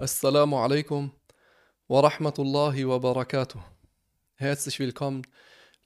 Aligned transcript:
Assalamu 0.00 0.56
alaikum 0.56 1.12
wa 1.86 2.00
rahmatullahi 2.00 2.84
wa 2.84 2.98
barakatuh. 2.98 3.60
Herzlich 4.34 4.80
willkommen, 4.80 5.22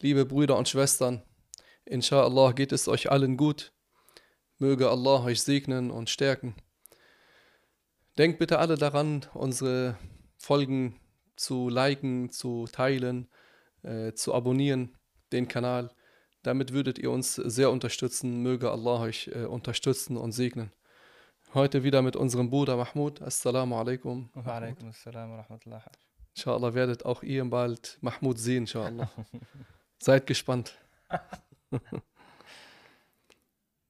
liebe 0.01 0.25
Brüder 0.25 0.57
und 0.57 0.67
Schwestern. 0.67 1.23
Inshallah 1.85 2.53
geht 2.53 2.73
es 2.73 2.89
euch 2.89 3.11
allen 3.11 3.37
gut. 3.37 3.71
Möge 4.57 4.89
Allah 4.89 5.25
euch 5.25 5.43
segnen 5.43 5.91
und 5.91 6.09
stärken. 6.09 6.55
Denkt 8.17 8.39
bitte 8.39 8.59
alle 8.61 8.79
daran, 8.79 9.27
unsere 9.35 9.99
Folgen 10.39 10.99
zu 11.37 11.69
liken, 11.69 12.31
zu 12.31 12.67
teilen, 12.73 13.29
äh, 13.83 14.15
zu 14.15 14.33
abonnieren, 14.33 14.97
den 15.33 15.49
Kanal. 15.49 15.91
Damit 16.43 16.73
würdet 16.73 16.99
ihr 16.99 17.11
uns 17.11 17.35
sehr 17.35 17.71
unterstützen. 17.71 18.43
Möge 18.43 18.71
Allah 18.71 19.01
euch 19.03 19.29
äh, 19.35 19.45
unterstützen 19.45 20.17
und 20.17 20.33
segnen. 20.33 20.73
Heute 21.55 21.83
wieder 21.83 22.03
mit 22.03 22.15
unserem 22.15 22.51
Bruder 22.51 22.77
Mahmoud. 22.77 23.23
Assalamu 23.23 23.79
alaikum. 23.79 24.29
Wa 24.35 24.57
alaikum 24.59 24.89
assalam 24.89 25.31
wa 25.31 25.37
rahmatullah. 25.41 25.83
Inshallah 26.35 26.75
werdet 26.75 27.07
auch 27.07 27.23
ihr 27.23 27.43
bald 27.49 27.97
Mahmoud 28.03 28.39
sehen, 28.39 28.65
inshallah. 28.65 29.11
Seid 29.99 30.27
gespannt. 30.27 30.77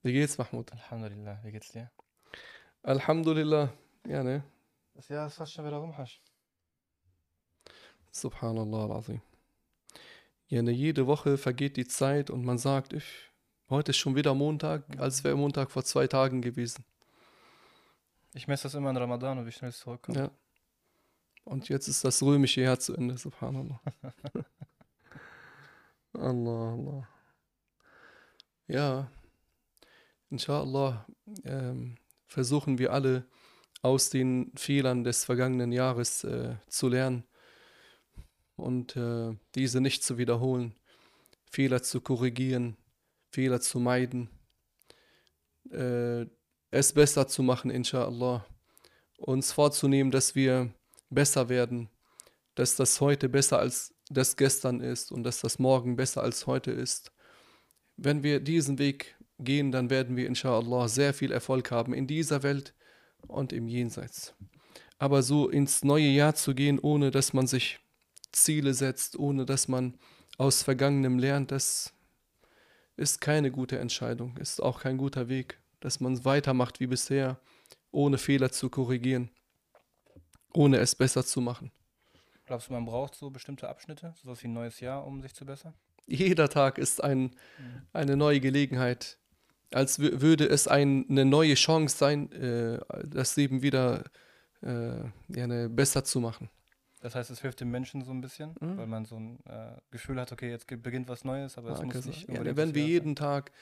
Wie 0.04 0.12
geht's, 0.12 0.38
Mahmoud? 0.38 0.70
Alhamdulillah, 0.72 1.40
wie 1.42 1.50
geht's 1.50 1.72
dir? 1.72 1.90
Alhamdulillah. 2.84 3.72
Ja, 4.06 4.22
ne? 4.22 4.44
Das 4.94 5.08
Jahr 5.08 5.26
ist 5.26 5.34
fast 5.34 5.52
schon 5.52 5.66
wieder 5.66 5.78
rum, 5.78 5.98
Hasch. 5.98 6.22
Subhanallah 8.12 8.84
al-Azim. 8.84 9.20
Ja, 10.46 10.62
ne, 10.62 10.70
jede 10.70 11.08
Woche 11.08 11.36
vergeht 11.36 11.76
die 11.76 11.88
Zeit 11.88 12.30
und 12.30 12.44
man 12.44 12.58
sagt, 12.58 12.92
ich, 12.92 13.04
heute 13.68 13.90
ist 13.90 13.96
schon 13.96 14.14
wieder 14.14 14.32
Montag, 14.32 14.84
als 14.98 15.24
wäre 15.24 15.36
Montag 15.36 15.72
vor 15.72 15.82
zwei 15.84 16.06
Tagen 16.06 16.40
gewesen. 16.40 16.84
Ich 18.38 18.46
messe 18.46 18.62
das 18.64 18.74
immer 18.74 18.90
in 18.90 18.96
Ramadan 18.96 19.38
und 19.38 19.46
wie 19.46 19.50
schnell 19.50 19.70
es 19.70 19.78
zurückkommt. 19.78 20.16
Ja. 20.16 20.30
Und 21.42 21.68
jetzt 21.68 21.88
ist 21.88 22.04
das 22.04 22.22
römische 22.22 22.60
Jahr 22.60 22.78
zu 22.78 22.94
Ende, 22.94 23.18
subhanallah. 23.18 23.80
Allah, 26.12 26.72
Allah. 26.72 27.08
Ja, 28.68 29.10
inshallah 30.30 31.04
ähm, 31.42 31.96
versuchen 32.28 32.78
wir 32.78 32.92
alle 32.92 33.26
aus 33.82 34.08
den 34.08 34.52
Fehlern 34.54 35.02
des 35.02 35.24
vergangenen 35.24 35.72
Jahres 35.72 36.22
äh, 36.22 36.54
zu 36.68 36.86
lernen 36.86 37.24
und 38.54 38.94
äh, 38.94 39.36
diese 39.56 39.80
nicht 39.80 40.04
zu 40.04 40.16
wiederholen, 40.16 40.76
Fehler 41.50 41.82
zu 41.82 42.00
korrigieren, 42.00 42.76
Fehler 43.30 43.60
zu 43.60 43.80
meiden, 43.80 44.30
äh, 45.72 46.26
es 46.70 46.92
besser 46.92 47.26
zu 47.26 47.42
machen, 47.42 47.70
inshallah, 47.70 48.46
uns 49.18 49.52
vorzunehmen, 49.52 50.10
dass 50.10 50.34
wir 50.34 50.72
besser 51.10 51.48
werden, 51.48 51.88
dass 52.54 52.76
das 52.76 53.00
heute 53.00 53.28
besser 53.28 53.58
als 53.58 53.94
das 54.10 54.36
gestern 54.36 54.80
ist 54.80 55.12
und 55.12 55.22
dass 55.24 55.40
das 55.40 55.58
morgen 55.58 55.96
besser 55.96 56.22
als 56.22 56.46
heute 56.46 56.70
ist. 56.70 57.12
Wenn 57.96 58.22
wir 58.22 58.40
diesen 58.40 58.78
Weg 58.78 59.16
gehen, 59.38 59.70
dann 59.72 59.90
werden 59.90 60.16
wir 60.16 60.26
inshallah 60.26 60.88
sehr 60.88 61.14
viel 61.14 61.32
Erfolg 61.32 61.70
haben 61.70 61.94
in 61.94 62.06
dieser 62.06 62.42
Welt 62.42 62.74
und 63.26 63.52
im 63.52 63.68
Jenseits. 63.68 64.34
Aber 64.98 65.22
so 65.22 65.48
ins 65.48 65.84
neue 65.84 66.08
Jahr 66.08 66.34
zu 66.34 66.54
gehen, 66.54 66.78
ohne 66.78 67.10
dass 67.10 67.32
man 67.32 67.46
sich 67.46 67.78
Ziele 68.32 68.74
setzt, 68.74 69.18
ohne 69.18 69.46
dass 69.46 69.68
man 69.68 69.96
aus 70.36 70.62
Vergangenem 70.62 71.18
lernt, 71.18 71.50
das 71.50 71.92
ist 72.96 73.20
keine 73.20 73.50
gute 73.50 73.78
Entscheidung, 73.78 74.36
ist 74.38 74.60
auch 74.62 74.80
kein 74.80 74.98
guter 74.98 75.28
Weg, 75.28 75.60
dass 75.80 76.00
man 76.00 76.24
weitermacht 76.24 76.80
wie 76.80 76.86
bisher, 76.86 77.38
ohne 77.90 78.18
Fehler 78.18 78.50
zu 78.52 78.70
korrigieren, 78.70 79.30
ohne 80.52 80.78
es 80.78 80.94
besser 80.94 81.24
zu 81.24 81.40
machen. 81.40 81.70
Glaubst 82.46 82.68
du, 82.68 82.72
man 82.72 82.84
braucht 82.86 83.14
so 83.14 83.30
bestimmte 83.30 83.68
Abschnitte, 83.68 84.14
sowas 84.16 84.42
wie 84.42 84.48
ein 84.48 84.54
neues 84.54 84.80
Jahr, 84.80 85.06
um 85.06 85.20
sich 85.20 85.34
zu 85.34 85.44
bessern? 85.44 85.74
Jeder 86.06 86.48
Tag 86.48 86.78
ist 86.78 87.04
ein, 87.04 87.36
eine 87.92 88.16
neue 88.16 88.40
Gelegenheit, 88.40 89.18
als 89.72 89.98
wü- 90.00 90.20
würde 90.22 90.46
es 90.48 90.66
ein, 90.66 91.06
eine 91.10 91.24
neue 91.26 91.54
Chance 91.54 91.96
sein, 91.98 92.32
äh, 92.32 92.80
das 93.04 93.36
Leben 93.36 93.60
wieder 93.62 94.04
äh, 94.62 95.04
ja, 95.28 95.68
besser 95.68 96.04
zu 96.04 96.20
machen. 96.20 96.48
Das 97.00 97.14
heißt, 97.14 97.30
es 97.30 97.40
hilft 97.42 97.60
dem 97.60 97.70
Menschen 97.70 98.02
so 98.02 98.10
ein 98.10 98.20
bisschen, 98.20 98.56
Mhm. 98.60 98.76
weil 98.78 98.86
man 98.86 99.04
so 99.04 99.16
ein 99.16 99.38
äh, 99.46 99.76
Gefühl 99.90 100.20
hat, 100.20 100.32
okay, 100.32 100.50
jetzt 100.50 100.66
beginnt 100.66 101.08
was 101.08 101.24
Neues, 101.24 101.56
aber 101.58 101.70
es 101.72 101.78
Ja, 101.78 101.84
muss 101.84 102.04
nicht 102.06 102.28
ja, 102.28 102.56
wenn 102.56 102.74
wir 102.74 102.82
jeden 102.84 103.14
Tag 103.14 103.52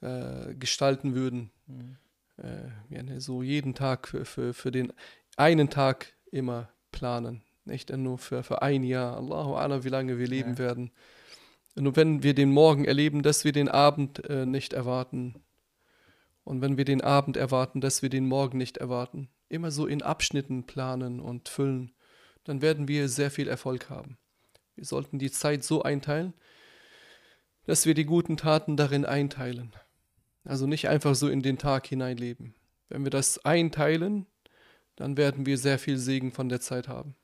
äh, 0.00 0.54
gestalten 0.54 1.14
würden. 1.14 1.50
Mhm. 1.66 1.96
äh, 2.38 3.02
ne, 3.02 3.20
so 3.20 3.42
jeden 3.42 3.74
Tag 3.74 4.08
für, 4.08 4.24
für, 4.24 4.54
für 4.54 4.70
den 4.70 4.92
einen 5.36 5.70
Tag 5.70 6.14
immer 6.30 6.68
planen. 6.92 7.42
Nicht 7.64 7.90
nur 7.90 8.18
für, 8.18 8.42
für 8.42 8.62
ein 8.62 8.84
Jahr. 8.84 9.16
Allahu 9.16 9.54
Alam, 9.54 9.84
wie 9.84 9.88
lange 9.88 10.18
wir 10.18 10.26
leben 10.28 10.52
Ja. 10.52 10.58
werden. 10.58 10.92
Nur 11.74 11.96
wenn 11.96 12.22
wir 12.22 12.34
den 12.34 12.50
Morgen 12.50 12.84
erleben, 12.84 13.22
dass 13.22 13.44
wir 13.44 13.52
den 13.52 13.68
Abend 13.68 14.24
äh, 14.30 14.46
nicht 14.46 14.72
erwarten. 14.72 15.42
Und 16.44 16.62
wenn 16.62 16.78
wir 16.78 16.84
den 16.84 17.00
Abend 17.00 17.36
erwarten, 17.36 17.80
dass 17.80 18.02
wir 18.02 18.08
den 18.08 18.26
Morgen 18.26 18.56
nicht 18.56 18.78
erwarten. 18.78 19.28
Immer 19.48 19.70
so 19.70 19.86
in 19.86 20.00
Abschnitten 20.02 20.64
planen 20.64 21.20
und 21.20 21.48
füllen. 21.48 21.92
Dann 22.44 22.62
werden 22.62 22.86
wir 22.88 23.08
sehr 23.08 23.30
viel 23.30 23.48
Erfolg 23.48 23.90
haben. 23.90 24.16
Wir 24.76 24.84
sollten 24.84 25.18
die 25.18 25.30
Zeit 25.30 25.64
so 25.64 25.82
einteilen, 25.82 26.34
dass 27.64 27.84
wir 27.84 27.94
die 27.94 28.04
guten 28.04 28.36
Taten 28.36 28.76
darin 28.76 29.04
einteilen. 29.04 29.72
Also 30.46 30.66
nicht 30.66 30.88
einfach 30.88 31.14
so 31.14 31.28
in 31.28 31.42
den 31.42 31.58
Tag 31.58 31.86
hineinleben. 31.86 32.54
Wenn 32.88 33.04
wir 33.04 33.10
das 33.10 33.44
einteilen, 33.44 34.26
dann 34.94 35.16
werden 35.16 35.44
wir 35.44 35.58
sehr 35.58 35.78
viel 35.78 35.98
Segen 35.98 36.32
von 36.32 36.48
der 36.48 36.60
Zeit 36.60 36.88
haben. 36.88 37.14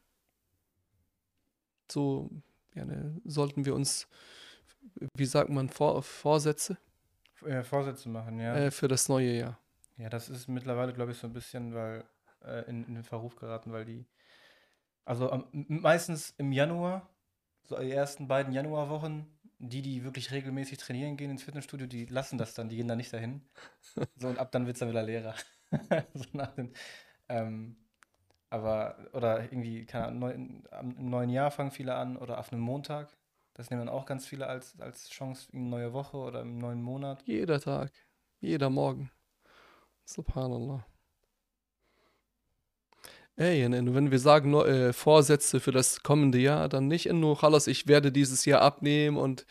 So 1.90 2.30
ja, 2.74 2.84
ne, 2.84 3.20
sollten 3.24 3.64
wir 3.64 3.74
uns, 3.74 4.08
wie 5.14 5.24
sagt 5.26 5.50
man, 5.50 5.68
Vor 5.68 6.02
Vorsätze 6.02 6.78
Äh, 7.44 7.62
Vorsätze 7.62 8.08
machen, 8.08 8.40
ja. 8.40 8.54
äh, 8.56 8.70
für 8.70 8.88
das 8.88 9.08
neue 9.08 9.32
Jahr. 9.36 9.58
Ja, 9.98 10.08
das 10.08 10.28
ist 10.28 10.48
mittlerweile, 10.48 10.92
glaube 10.92 11.12
ich, 11.12 11.18
so 11.18 11.26
ein 11.26 11.32
bisschen, 11.32 11.74
weil 11.74 12.04
äh, 12.44 12.68
in, 12.68 12.84
in 12.84 12.94
den 12.94 13.04
Verruf 13.04 13.36
geraten, 13.36 13.72
weil 13.72 13.84
die, 13.84 14.06
also 15.04 15.30
am, 15.30 15.46
meistens 15.52 16.34
im 16.38 16.52
Januar, 16.52 17.08
so 17.62 17.78
die 17.78 17.90
ersten 17.90 18.26
beiden 18.26 18.52
Januarwochen, 18.52 19.26
die, 19.62 19.82
die 19.82 20.04
wirklich 20.04 20.32
regelmäßig 20.32 20.78
trainieren 20.78 21.16
gehen 21.16 21.30
ins 21.30 21.44
Fitnessstudio, 21.44 21.86
die 21.86 22.06
lassen 22.06 22.36
das 22.36 22.54
dann, 22.54 22.68
die 22.68 22.76
gehen 22.76 22.88
da 22.88 22.96
nicht 22.96 23.12
dahin. 23.12 23.42
So, 24.16 24.28
und 24.28 24.38
ab 24.38 24.52
dann 24.52 24.66
wird 24.66 24.76
es 24.76 24.80
dann 24.80 24.88
wieder 24.90 25.02
leerer. 25.02 25.34
so 26.14 26.24
nach 26.32 26.52
den, 26.54 26.72
ähm, 27.28 27.76
aber, 28.50 28.96
oder 29.12 29.42
irgendwie, 29.44 29.86
keine 29.86 30.06
Ahnung, 30.08 30.18
neu, 30.20 30.34
am, 30.70 30.96
im 30.96 31.10
neuen 31.10 31.30
Jahr 31.30 31.50
fangen 31.50 31.70
viele 31.70 31.94
an 31.94 32.16
oder 32.16 32.38
auf 32.38 32.52
einem 32.52 32.62
Montag. 32.62 33.16
Das 33.54 33.70
nehmen 33.70 33.86
dann 33.86 33.94
auch 33.94 34.06
ganz 34.06 34.26
viele 34.26 34.46
als, 34.46 34.78
als 34.80 35.08
Chance 35.10 35.48
in 35.52 35.60
eine 35.60 35.68
neue 35.68 35.92
Woche 35.92 36.16
oder 36.16 36.42
im 36.42 36.58
neuen 36.58 36.82
Monat. 36.82 37.22
Jeder 37.26 37.60
Tag, 37.60 37.92
jeder 38.40 38.70
Morgen. 38.70 39.10
Subhanallah. 40.04 40.84
Ey, 43.36 43.64
und 43.64 43.94
wenn 43.94 44.10
wir 44.10 44.18
sagen 44.18 44.50
nur, 44.50 44.68
äh, 44.68 44.92
Vorsätze 44.92 45.58
für 45.58 45.72
das 45.72 46.02
kommende 46.02 46.38
Jahr, 46.38 46.68
dann 46.68 46.88
nicht 46.88 47.10
nur, 47.10 47.38
Chalas, 47.38 47.66
ich 47.66 47.86
werde 47.86 48.12
dieses 48.12 48.44
Jahr 48.44 48.60
abnehmen 48.60 49.16
und 49.16 49.46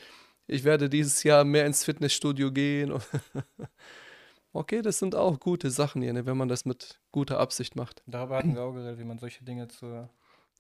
ich 0.48 0.64
werde 0.64 0.90
dieses 0.90 1.24
Jahr 1.24 1.44
mehr 1.44 1.66
ins 1.66 1.84
Fitnessstudio 1.84 2.52
gehen. 2.52 2.94
okay, 4.54 4.82
das 4.82 5.00
sind 5.00 5.16
auch 5.16 5.40
gute 5.40 5.72
Sachen, 5.72 6.04
Jene, 6.04 6.26
wenn 6.26 6.38
man 6.38 6.48
das 6.48 6.66
mit 6.66 7.00
guter 7.12 7.40
Absicht 7.40 7.76
macht. 7.76 8.04
Darüber 8.06 8.38
hatten 8.38 8.54
wir 8.54 8.62
auch 8.62 8.74
geredet, 8.74 9.00
wie 9.00 9.04
man 9.04 9.18
solche 9.18 9.44
Dinge 9.44 9.68
zur 9.68 10.10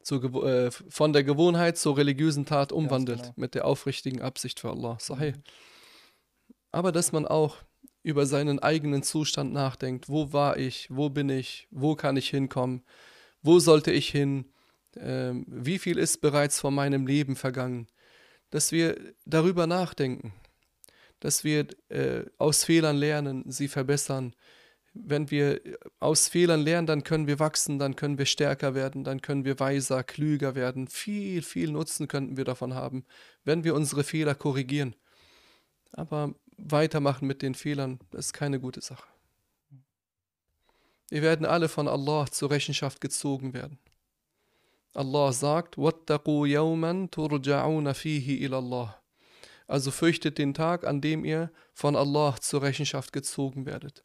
Zur, 0.01 0.43
äh, 0.43 0.71
von 0.71 1.13
der 1.13 1.23
Gewohnheit 1.23 1.77
zur 1.77 1.97
religiösen 1.97 2.45
Tat 2.47 2.71
umwandelt, 2.71 3.21
genau. 3.21 3.33
mit 3.35 3.53
der 3.53 3.65
aufrichtigen 3.65 4.21
Absicht 4.21 4.59
für 4.59 4.71
Allah. 4.71 4.97
Sahih. 4.99 5.33
Aber 6.71 6.91
dass 6.91 7.11
man 7.11 7.27
auch 7.27 7.57
über 8.03 8.25
seinen 8.25 8.59
eigenen 8.59 9.03
Zustand 9.03 9.53
nachdenkt. 9.53 10.09
Wo 10.09 10.33
war 10.33 10.57
ich? 10.57 10.87
Wo 10.89 11.09
bin 11.09 11.29
ich? 11.29 11.67
Wo 11.71 11.95
kann 11.95 12.17
ich 12.17 12.29
hinkommen? 12.29 12.83
Wo 13.41 13.59
sollte 13.59 13.91
ich 13.91 14.09
hin? 14.09 14.45
Ähm, 14.97 15.45
wie 15.47 15.79
viel 15.79 15.97
ist 15.97 16.21
bereits 16.21 16.59
von 16.59 16.73
meinem 16.73 17.07
Leben 17.07 17.35
vergangen? 17.35 17.87
Dass 18.49 18.71
wir 18.71 18.97
darüber 19.25 19.67
nachdenken. 19.67 20.33
Dass 21.19 21.43
wir 21.43 21.67
äh, 21.89 22.25
aus 22.37 22.63
Fehlern 22.63 22.97
lernen, 22.97 23.43
sie 23.49 23.67
verbessern. 23.67 24.35
Wenn 24.93 25.31
wir 25.31 25.61
aus 25.99 26.27
Fehlern 26.27 26.61
lernen, 26.61 26.87
dann 26.87 27.03
können 27.03 27.27
wir 27.27 27.39
wachsen, 27.39 27.79
dann 27.79 27.95
können 27.95 28.17
wir 28.17 28.25
stärker 28.25 28.75
werden, 28.75 29.05
dann 29.05 29.21
können 29.21 29.45
wir 29.45 29.59
weiser, 29.59 30.03
klüger 30.03 30.53
werden. 30.55 30.87
Viel, 30.87 31.41
viel 31.43 31.71
Nutzen 31.71 32.09
könnten 32.09 32.35
wir 32.35 32.43
davon 32.43 32.73
haben, 32.73 33.05
wenn 33.45 33.63
wir 33.63 33.73
unsere 33.73 34.03
Fehler 34.03 34.35
korrigieren. 34.35 34.95
Aber 35.93 36.35
weitermachen 36.57 37.27
mit 37.27 37.41
den 37.41 37.55
Fehlern, 37.55 37.99
das 38.11 38.27
ist 38.27 38.33
keine 38.33 38.59
gute 38.59 38.81
Sache. 38.81 39.10
Wir 41.10 41.22
werden 41.22 41.46
alle 41.46 41.68
von 41.68 41.88
Allah 41.88 42.26
zur 42.30 42.50
Rechenschaft 42.50 43.00
gezogen 43.00 43.54
werden. 43.54 43.78
Allah 44.94 45.32
sagt, 45.32 45.76
وَاتَّقُوا 45.76 46.46
يَوْمًا 46.48 47.08
تُرْجَعُونَ 47.10 47.92
فِيهِ 47.92 48.46
إِلَى 48.46 48.56
اللَّهِ 48.56 48.94
Also 49.66 49.90
fürchtet 49.90 50.38
den 50.38 50.54
Tag, 50.54 50.86
an 50.86 51.00
dem 51.00 51.24
ihr 51.24 51.50
von 51.74 51.96
Allah 51.96 52.36
zur 52.40 52.62
Rechenschaft 52.62 53.12
gezogen 53.12 53.66
werdet. 53.66 54.02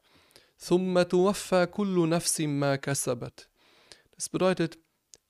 ثُمَّ 0.60 1.02
تُوَفَّى 1.04 1.68
كُلُّ 1.68 2.08
نَفْسٍ 2.08 2.40
مَا 2.42 2.76
كَسَبَتْ 2.76 3.48
Das 4.12 4.30
bedeutet, 4.30 4.78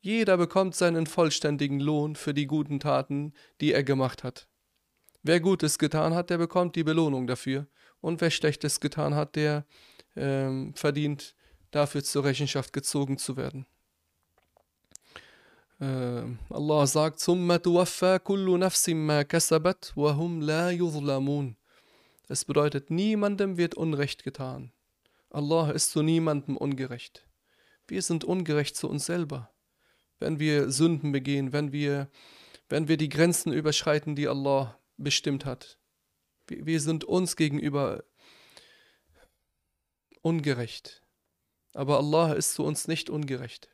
jeder 0.01 0.35
bekommt 0.35 0.75
seinen 0.75 1.05
vollständigen 1.05 1.79
Lohn 1.79 2.15
für 2.15 2.33
die 2.33 2.47
guten 2.47 2.79
Taten, 2.79 3.33
die 3.61 3.71
er 3.71 3.83
gemacht 3.83 4.23
hat. 4.23 4.47
Wer 5.21 5.39
Gutes 5.39 5.77
getan 5.77 6.15
hat, 6.15 6.31
der 6.31 6.39
bekommt 6.39 6.75
die 6.75 6.83
Belohnung 6.83 7.27
dafür. 7.27 7.67
Und 8.01 8.19
wer 8.19 8.31
Schlechtes 8.31 8.79
getan 8.79 9.13
hat, 9.13 9.35
der 9.35 9.65
ähm, 10.15 10.73
verdient 10.73 11.34
dafür 11.75 12.03
zur 12.03 12.23
Rechenschaft 12.23 12.73
gezogen 12.73 13.17
zu 13.17 13.37
werden. 13.37 13.65
Äh, 15.79 16.23
Allah 16.49 16.85
sagt, 16.85 17.19
ثُمَّ 17.19 17.57
تُوَفَّى 17.57 18.19
كُلُّ 18.19 18.57
نَفْسٍ 18.59 18.89
مَا 18.89 19.23
كَسَبَتْ 19.23 19.93
وَهُمْ 19.95 20.41
لَا 20.41 20.71
يُظْلَمُونَ 20.71 21.55
Es 22.27 22.45
bedeutet, 22.45 22.91
niemandem 22.91 23.57
wird 23.57 23.75
Unrecht 23.75 24.23
getan. 24.23 24.71
Allah 25.31 25.71
ist 25.71 25.91
zu 25.91 26.03
niemandem 26.03 26.55
ungerecht. 26.55 27.25
Wir 27.87 28.01
sind 28.01 28.23
ungerecht 28.23 28.75
zu 28.75 28.87
uns 28.89 29.05
selber, 29.05 29.49
wenn 30.19 30.39
wir 30.39 30.69
Sünden 30.69 31.11
begehen, 31.11 31.51
wenn 31.51 31.71
wir, 31.71 32.09
wenn 32.69 32.87
wir 32.87 32.97
die 32.97 33.09
Grenzen 33.09 33.51
überschreiten, 33.51 34.15
die 34.15 34.27
Allah 34.27 34.77
bestimmt 34.97 35.45
hat. 35.45 35.79
Wir, 36.47 36.65
wir 36.65 36.79
sind 36.79 37.05
uns 37.05 37.35
gegenüber 37.35 38.03
ungerecht. 40.21 41.01
Aber 41.76 41.98
Allah 41.98 42.32
ist 42.32 42.54
zu 42.54 42.64
uns 42.64 42.88
nicht 42.88 43.10
ungerecht. 43.10 43.68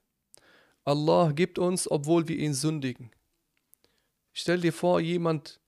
Allah 0.82 1.30
gibt 1.30 1.60
uns, 1.60 1.88
obwohl 1.88 2.26
wir 2.26 2.36
ihn 2.36 2.52
sündigen. 2.52 3.12
Stell 4.32 4.60
dir 4.60 4.72
vor, 4.72 4.98
jemand, 4.98 5.60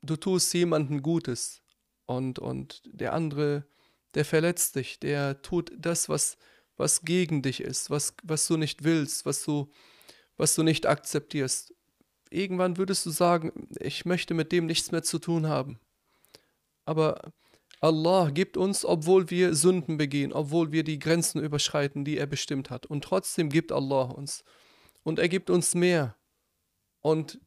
du 0.00 0.16
tust 0.16 0.54
jemandem 0.54 1.02
Gutes 1.02 1.60
und, 2.06 2.38
und 2.38 2.80
der 2.86 3.12
andere, 3.12 3.66
der 4.14 4.24
verletzt 4.24 4.76
dich, 4.76 4.98
der 4.98 5.42
tut 5.42 5.70
das, 5.76 6.08
was, 6.08 6.38
was 6.78 7.02
gegen 7.02 7.42
dich 7.42 7.60
ist, 7.60 7.90
was, 7.90 8.14
was 8.22 8.46
du 8.46 8.56
nicht 8.56 8.82
willst, 8.82 9.26
was 9.26 9.44
du, 9.44 9.70
was 10.38 10.54
du 10.54 10.62
nicht 10.62 10.86
akzeptierst. 10.86 11.74
Irgendwann 12.30 12.78
würdest 12.78 13.04
du 13.04 13.10
sagen, 13.10 13.68
ich 13.78 14.06
möchte 14.06 14.32
mit 14.32 14.52
dem 14.52 14.64
nichts 14.64 14.90
mehr 14.90 15.02
zu 15.02 15.18
tun 15.18 15.48
haben. 15.48 15.78
Aber 16.86 17.30
Allah 17.80 18.30
gibt 18.30 18.56
uns, 18.56 18.84
obwohl 18.84 19.30
wir 19.30 19.54
Sünden 19.54 19.96
begehen, 19.96 20.32
obwohl 20.32 20.72
wir 20.72 20.82
die 20.82 20.98
Grenzen 20.98 21.42
überschreiten, 21.42 22.04
die 22.04 22.16
er 22.16 22.26
bestimmt 22.26 22.70
hat. 22.70 22.86
Und 22.86 23.04
trotzdem 23.04 23.50
gibt 23.50 23.70
Allah 23.70 24.04
uns. 24.04 24.44
Und 25.02 25.18
er 25.18 25.28
gibt 25.28 25.50
uns 25.50 25.74
mehr. 25.74 26.16
Und 27.00 27.38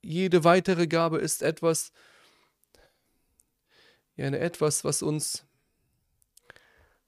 jede 0.00 0.44
weitere 0.44 0.86
Gabe 0.86 1.18
ist 1.18 1.42
etwas, 1.42 1.92
ja, 4.14 4.28
etwas, 4.28 4.84
was 4.84 5.02
uns, 5.02 5.44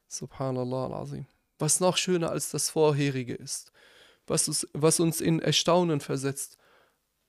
subhanallah 0.08 0.86
al-azim, 0.86 1.26
was 1.58 1.80
noch 1.80 1.96
schöner 1.96 2.30
als 2.30 2.50
das 2.50 2.70
vorherige 2.70 3.34
ist, 3.34 3.72
was 4.26 4.48
uns, 4.48 4.68
was 4.72 5.00
uns 5.00 5.20
in 5.20 5.40
Erstaunen 5.40 6.00
versetzt. 6.00 6.58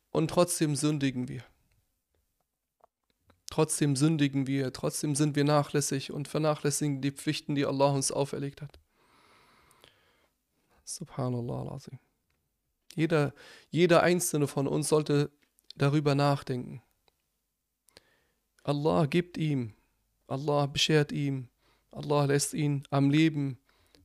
Und 0.10 0.30
trotzdem 0.30 0.76
sündigen 0.76 1.28
wir. 1.28 1.44
Trotzdem 3.50 3.96
sündigen 3.96 4.46
wir, 4.48 4.72
trotzdem 4.74 5.16
sind 5.16 5.36
wir 5.36 5.44
nachlässig 5.44 6.12
und 6.12 6.28
vernachlässigen 6.28 7.02
die 7.02 7.12
Pflichten, 7.12 7.56
die 7.56 7.66
Allah 7.66 7.92
uns 7.92 8.12
auferlegt 8.12 8.62
hat. 8.62 8.80
Subhanallah. 10.84 11.72
Azim. 11.72 12.00
Jeder, 12.96 13.34
jeder 13.70 14.04
einzelne 14.04 14.48
von 14.48 14.68
uns 14.68 14.90
sollte 14.90 15.32
darüber 15.76 16.16
nachdenken. 16.16 16.82
Allah 18.64 19.06
gibt 19.06 19.38
ihm, 19.38 19.74
Allah 20.28 20.66
beschert 20.66 21.12
ihm, 21.12 21.50
Allah 21.92 22.26
lässt 22.26 22.54
ihn 22.54 22.84
am 22.90 23.10
Leben, 23.10 23.58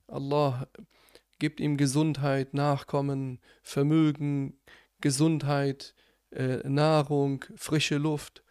Allah 0.06 0.68
gibt 1.38 1.60
ihm 1.60 1.76
Gesundheit, 1.76 2.54
Nachkommen, 2.54 3.40
Vermögen, 3.62 4.58
Gesundheit, 5.00 5.94
äh, 6.30 6.66
Nahrung, 6.68 7.44
frische 7.56 7.98
Luft. 7.98 8.43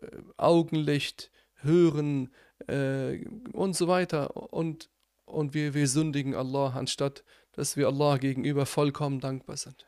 Äh, 0.00 0.06
Augenlicht, 0.36 1.30
Hören 1.54 2.32
äh, 2.66 3.24
und 3.52 3.74
so 3.74 3.88
weiter. 3.88 4.52
Und, 4.52 4.90
und 5.24 5.54
wir, 5.54 5.74
wir 5.74 5.88
sündigen 5.88 6.34
Allah, 6.34 6.70
anstatt 6.70 7.24
dass 7.52 7.76
wir 7.76 7.86
Allah 7.86 8.16
gegenüber 8.16 8.66
vollkommen 8.66 9.20
dankbar 9.20 9.56
sind. 9.56 9.86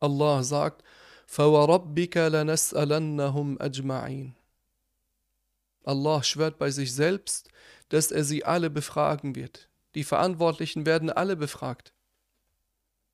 Allah 0.00 0.42
sagt, 0.42 0.82
فَوَرَبِّكَ 1.26 2.16
لَنَسْأَلَنَّهُمْ 2.28 3.58
أَجْمَعِينَ 3.58 4.34
Allah 5.84 6.22
schwört 6.22 6.58
bei 6.58 6.70
sich 6.70 6.92
selbst, 6.92 7.48
dass 7.88 8.10
er 8.10 8.24
sie 8.24 8.44
alle 8.44 8.70
befragen 8.70 9.36
wird. 9.36 9.68
Die 9.94 10.04
Verantwortlichen 10.04 10.84
werden 10.84 11.10
alle 11.10 11.36
befragt. 11.36 11.94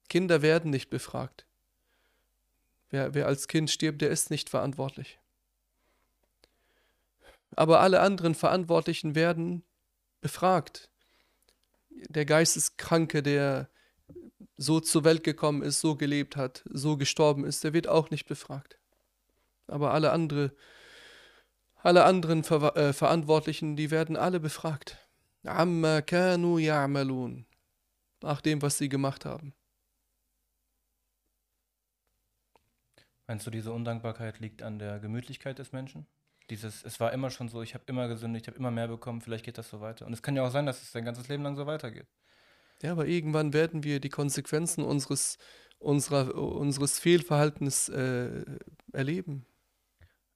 Kinder 0.09 0.43
werden 0.43 0.71
nicht 0.71 0.89
befragt. 0.89 1.46
Wer, 2.90 3.14
wer 3.14 3.28
als 3.28 3.48
Kind 3.48 3.70
stirbt, 3.70 4.02
der 4.02 4.10
ist 4.10 4.30
nicht 4.30 4.50
verantwortlich. 4.50 5.20
Aber 7.56 7.80
alle 7.80 8.02
anderen 8.02 8.36
Verantwortlichen 8.36 9.16
werden 9.16 9.64
befragt. 10.22 10.90
Der 11.90 12.26
Geisteskranke, 12.26 13.24
der 13.24 13.70
so 14.58 14.80
zur 14.80 15.04
Welt 15.04 15.24
gekommen 15.24 15.62
ist, 15.62 15.82
so 15.82 15.96
gelebt 15.96 16.36
hat, 16.36 16.64
so 16.70 16.98
gestorben 16.98 17.46
ist, 17.46 17.64
der 17.64 17.74
wird 17.74 17.88
auch 17.88 18.10
nicht 18.10 18.28
befragt. 18.28 18.80
Aber 19.68 19.94
alle, 19.94 20.12
andere, 20.12 20.54
alle 21.76 22.06
anderen 22.06 22.44
Ver 22.44 22.76
äh, 22.76 22.94
Verantwortlichen, 22.94 23.76
die 23.76 23.92
werden 23.92 24.16
alle 24.16 24.40
befragt. 24.40 24.98
Amma 25.44 26.02
kanu 26.02 26.58
ya'malun. 26.58 27.46
Nach 28.22 28.42
dem, 28.42 28.62
was 28.62 28.78
sie 28.78 28.90
gemacht 28.90 29.26
haben. 29.26 29.54
Meinst 33.28 33.46
du, 33.46 33.52
diese 33.52 33.74
Undankbarkeit 33.74 34.40
liegt 34.40 34.64
an 34.64 34.80
der 34.80 35.00
Gemütlichkeit 35.00 35.60
des 35.60 35.74
Menschen? 35.74 36.08
Dieses, 36.50 36.84
es 36.86 37.00
war 37.02 37.12
immer 37.12 37.30
schon 37.30 37.50
so, 37.50 37.62
ich 37.62 37.74
habe 37.74 37.84
immer 37.88 38.08
gesündigt, 38.08 38.46
ich 38.46 38.48
habe 38.48 38.58
immer 38.58 38.72
mehr 38.72 38.88
bekommen, 38.88 39.20
vielleicht 39.20 39.44
geht 39.44 39.58
das 39.58 39.70
so 39.70 39.82
weiter. 39.82 40.06
Und 40.06 40.14
es 40.14 40.24
kann 40.24 40.36
ja 40.38 40.48
auch 40.48 40.52
sein, 40.52 40.66
dass 40.66 40.82
es 40.82 40.94
dein 40.94 41.04
ganzes 41.04 41.28
Leben 41.28 41.44
lang 41.44 41.58
so 41.58 41.66
weitergeht. 41.66 42.08
Ja, 42.82 42.94
aber 42.94 43.06
irgendwann 43.06 43.52
werden 43.52 43.84
wir 43.84 44.00
die 44.00 44.10
Konsequenzen 44.10 44.84
unseres, 44.84 45.38
unserer, 45.78 46.36
unseres 46.36 47.00
Fehlverhaltens 47.00 47.90
äh, 47.90 48.46
erleben. 48.94 49.46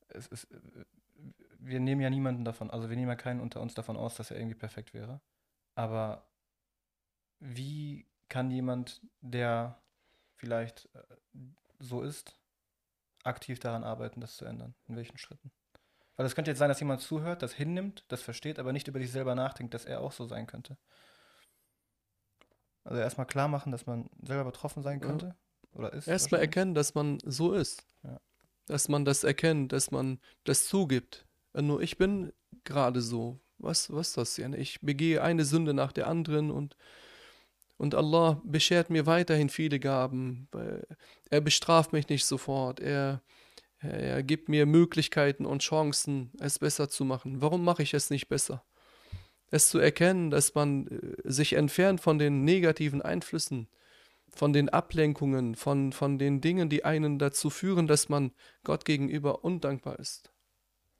Es 0.10 0.28
ist, 0.28 0.48
wir 1.60 1.80
nehmen 1.80 2.02
ja 2.02 2.10
niemanden 2.10 2.44
davon, 2.44 2.70
also 2.70 2.90
wir 2.90 2.98
nehmen 2.98 3.10
ja 3.10 3.16
keinen 3.16 3.40
unter 3.40 3.62
uns 3.62 3.74
davon 3.74 3.96
aus, 3.96 4.16
dass 4.16 4.32
er 4.32 4.38
irgendwie 4.38 4.56
perfekt 4.56 4.94
wäre. 4.94 5.22
Aber 5.76 6.28
wie 7.40 8.06
kann 8.28 8.52
jemand, 8.52 9.02
der 9.22 9.82
vielleicht 10.36 10.90
äh, 10.94 11.04
so 11.80 12.02
ist, 12.02 12.36
aktiv 13.24 13.60
daran 13.60 13.84
arbeiten, 13.84 14.22
das 14.22 14.36
zu 14.36 14.46
ändern? 14.46 14.76
In 14.88 14.96
welchen 14.96 15.18
Schritten? 15.18 15.52
Weil 16.16 16.26
es 16.26 16.36
könnte 16.36 16.52
jetzt 16.52 16.60
sein, 16.60 16.70
dass 16.70 16.80
jemand 16.80 17.02
zuhört, 17.02 17.42
das 17.42 17.54
hinnimmt, 17.54 18.06
das 18.10 18.22
versteht, 18.22 18.60
aber 18.60 18.74
nicht 18.74 18.88
über 18.88 19.00
sich 19.00 19.12
selber 19.12 19.36
nachdenkt, 19.36 19.74
dass 19.74 19.86
er 19.86 20.02
auch 20.02 20.12
so 20.12 20.26
sein 20.26 20.46
könnte. 20.46 20.78
Also 22.84 23.00
erstmal 23.00 23.28
klar 23.28 23.48
machen, 23.48 23.72
dass 23.72 23.86
man 23.86 24.10
selber 24.22 24.46
betroffen 24.46 24.84
sein 24.84 25.00
könnte 25.00 25.28
ja. 25.28 25.80
oder 25.80 25.94
ist. 25.94 26.08
Erstmal 26.08 26.42
erkennen, 26.42 26.74
dass 26.74 26.96
man 26.96 27.20
so 27.24 27.54
ist. 27.54 27.88
Ja. 28.04 28.20
Dass 28.66 28.90
man 28.90 29.06
das 29.06 29.24
erkennt, 29.24 29.72
dass 29.72 29.92
man 29.92 30.20
das 30.44 30.68
zugibt. 30.68 31.26
Nur 31.54 31.82
ich 31.82 31.98
bin 31.98 32.34
gerade 32.64 33.02
so. 33.02 33.40
Was, 33.58 33.92
was 33.92 34.10
ist 34.10 34.18
das 34.18 34.36
denn? 34.36 34.54
Ich 34.54 34.82
begehe 34.82 35.22
eine 35.22 35.46
Sünde 35.46 35.74
nach 35.76 35.92
der 35.92 36.08
anderen 36.08 36.50
und 36.50 36.76
und 37.82 37.96
Allah 37.96 38.40
beschert 38.44 38.92
mir 38.92 39.08
weiterhin 39.08 39.50
viele 39.50 39.80
Gaben. 39.80 40.48
Er 41.32 41.42
bestraft 41.42 41.94
mich 41.94 42.10
nicht 42.10 42.26
sofort. 42.26 42.80
Er, 42.80 43.24
er 43.80 44.22
gibt 44.22 44.50
mir 44.50 44.68
Möglichkeiten 44.68 45.48
und 45.48 45.64
Chancen, 45.64 46.30
es 46.40 46.60
besser 46.60 46.90
zu 46.90 47.06
machen. 47.06 47.42
Warum 47.42 47.64
mache 47.64 47.82
ich 47.82 47.96
es 47.96 48.12
nicht 48.12 48.28
besser? 48.28 48.64
Es 49.50 49.70
zu 49.70 49.80
erkennen, 49.80 50.30
dass 50.30 50.54
man 50.54 50.90
äh, 50.90 51.00
sich 51.24 51.54
entfernt 51.54 52.02
von 52.02 52.20
den 52.20 52.44
negativen 52.44 53.02
Einflüssen, 53.02 53.68
von 54.30 54.54
den 54.54 54.70
Ablenkungen, 54.70 55.56
von, 55.56 55.92
von 55.92 56.20
den 56.20 56.40
Dingen, 56.40 56.70
die 56.70 56.86
einen 56.86 57.18
dazu 57.18 57.50
führen, 57.50 57.88
dass 57.88 58.10
man 58.10 58.32
Gott 58.64 58.86
gegenüber 58.86 59.44
undankbar 59.44 59.98
ist. 59.98 60.32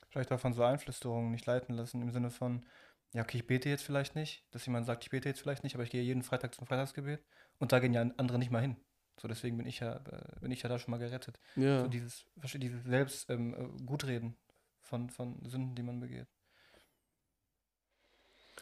Vielleicht 0.10 0.32
auch 0.32 0.40
von 0.40 0.54
so 0.54 0.64
Einflüsterungen 0.64 1.30
nicht 1.30 1.46
leiten 1.46 1.76
lassen, 1.76 2.02
im 2.02 2.10
Sinne 2.10 2.32
von, 2.32 2.66
ja, 3.14 3.24
okay, 3.24 3.38
ich 3.38 3.48
bete 3.48 3.70
jetzt 3.70 3.84
vielleicht 3.84 4.16
nicht, 4.16 4.46
dass 4.52 4.66
jemand 4.66 4.86
sagt, 4.86 5.04
ich 5.04 5.10
bete 5.10 5.28
jetzt 5.28 5.42
vielleicht 5.42 5.64
nicht, 5.64 5.76
aber 5.76 5.84
ich 5.84 5.90
gehe 5.90 6.02
jeden 6.02 6.24
Freitag 6.24 6.56
zum 6.56 6.66
Freitagsgebet 6.66 7.22
und 7.60 7.72
da 7.72 7.80
gehen 7.80 7.94
ja 7.94 8.02
andere 8.18 8.40
nicht 8.40 8.52
mal 8.52 8.62
hin. 8.62 8.78
So, 9.22 9.28
deswegen 9.28 9.58
bin 9.58 9.68
ich 9.68 9.80
ja, 9.80 9.98
äh, 9.98 10.40
bin 10.40 10.52
ich 10.52 10.62
ja 10.64 10.70
da 10.70 10.80
schon 10.80 10.92
mal 10.92 10.98
gerettet. 10.98 11.40
Ja. 11.56 11.82
So 11.82 11.88
dieses, 11.88 12.26
dieses 12.56 12.84
selbst 12.86 13.30
ähm, 13.30 13.54
äh, 13.54 13.84
Gutreden 13.84 14.38
von, 14.80 15.10
von 15.10 15.38
Sünden, 15.46 15.76
die 15.76 15.84
man 15.84 16.00
begeht. 16.00 16.28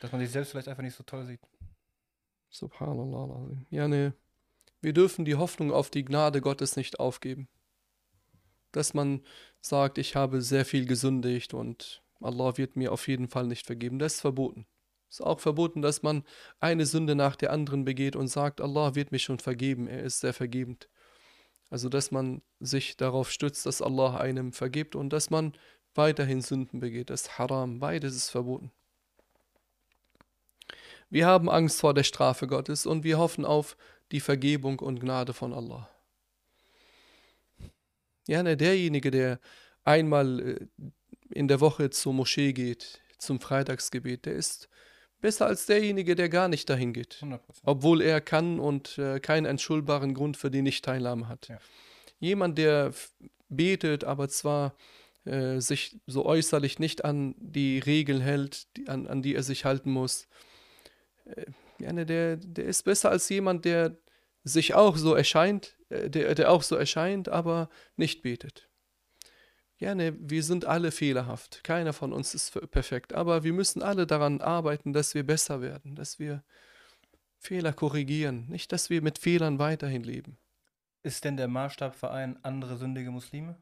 Dass 0.01 0.11
man 0.11 0.19
sich 0.21 0.31
selbst 0.31 0.51
vielleicht 0.51 0.67
einfach 0.67 0.83
nicht 0.83 0.95
so 0.95 1.03
toll 1.03 1.25
sieht. 1.25 1.41
Subhanallah. 2.49 3.51
Ja, 3.69 3.87
nee. 3.87 4.11
Wir 4.81 4.93
dürfen 4.93 5.25
die 5.25 5.35
Hoffnung 5.35 5.71
auf 5.71 5.89
die 5.89 6.05
Gnade 6.05 6.41
Gottes 6.41 6.75
nicht 6.75 6.99
aufgeben. 6.99 7.47
Dass 8.71 8.93
man 8.93 9.21
sagt, 9.61 9.97
ich 9.97 10.15
habe 10.15 10.41
sehr 10.41 10.65
viel 10.65 10.85
gesündigt 10.85 11.53
und 11.53 12.01
Allah 12.21 12.57
wird 12.57 12.75
mir 12.75 12.91
auf 12.91 13.07
jeden 13.07 13.29
Fall 13.29 13.47
nicht 13.47 13.65
vergeben. 13.65 13.99
Das 13.99 14.15
ist 14.15 14.21
verboten. 14.21 14.65
Es 15.09 15.19
ist 15.19 15.25
auch 15.25 15.39
verboten, 15.39 15.81
dass 15.81 16.03
man 16.03 16.23
eine 16.59 16.85
Sünde 16.85 17.15
nach 17.15 17.35
der 17.35 17.51
anderen 17.51 17.85
begeht 17.85 18.15
und 18.15 18.27
sagt, 18.27 18.61
Allah 18.61 18.95
wird 18.95 19.11
mich 19.11 19.23
schon 19.23 19.39
vergeben, 19.39 19.87
er 19.87 20.03
ist 20.03 20.19
sehr 20.19 20.33
vergebend. 20.33 20.87
Also, 21.71 21.89
dass 21.89 22.11
man 22.11 22.41
sich 22.59 22.97
darauf 22.97 23.31
stützt, 23.31 23.65
dass 23.65 23.81
Allah 23.81 24.17
einem 24.17 24.53
vergibt 24.53 24.95
und 24.95 25.11
dass 25.11 25.29
man 25.29 25.53
weiterhin 25.95 26.41
Sünden 26.41 26.79
begeht. 26.79 27.09
Das 27.09 27.21
ist 27.23 27.39
haram. 27.39 27.79
Beides 27.79 28.15
ist 28.15 28.29
verboten. 28.29 28.71
Wir 31.09 31.25
haben 31.25 31.49
Angst 31.49 31.79
vor 31.79 31.93
der 31.93 32.03
Strafe 32.03 32.47
Gottes 32.47 32.85
und 32.85 33.03
wir 33.03 33.17
hoffen 33.17 33.45
auf 33.45 33.77
die 34.11 34.19
Vergebung 34.19 34.79
und 34.79 34.99
Gnade 34.99 35.33
von 35.33 35.53
Allah. 35.53 35.89
Ja, 38.27 38.43
ne, 38.43 38.55
derjenige, 38.55 39.09
der 39.09 39.39
einmal 39.83 40.39
äh, 40.39 40.67
in 41.29 41.47
der 41.47 41.59
Woche 41.59 41.89
zur 41.89 42.13
Moschee 42.13 42.53
geht, 42.53 43.01
zum 43.17 43.39
Freitagsgebet, 43.39 44.25
der 44.25 44.33
ist 44.33 44.69
besser 45.21 45.45
als 45.47 45.65
derjenige, 45.65 46.15
der 46.15 46.29
gar 46.29 46.47
nicht 46.47 46.69
dahin 46.69 46.93
geht. 46.93 47.17
100%. 47.21 47.39
Obwohl 47.63 48.01
er 48.01 48.21
kann 48.21 48.59
und 48.59 48.97
äh, 48.97 49.19
keinen 49.19 49.45
entschuldbaren 49.45 50.13
Grund 50.13 50.37
für 50.37 50.49
die 50.49 50.61
Nichtteilnahme 50.61 51.27
hat. 51.27 51.49
Ja. 51.49 51.59
Jemand, 52.19 52.57
der 52.57 52.93
betet, 53.49 54.03
aber 54.03 54.29
zwar 54.29 54.75
äh, 55.25 55.59
sich 55.59 55.99
so 56.07 56.25
äußerlich 56.25 56.79
nicht 56.79 57.03
an 57.03 57.35
die 57.37 57.79
Regeln 57.79 58.21
hält, 58.21 58.75
die, 58.77 58.87
an, 58.87 59.07
an 59.07 59.21
die 59.21 59.35
er 59.35 59.43
sich 59.43 59.65
halten 59.65 59.91
muss, 59.91 60.27
äh, 61.25 61.45
der, 61.79 62.37
der 62.37 62.65
ist 62.65 62.83
besser 62.83 63.09
als 63.09 63.29
jemand, 63.29 63.65
der 63.65 63.97
sich 64.43 64.73
auch 64.73 64.97
so 64.97 65.13
erscheint, 65.13 65.77
äh, 65.89 66.09
der, 66.09 66.35
der 66.35 66.51
auch 66.51 66.63
so 66.63 66.75
erscheint, 66.75 67.29
aber 67.29 67.69
nicht 67.95 68.21
betet. 68.21 68.68
Ja, 69.79 69.95
ne, 69.95 70.13
wir 70.19 70.43
sind 70.43 70.65
alle 70.65 70.91
fehlerhaft. 70.91 71.63
Keiner 71.63 71.93
von 71.93 72.11
uns 72.11 72.33
ist 72.35 72.51
perfekt. 72.69 73.13
Aber 73.13 73.43
wir 73.43 73.53
müssen 73.53 73.81
alle 73.81 74.05
daran 74.05 74.41
arbeiten, 74.41 74.91
dass 74.91 75.13
wir 75.13 75.25
besser 75.25 75.61
werden, 75.61 75.95
dass 75.95 76.19
wir 76.19 76.43
Fehler 77.37 77.71
korrigieren. 77.71 78.45
Nicht, 78.49 78.73
dass 78.73 78.89
wir 78.89 79.01
mit 79.01 79.17
Fehlern 79.17 79.57
weiterhin 79.57 80.03
leben. 80.03 80.37
Ist 81.01 81.23
denn 81.23 81.37
der 81.37 81.47
Maßstab 81.47 81.95
für 81.95 82.11
einen 82.11 82.37
andere 82.43 82.75
sündige 82.75 83.09
Muslime? 83.09 83.55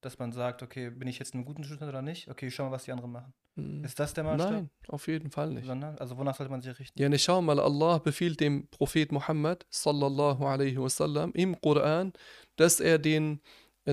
Dass 0.00 0.18
man 0.18 0.32
sagt, 0.32 0.62
okay, 0.62 0.88
bin 0.88 1.06
ich 1.08 1.18
jetzt 1.18 1.34
in 1.34 1.40
einem 1.40 1.44
guten 1.44 1.62
Zustand 1.62 1.90
oder 1.90 2.00
nicht? 2.00 2.28
Okay, 2.28 2.50
schau 2.50 2.64
mal, 2.64 2.70
was 2.70 2.84
die 2.84 2.92
anderen 2.92 3.12
machen. 3.12 3.34
Hm. 3.56 3.84
Ist 3.84 4.00
das 4.00 4.14
der 4.14 4.24
Maßstab? 4.24 4.50
Nein, 4.50 4.70
auf 4.88 5.06
jeden 5.08 5.30
Fall 5.30 5.50
nicht. 5.50 5.66
Sondern, 5.66 5.98
also 5.98 6.16
wonach 6.16 6.36
sollte 6.36 6.50
man 6.50 6.62
sich 6.62 6.78
richten? 6.78 6.98
Ja, 6.98 7.10
ne, 7.10 7.18
schau 7.18 7.42
mal, 7.42 7.60
Allah 7.60 7.98
befiehlt 7.98 8.40
dem 8.40 8.66
Prophet 8.68 9.12
Muhammad, 9.12 9.66
sallallahu 9.68 10.42
alaihi 10.42 10.78
wasallam, 10.78 11.32
im 11.32 11.60
Koran, 11.60 12.14
dass 12.56 12.80
er 12.80 12.98
den 12.98 13.42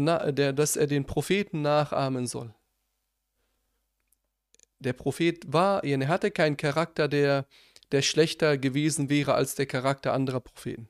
der, 0.06 0.54
dass 0.54 0.76
er 0.76 0.88
den 0.88 1.06
Propheten 1.06 1.62
nachahmen 1.62 2.28
soll. 2.28 2.54
Der 4.80 4.94
Prophet 4.94 5.52
war, 5.52 5.84
er 5.84 6.08
hatte 6.08 6.32
keinen 6.32 6.58
Charakter, 6.58 7.08
der, 7.08 7.48
der 7.92 8.02
schlechter 8.02 8.58
gewesen 8.58 9.10
wäre 9.10 9.34
als 9.34 9.56
der 9.56 9.66
Charakter 9.66 10.14
anderer 10.14 10.40
Propheten. 10.40 10.90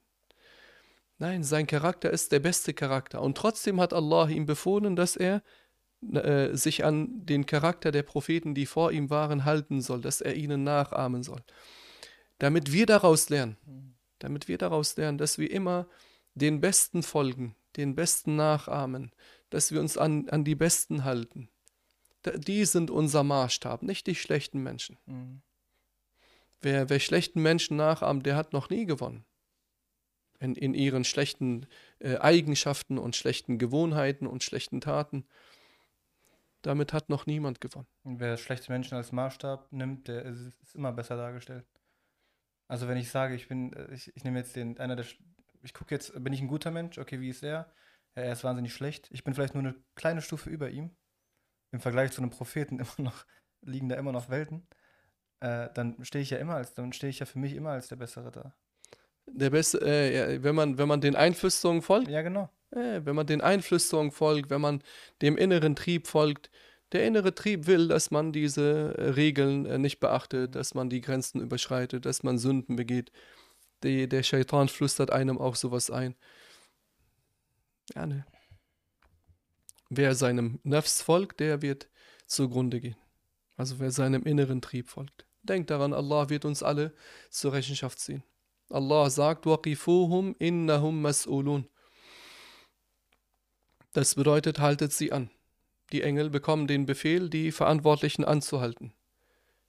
Nein, 1.19 1.43
sein 1.43 1.65
Charakter 1.65 2.11
ist 2.11 2.31
der 2.31 2.39
beste 2.39 2.73
Charakter. 2.73 3.21
Und 3.21 3.37
trotzdem 3.37 3.79
hat 3.81 3.93
Allah 3.93 4.27
ihm 4.27 4.45
befohlen, 4.45 4.95
dass 4.95 5.15
er 5.15 5.41
äh, 6.13 6.55
sich 6.55 6.85
an 6.85 7.25
den 7.25 7.47
Charakter 7.47 7.91
der 7.91 8.03
Propheten, 8.03 8.53
die 8.53 8.67
vor 8.67 8.91
ihm 8.91 9.09
waren, 9.09 9.45
halten 9.45 9.81
soll, 9.81 10.01
dass 10.01 10.21
er 10.21 10.35
ihnen 10.35 10.63
nachahmen 10.63 11.23
soll. 11.23 11.41
Damit 12.37 12.71
wir 12.71 12.85
daraus 12.85 13.29
lernen, 13.29 13.57
damit 14.19 14.47
wir 14.47 14.59
daraus 14.59 14.95
lernen, 14.95 15.17
dass 15.17 15.39
wir 15.39 15.49
immer 15.49 15.87
den 16.35 16.61
Besten 16.61 17.01
folgen, 17.01 17.55
den 17.77 17.96
Besten 17.96 18.36
nachahmen, 18.36 19.12
dass 19.50 19.72
wir 19.72 19.79
uns 19.79 19.98
an, 19.98 20.27
an 20.29 20.43
die 20.43 20.55
Besten 20.55 21.03
halten. 21.03 21.50
Die 22.36 22.65
sind 22.65 22.91
unser 22.91 23.24
Maßstab, 23.24 23.84
nicht 23.84 24.07
die 24.07 24.15
schlechten 24.15 24.62
Menschen. 24.62 24.98
Mhm. 25.05 25.41
Wer, 26.62 26.89
wer 26.89 27.00
schlechten 27.00 27.41
Menschen 27.41 27.77
nachahmt, 27.77 28.25
der 28.25 28.36
hat 28.36 28.51
noch 28.51 28.69
nie 28.69 28.86
gewonnen. 28.86 29.25
In, 30.39 30.55
in 30.55 30.74
ihren 30.74 31.03
schlechten 31.03 31.67
äh, 32.00 32.17
Eigenschaften 32.17 32.98
und 32.98 33.15
schlechten 33.15 33.57
Gewohnheiten 33.57 34.27
und 34.27 34.43
schlechten 34.43 34.81
Taten. 34.81 35.25
Damit 36.62 36.93
hat 36.93 37.10
noch 37.10 37.25
niemand 37.25 37.62
gewonnen. 37.62 37.88
Wer 38.03 38.38
schlechte 38.38 38.72
Menschen 38.72 38.96
als 38.96 39.12
Maßstab 39.12 39.72
nimmt, 39.72 40.07
der 40.07 40.25
ist, 40.25 40.53
ist 40.62 40.75
immer 40.75 40.91
besser 40.91 41.15
dargestellt. 41.15 41.65
Also 42.67 42.88
wenn 42.88 42.98
ich 42.98 43.10
sage, 43.10 43.36
ich 43.36 43.48
bin, 43.48 43.74
äh, 43.74 43.93
ich, 43.93 44.15
ich 44.15 44.24
nehme 44.24 44.39
jetzt 44.39 44.55
den, 44.55 44.77
einer 44.79 44.96
der 44.96 45.05
ich 45.67 45.74
gucke 45.74 45.93
jetzt, 45.93 46.13
bin 46.24 46.31
ich 46.31 46.39
ein 46.39 46.47
guter 46.47 46.71
Mensch? 46.71 46.97
Okay, 46.97 47.19
wie 47.19 47.27
ist 47.27 47.43
er? 47.43 47.69
Er 48.15 48.31
ist 48.31 48.45
wahnsinnig 48.45 48.74
schlecht. 48.74 49.09
Ich 49.12 49.25
bin 49.25 49.33
vielleicht 49.33 49.53
nur 49.53 49.63
eine 49.63 49.75
kleine 49.95 50.21
Stufe 50.21 50.50
über 50.50 50.69
ihm. 50.69 50.95
Im 51.71 51.81
Vergleich 51.81 52.13
zu 52.13 52.21
einem 52.21 52.29
Propheten 52.29 52.79
immer 52.79 52.89
noch, 52.97 53.25
liegen 53.62 53.89
da 53.89 53.95
immer 53.95 54.13
noch 54.13 54.29
Welten. 54.29 54.65
Äh, 55.41 55.67
dann 55.74 56.03
stehe 56.05 56.24
ich 56.24 56.29
ja 56.29 56.38
immer 56.38 56.55
als, 56.55 56.74
dann 56.74 56.93
stehe 56.93 57.09
ich 57.09 57.19
ja 57.19 57.25
für 57.25 57.38
mich 57.38 57.53
immer 57.53 57.71
als 57.71 57.89
der 57.89 57.97
Bessere 57.97 58.31
da. 58.31 58.55
Der 59.25 59.50
Beste, 59.50 59.79
äh, 59.81 60.36
ja, 60.36 60.43
wenn 60.43 60.55
man, 60.55 60.77
wenn 60.77 60.88
man 60.88 61.01
den 61.01 61.17
Einflüsterungen 61.17 61.81
folgt. 61.81 62.07
Ja, 62.07 62.21
genau. 62.21 62.50
Äh, 62.71 63.01
wenn 63.03 63.15
man 63.15 63.27
den 63.27 63.41
Einflüsterungen 63.41 64.13
folgt, 64.13 64.50
wenn 64.50 64.62
man 64.62 64.81
dem 65.21 65.38
inneren 65.38 65.75
Trieb 65.75 66.07
folgt. 66.07 66.50
Der 66.93 67.05
innere 67.05 67.36
Trieb 67.36 67.67
will, 67.67 67.89
dass 67.89 68.09
man 68.09 68.31
diese 68.31 68.97
äh, 68.97 69.09
Regeln 69.09 69.65
äh, 69.65 69.77
nicht 69.77 70.00
beachtet, 70.00 70.55
dass 70.55 70.74
man 70.74 70.89
die 70.89 71.01
Grenzen 71.01 71.41
überschreitet, 71.41 72.05
dass 72.05 72.24
man 72.24 72.38
Sünden 72.38 72.77
begeht. 72.77 73.12
Die, 73.84 74.07
der 74.10 74.24
Shaitan 74.24 74.69
flüstert 74.69 75.12
einem 75.12 75.38
auch 75.38 75.55
sowas 75.55 75.89
ein. 75.91 76.15
Ja, 77.96 78.05
ne. 78.05 78.25
Wer 79.89 80.15
seinem 80.15 80.60
Nafs 80.63 81.01
folgt, 81.01 81.39
der 81.39 81.62
wird 81.62 81.89
zugrunde 82.25 82.81
gehen. 82.81 82.98
Also 83.55 83.79
wer 83.79 83.91
seinem 83.91 84.24
inneren 84.24 84.62
Trieb 84.62 84.89
folgt. 84.89 85.25
Denkt 85.43 85.69
daran, 85.69 85.93
Allah 85.93 86.29
wird 86.29 86.46
uns 86.46 86.62
alle 86.62 86.93
zur 87.29 87.53
Rechenschaft 87.53 88.00
ziehen. 88.00 88.24
Allah 88.69 89.10
sagt, 89.10 89.46
waqifuhum 89.46 90.36
innahum 90.39 91.05
mas'ulun. 91.05 91.65
Das 93.93 94.15
bedeutet, 94.15 94.60
haltet 94.60 94.91
sie 94.91 95.12
an. 95.12 95.29
Die 95.93 96.01
Engel 96.01 96.29
bekommen 96.29 96.67
den 96.67 96.86
Befehl, 96.86 97.29
die 97.29 97.53
Verantwortlichen 97.53 98.25
anzuhalten. 98.25 98.93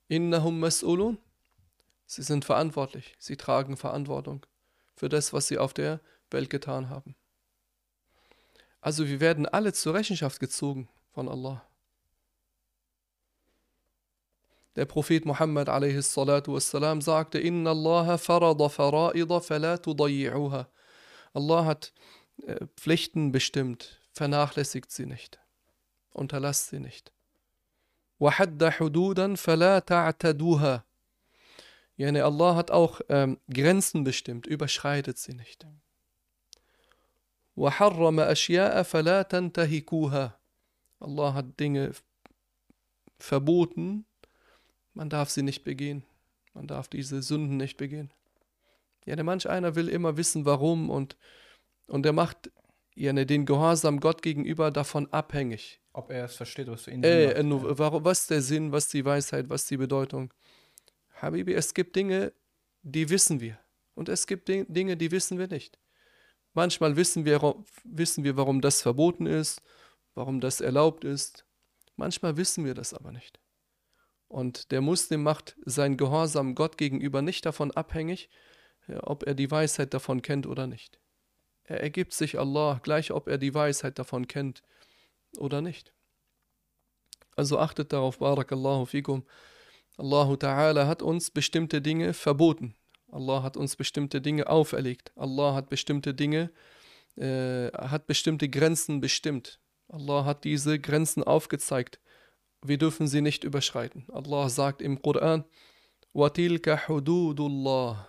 Innahum 0.09 0.63
mas'ulun. 0.63 1.19
Sie 2.08 2.22
sind 2.22 2.46
verantwortlich, 2.46 3.16
sie 3.20 3.38
tragen 3.38 3.78
Verantwortung 3.78 4.46
für 4.96 5.10
das, 5.10 5.34
was 5.34 5.48
sie 5.48 5.58
auf 5.58 5.74
der 5.74 6.00
Welt 6.30 6.50
getan 6.50 6.90
haben. 6.90 7.16
Also 8.82 9.08
wir 9.08 9.20
werden 9.20 9.46
alle 9.46 9.74
zur 9.74 9.94
Rechenschaft 9.94 10.40
gezogen 10.40 10.90
von 11.14 11.30
Allah. 11.30 11.66
Der 14.76 14.86
Prophet 14.86 15.26
Muhammad 15.26 15.70
a.s. 15.70 16.14
sagte, 16.14 17.40
Inna 17.40 17.72
Allah 17.72 18.18
farada 18.18 18.70
fara'ida 18.70 19.40
fala 19.40 19.76
tudayyi'uha. 19.76 20.68
Allah 21.34 21.66
hat 21.66 21.94
äh, 22.46 22.66
Pflichten 22.76 23.32
bestimmt, 23.32 24.02
vernachlässigt 24.12 24.92
sie 24.92 25.06
nicht, 25.06 25.40
unterlasst 26.12 26.70
sie 26.70 26.80
nicht. 26.80 27.12
وحد 28.20 28.64
حدودا 28.64 29.36
فلا 29.36 29.80
تعتدوها 29.80 30.84
Yani 31.99 32.21
Allah 32.21 32.55
hat 32.55 32.71
auch 32.71 33.01
ähm, 33.09 33.39
Grenzen 33.53 34.05
bestimmt, 34.05 34.47
überschreitet 34.47 35.19
sie 35.19 35.35
nicht. 35.35 35.67
Allah 41.01 41.35
hat 41.35 41.59
Dinge 41.59 41.91
verboten, 43.19 44.07
man 44.95 45.11
darf 45.11 45.29
sie 45.31 45.43
nicht 45.43 45.65
begehen. 45.65 46.05
Man 46.55 46.69
darf 46.69 46.89
diese 46.89 47.21
Sünden 47.21 47.57
nicht 47.57 47.77
begehen. 47.77 48.13
Ja, 49.05 49.17
der 49.17 49.25
manch 49.25 49.49
einer 49.49 49.75
will 49.75 49.89
immer 49.89 50.17
wissen, 50.17 50.45
warum 50.45 50.91
und, 50.91 51.17
und 51.89 52.07
er 52.07 52.13
macht 52.13 52.51
ja, 52.95 53.13
den 53.13 53.45
Gehorsam 53.45 53.99
Gott 53.99 54.23
gegenüber 54.23 54.71
davon 54.71 55.13
abhängig. 55.13 55.81
Ob 55.93 56.11
er 56.11 56.25
es 56.27 56.37
versteht, 56.37 56.69
was 56.69 56.83
für 56.83 56.93
ihn 56.93 57.03
äh, 57.03 57.33
äh, 57.33 57.43
nur, 57.43 57.79
warum, 57.79 58.05
Was 58.05 58.21
ist 58.21 58.31
der 58.31 58.43
Sinn, 58.43 58.71
was 58.71 58.89
die 58.89 59.05
Weisheit, 59.05 59.49
was 59.49 59.67
die 59.67 59.77
Bedeutung? 59.77 60.33
Habibi, 61.21 61.55
es 61.55 61.75
gibt 61.75 61.97
Dinge, 61.97 62.33
die 62.83 63.09
wissen 63.11 63.41
wir. 63.41 63.59
Und 63.95 64.09
es 64.09 64.27
gibt 64.27 64.49
Dinge, 64.49 64.97
die 64.97 65.11
wissen 65.11 65.39
wir 65.39 65.49
nicht. 65.49 65.79
Manchmal 66.55 66.97
wissen 66.97 67.25
wir, 67.25 67.57
wissen 67.85 68.25
wir, 68.25 68.37
warum 68.37 68.61
das 68.61 68.83
verboten 68.83 69.27
ist, 69.27 69.63
warum 70.15 70.41
das 70.41 70.61
erlaubt 70.61 71.05
ist. 71.05 71.45
Manchmal 71.97 72.37
wissen 72.37 72.65
wir 72.65 72.75
das 72.75 72.95
aber 72.95 73.13
nicht. 73.13 73.41
Und 74.29 74.71
der 74.71 74.81
Muslim 74.81 75.23
macht 75.23 75.57
sein 75.65 75.97
Gehorsam 75.97 76.55
Gott 76.55 76.79
gegenüber 76.79 77.23
nicht 77.23 77.47
davon 77.47 77.71
abhängig, 77.71 78.29
ob 79.01 79.27
er 79.27 79.35
die 79.35 79.51
Weisheit 79.51 79.95
davon 79.95 80.23
kennt 80.23 80.47
oder 80.47 80.67
nicht. 80.67 81.01
Er 81.65 81.81
ergibt 81.81 82.13
sich 82.13 82.39
Allah, 82.39 82.81
gleich 82.83 83.11
ob 83.11 83.29
er 83.29 83.39
die 83.39 83.55
Weisheit 83.55 83.99
davon 83.99 84.27
kennt 84.27 84.63
oder 85.37 85.61
nicht. 85.61 85.93
Also 87.37 87.59
achtet 87.59 87.93
darauf, 87.93 88.19
Barakallahu 88.19 88.87
fikum. 88.87 89.27
Allah 89.98 90.36
Ta'ala 90.38 90.88
hat 90.88 91.02
uns 91.02 91.32
bestimmte 91.32 91.82
Dinge 91.82 92.14
verboten. 92.14 92.76
Allah 93.12 93.44
hat 93.44 93.58
uns 93.58 93.76
bestimmte 93.76 94.22
Dinge 94.22 94.48
auferlegt. 94.48 95.12
Allah 95.16 95.54
hat 95.54 95.70
bestimmteGe 95.70 96.50
äh, 97.16 97.68
hat 97.72 98.08
bestimmte 98.08 98.50
Grenzen 98.50 99.02
bestimmt. 99.02 99.60
Allah 99.88 100.26
hat 100.26 100.44
diese 100.44 100.80
Grenzen 100.80 101.24
aufgezeigt. 101.24 102.00
Wir 102.64 102.78
dürfen 102.78 103.08
sie 103.08 103.22
nicht 103.22 103.44
überschreiten. 103.44 104.08
Allah 104.12 104.50
sagt 104.50 104.82
im 104.82 105.02
Koran, 105.02 105.44
وَتِلْكَ 106.16 106.88
حُدُودُ 106.88 107.40
اللَّهِ 107.40 108.06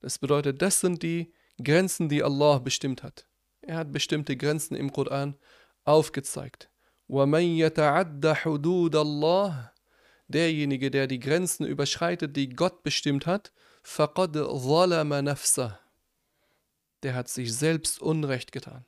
Das 0.00 0.18
bedeutet, 0.18 0.62
das 0.62 0.80
sind 0.80 1.02
die 1.02 1.32
Grenzen, 1.62 2.08
die 2.08 2.22
Allah 2.22 2.58
bestimmt 2.58 3.02
hat. 3.02 3.26
Er 3.60 3.76
hat 3.76 3.92
bestimmte 3.92 4.36
Grenzen 4.36 4.74
im 4.74 4.92
Koran 4.92 5.36
aufgezeigt. 5.84 6.70
وَمَنْ 7.08 7.56
يَتَعَدَّ 7.56 8.24
حُدُودَ 8.34 8.94
اللَّهِ 8.96 9.70
derjenige, 10.27 10.91
der 10.91 11.07
die 11.07 11.19
Grenzen 11.19 11.65
überschreitet, 11.65 12.35
die 12.35 12.49
Gott 12.49 12.83
bestimmt 12.83 13.25
hat. 13.25 13.53
Der 17.03 17.15
hat 17.15 17.27
sich 17.27 17.53
selbst 17.53 18.01
Unrecht 18.01 18.51
getan. 18.51 18.85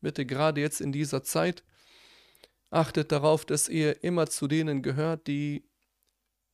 Bitte 0.00 0.24
gerade 0.26 0.60
jetzt 0.60 0.80
in 0.80 0.92
dieser 0.92 1.24
Zeit 1.24 1.64
achtet 2.70 3.12
darauf, 3.12 3.44
dass 3.44 3.68
ihr 3.68 4.04
immer 4.04 4.26
zu 4.26 4.46
denen 4.46 4.82
gehört, 4.82 5.26
die 5.26 5.64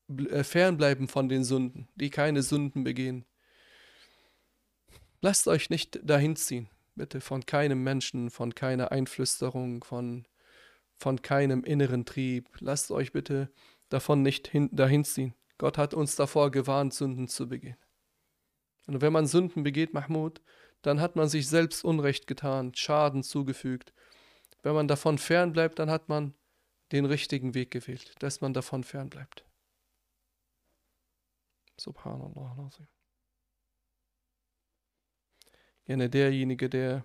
äh, 0.08 0.44
fernbleiben 0.44 1.08
von 1.08 1.28
den 1.28 1.44
Sünden, 1.44 1.88
die 1.94 2.10
keine 2.10 2.42
Sünden 2.42 2.84
begehen. 2.84 3.24
Lasst 5.20 5.48
euch 5.48 5.70
nicht 5.70 6.00
dahin 6.02 6.36
ziehen, 6.36 6.68
bitte 6.94 7.20
von 7.20 7.46
keinem 7.46 7.82
Menschen, 7.82 8.30
von 8.30 8.54
keiner 8.54 8.90
Einflüsterung, 8.92 9.84
von, 9.84 10.26
von 10.96 11.22
keinem 11.22 11.64
inneren 11.64 12.04
Trieb. 12.04 12.48
Lasst 12.58 12.90
euch 12.90 13.12
bitte 13.12 13.50
davon 13.92 14.22
nicht 14.22 14.48
hin, 14.48 14.68
dahin 14.72 15.04
ziehen. 15.04 15.34
Gott 15.58 15.78
hat 15.78 15.94
uns 15.94 16.16
davor 16.16 16.50
gewarnt, 16.50 16.94
Sünden 16.94 17.28
zu 17.28 17.48
begehen. 17.48 17.76
Und 18.86 19.00
wenn 19.00 19.12
man 19.12 19.26
Sünden 19.26 19.62
begeht, 19.62 19.94
Mahmoud, 19.94 20.40
dann 20.82 21.00
hat 21.00 21.14
man 21.14 21.28
sich 21.28 21.48
selbst 21.48 21.84
Unrecht 21.84 22.26
getan, 22.26 22.74
Schaden 22.74 23.22
zugefügt. 23.22 23.92
Wenn 24.62 24.74
man 24.74 24.88
davon 24.88 25.18
fernbleibt, 25.18 25.78
dann 25.78 25.90
hat 25.90 26.08
man 26.08 26.34
den 26.90 27.04
richtigen 27.04 27.54
Weg 27.54 27.70
gewählt, 27.70 28.14
dass 28.18 28.40
man 28.40 28.52
davon 28.52 28.84
fernbleibt. 28.84 29.44
Subhanallah. 31.76 32.70
Gerne 35.84 36.10
derjenige, 36.10 36.68
der 36.68 37.04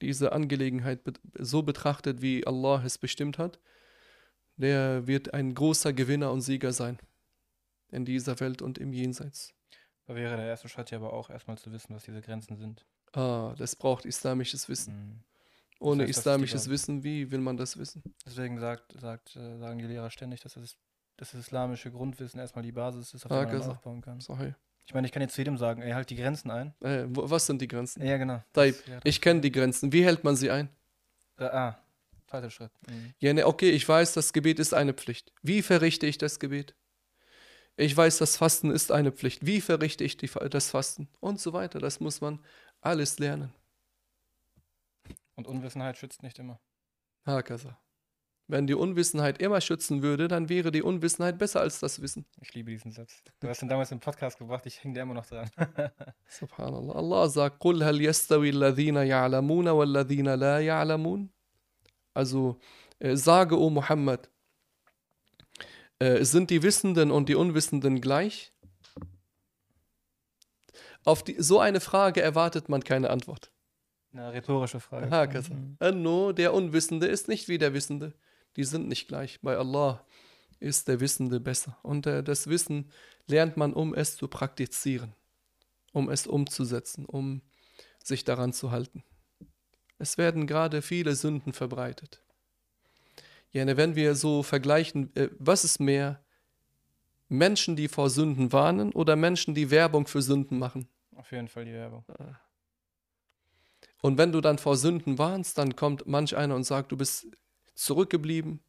diese 0.00 0.32
Angelegenheit 0.32 1.00
so 1.34 1.62
betrachtet, 1.62 2.22
wie 2.22 2.46
Allah 2.46 2.82
es 2.84 2.98
bestimmt 2.98 3.38
hat, 3.38 3.58
der 4.58 5.06
wird 5.06 5.32
ein 5.34 5.54
großer 5.54 5.92
Gewinner 5.92 6.30
und 6.30 6.42
Sieger 6.42 6.72
sein 6.72 6.98
in 7.90 8.04
dieser 8.04 8.38
Welt 8.40 8.60
und 8.60 8.78
im 8.78 8.92
Jenseits. 8.92 9.54
Da 10.06 10.14
wäre 10.14 10.36
der 10.36 10.46
erste 10.46 10.68
Schritt 10.68 10.90
ja 10.90 10.98
aber 10.98 11.12
auch 11.12 11.30
erstmal 11.30 11.58
zu 11.58 11.72
wissen, 11.72 11.94
was 11.94 12.04
diese 12.04 12.20
Grenzen 12.20 12.56
sind. 12.56 12.84
Ah, 13.12 13.54
das 13.56 13.76
braucht 13.76 14.04
islamisches 14.04 14.68
Wissen. 14.68 14.94
Mhm. 14.94 15.20
Ohne 15.80 16.02
das 16.02 16.08
heißt, 16.08 16.18
islamisches 16.18 16.68
Wissen, 16.68 17.04
wie 17.04 17.30
will 17.30 17.40
man 17.40 17.56
das 17.56 17.78
wissen? 17.78 18.02
Deswegen 18.26 18.58
sagt, 18.58 18.92
sagt, 19.00 19.36
äh, 19.36 19.58
sagen 19.58 19.78
die 19.78 19.86
Lehrer 19.86 20.10
ständig, 20.10 20.40
dass 20.40 20.54
das, 20.54 20.76
das 21.16 21.34
islamische 21.34 21.90
Grundwissen 21.90 22.40
erstmal 22.40 22.64
die 22.64 22.72
Basis 22.72 23.14
ist, 23.14 23.26
auf 23.26 23.28
der 23.30 23.58
man 23.58 23.70
aufbauen 23.70 24.00
kann. 24.00 24.20
Sorry. 24.20 24.54
Ich 24.86 24.94
meine, 24.94 25.06
ich 25.06 25.12
kann 25.12 25.22
jetzt 25.22 25.34
zu 25.34 25.40
jedem 25.42 25.58
sagen, 25.58 25.82
ey, 25.82 25.92
halt 25.92 26.08
die 26.10 26.16
Grenzen 26.16 26.50
ein. 26.50 26.74
Äh, 26.80 27.04
was 27.08 27.46
sind 27.46 27.60
die 27.60 27.68
Grenzen? 27.68 28.04
Ja, 28.04 28.16
genau. 28.16 28.42
Das, 28.54 28.86
ja, 28.86 29.00
ich 29.04 29.20
kenne 29.20 29.40
die 29.40 29.52
Grenzen. 29.52 29.92
Wie 29.92 30.04
hält 30.04 30.24
man 30.24 30.34
sie 30.34 30.50
ein? 30.50 30.70
Äh, 31.38 31.44
ah, 31.44 31.78
zweiter 32.27 32.49
Schritt. 32.49 32.71
Mhm. 32.87 33.13
Ja, 33.19 33.33
ne, 33.33 33.45
okay, 33.45 33.69
ich 33.69 33.87
weiß, 33.87 34.13
das 34.13 34.33
Gebet 34.33 34.59
ist 34.59 34.73
eine 34.73 34.93
Pflicht. 34.93 35.31
Wie 35.41 35.61
verrichte 35.61 36.07
ich 36.07 36.17
das 36.17 36.39
Gebet? 36.39 36.75
Ich 37.75 37.95
weiß, 37.95 38.19
das 38.19 38.37
Fasten 38.37 38.71
ist 38.71 38.91
eine 38.91 39.11
Pflicht. 39.11 39.45
Wie 39.45 39.61
verrichte 39.61 40.03
ich 40.03 40.17
die, 40.17 40.29
das 40.49 40.69
Fasten? 40.69 41.09
Und 41.19 41.39
so 41.39 41.53
weiter. 41.53 41.79
Das 41.79 41.99
muss 41.99 42.21
man 42.21 42.43
alles 42.81 43.19
lernen. 43.19 43.53
Und 45.35 45.47
Unwissenheit 45.47 45.97
schützt 45.97 46.21
nicht 46.21 46.37
immer. 46.37 46.59
Hakasa. 47.25 47.79
Wenn 48.47 48.67
die 48.67 48.75
Unwissenheit 48.75 49.41
immer 49.41 49.61
schützen 49.61 50.03
würde, 50.03 50.27
dann 50.27 50.49
wäre 50.49 50.69
die 50.71 50.83
Unwissenheit 50.83 51.39
besser 51.39 51.61
als 51.61 51.79
das 51.79 52.01
Wissen. 52.01 52.25
Ich 52.41 52.53
liebe 52.53 52.69
diesen 52.71 52.91
Satz. 52.91 53.23
Du 53.39 53.47
hast 53.47 53.61
ihn 53.63 53.69
damals 53.69 53.91
im 53.91 53.99
Podcast 53.99 54.37
gebracht, 54.37 54.65
ich 54.65 54.83
hänge 54.83 54.95
da 54.95 55.01
immer 55.01 55.13
noch 55.13 55.25
dran. 55.25 55.49
Subhanallah. 56.27 56.93
Allah 56.93 57.29
sagt, 57.29 57.61
قُلْ 57.61 57.81
هَلْ 57.81 58.01
يَسْتَوِي 58.01 58.49
الَّذِينَ 58.49 58.97
يَعْلَمُونَ 58.97 59.69
وَالَّذِينَ 59.69 60.35
لَا 60.35 60.59
يَعْلَمُونَ 60.59 61.29
also, 62.18 62.58
äh, 62.98 63.16
sage, 63.16 63.58
o 63.58 63.70
Muhammad, 63.70 64.28
äh, 65.98 66.24
sind 66.24 66.50
die 66.50 66.62
Wissenden 66.62 67.10
und 67.10 67.28
die 67.28 67.34
Unwissenden 67.34 68.00
gleich? 68.00 68.52
Auf 71.04 71.22
die, 71.22 71.36
so 71.38 71.60
eine 71.60 71.80
Frage 71.80 72.20
erwartet 72.20 72.68
man 72.68 72.84
keine 72.84 73.10
Antwort. 73.10 73.50
Eine 74.12 74.32
rhetorische 74.32 74.80
Frage. 74.80 75.10
Hakasa. 75.10 75.54
Mhm. 75.54 76.02
No, 76.02 76.32
der 76.32 76.52
Unwissende 76.54 77.06
ist 77.06 77.28
nicht 77.28 77.48
wie 77.48 77.58
der 77.58 77.72
Wissende 77.72 78.14
die 78.58 78.64
sind 78.64 78.88
nicht 78.88 79.06
gleich. 79.06 79.40
Bei 79.40 79.56
Allah 79.56 80.04
ist 80.58 80.88
der 80.88 80.98
Wissende 80.98 81.38
besser. 81.38 81.78
Und 81.82 82.06
äh, 82.06 82.24
das 82.24 82.48
Wissen 82.48 82.90
lernt 83.28 83.56
man, 83.56 83.72
um 83.72 83.94
es 83.94 84.16
zu 84.16 84.26
praktizieren, 84.26 85.14
um 85.92 86.10
es 86.10 86.26
umzusetzen, 86.26 87.06
um 87.06 87.40
sich 88.02 88.24
daran 88.24 88.52
zu 88.52 88.72
halten. 88.72 89.04
Es 89.98 90.18
werden 90.18 90.46
gerade 90.46 90.82
viele 90.82 91.14
Sünden 91.14 91.52
verbreitet. 91.52 92.22
Ja, 93.50 93.64
ne, 93.64 93.76
wenn 93.76 93.96
wir 93.96 94.14
so 94.14 94.42
vergleichen, 94.42 95.14
äh, 95.16 95.28
was 95.38 95.64
ist 95.64 95.80
mehr? 95.80 96.22
Menschen, 97.28 97.76
die 97.76 97.88
vor 97.88 98.08
Sünden 98.10 98.52
warnen 98.52 98.92
oder 98.92 99.16
Menschen, 99.16 99.54
die 99.54 99.70
Werbung 99.70 100.06
für 100.06 100.22
Sünden 100.22 100.58
machen? 100.58 100.88
Auf 101.14 101.30
jeden 101.32 101.48
Fall 101.48 101.64
die 101.64 101.72
Werbung. 101.72 102.04
Ah. 102.18 102.40
Und 104.00 104.16
wenn 104.18 104.32
du 104.32 104.40
dann 104.40 104.58
vor 104.58 104.76
Sünden 104.76 105.18
warnst, 105.18 105.58
dann 105.58 105.76
kommt 105.76 106.06
manch 106.06 106.36
einer 106.36 106.54
und 106.54 106.64
sagt, 106.64 106.92
du 106.92 106.96
bist 106.96 107.26
zurückgeblieben, 107.74 108.60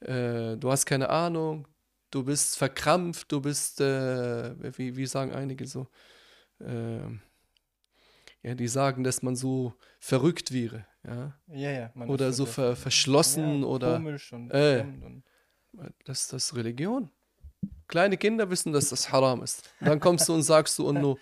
äh, 0.00 0.56
du 0.56 0.70
hast 0.70 0.86
keine 0.86 1.10
Ahnung, 1.10 1.68
du 2.10 2.24
bist 2.24 2.56
verkrampft, 2.56 3.30
du 3.30 3.40
bist, 3.40 3.80
äh, 3.80 4.78
wie, 4.78 4.96
wie 4.96 5.06
sagen 5.06 5.32
einige 5.32 5.66
so, 5.66 5.88
äh, 6.60 7.00
ja, 8.46 8.54
die 8.54 8.68
sagen, 8.68 9.02
dass 9.02 9.22
man 9.22 9.34
so 9.34 9.74
verrückt 9.98 10.52
wäre, 10.52 10.86
ja, 11.04 11.36
ja, 11.48 11.70
ja 11.72 11.92
oder 12.06 12.32
so 12.32 12.46
ver 12.46 12.76
verschlossen 12.76 13.62
ja, 13.62 13.66
oder, 13.66 13.96
komisch 13.96 14.32
und, 14.32 14.52
äh, 14.52 14.86
und 15.02 15.24
das, 16.04 16.28
das 16.28 16.44
ist 16.44 16.54
Religion. 16.54 17.10
Kleine 17.88 18.16
Kinder 18.16 18.48
wissen, 18.48 18.72
dass 18.72 18.90
das 18.90 19.10
haram 19.10 19.42
ist. 19.42 19.68
Dann 19.80 19.98
kommst 19.98 20.28
du 20.28 20.34
und 20.34 20.44
sagst 20.44 20.78
du, 20.78 20.86
und 20.86 21.02
du, 21.02 21.18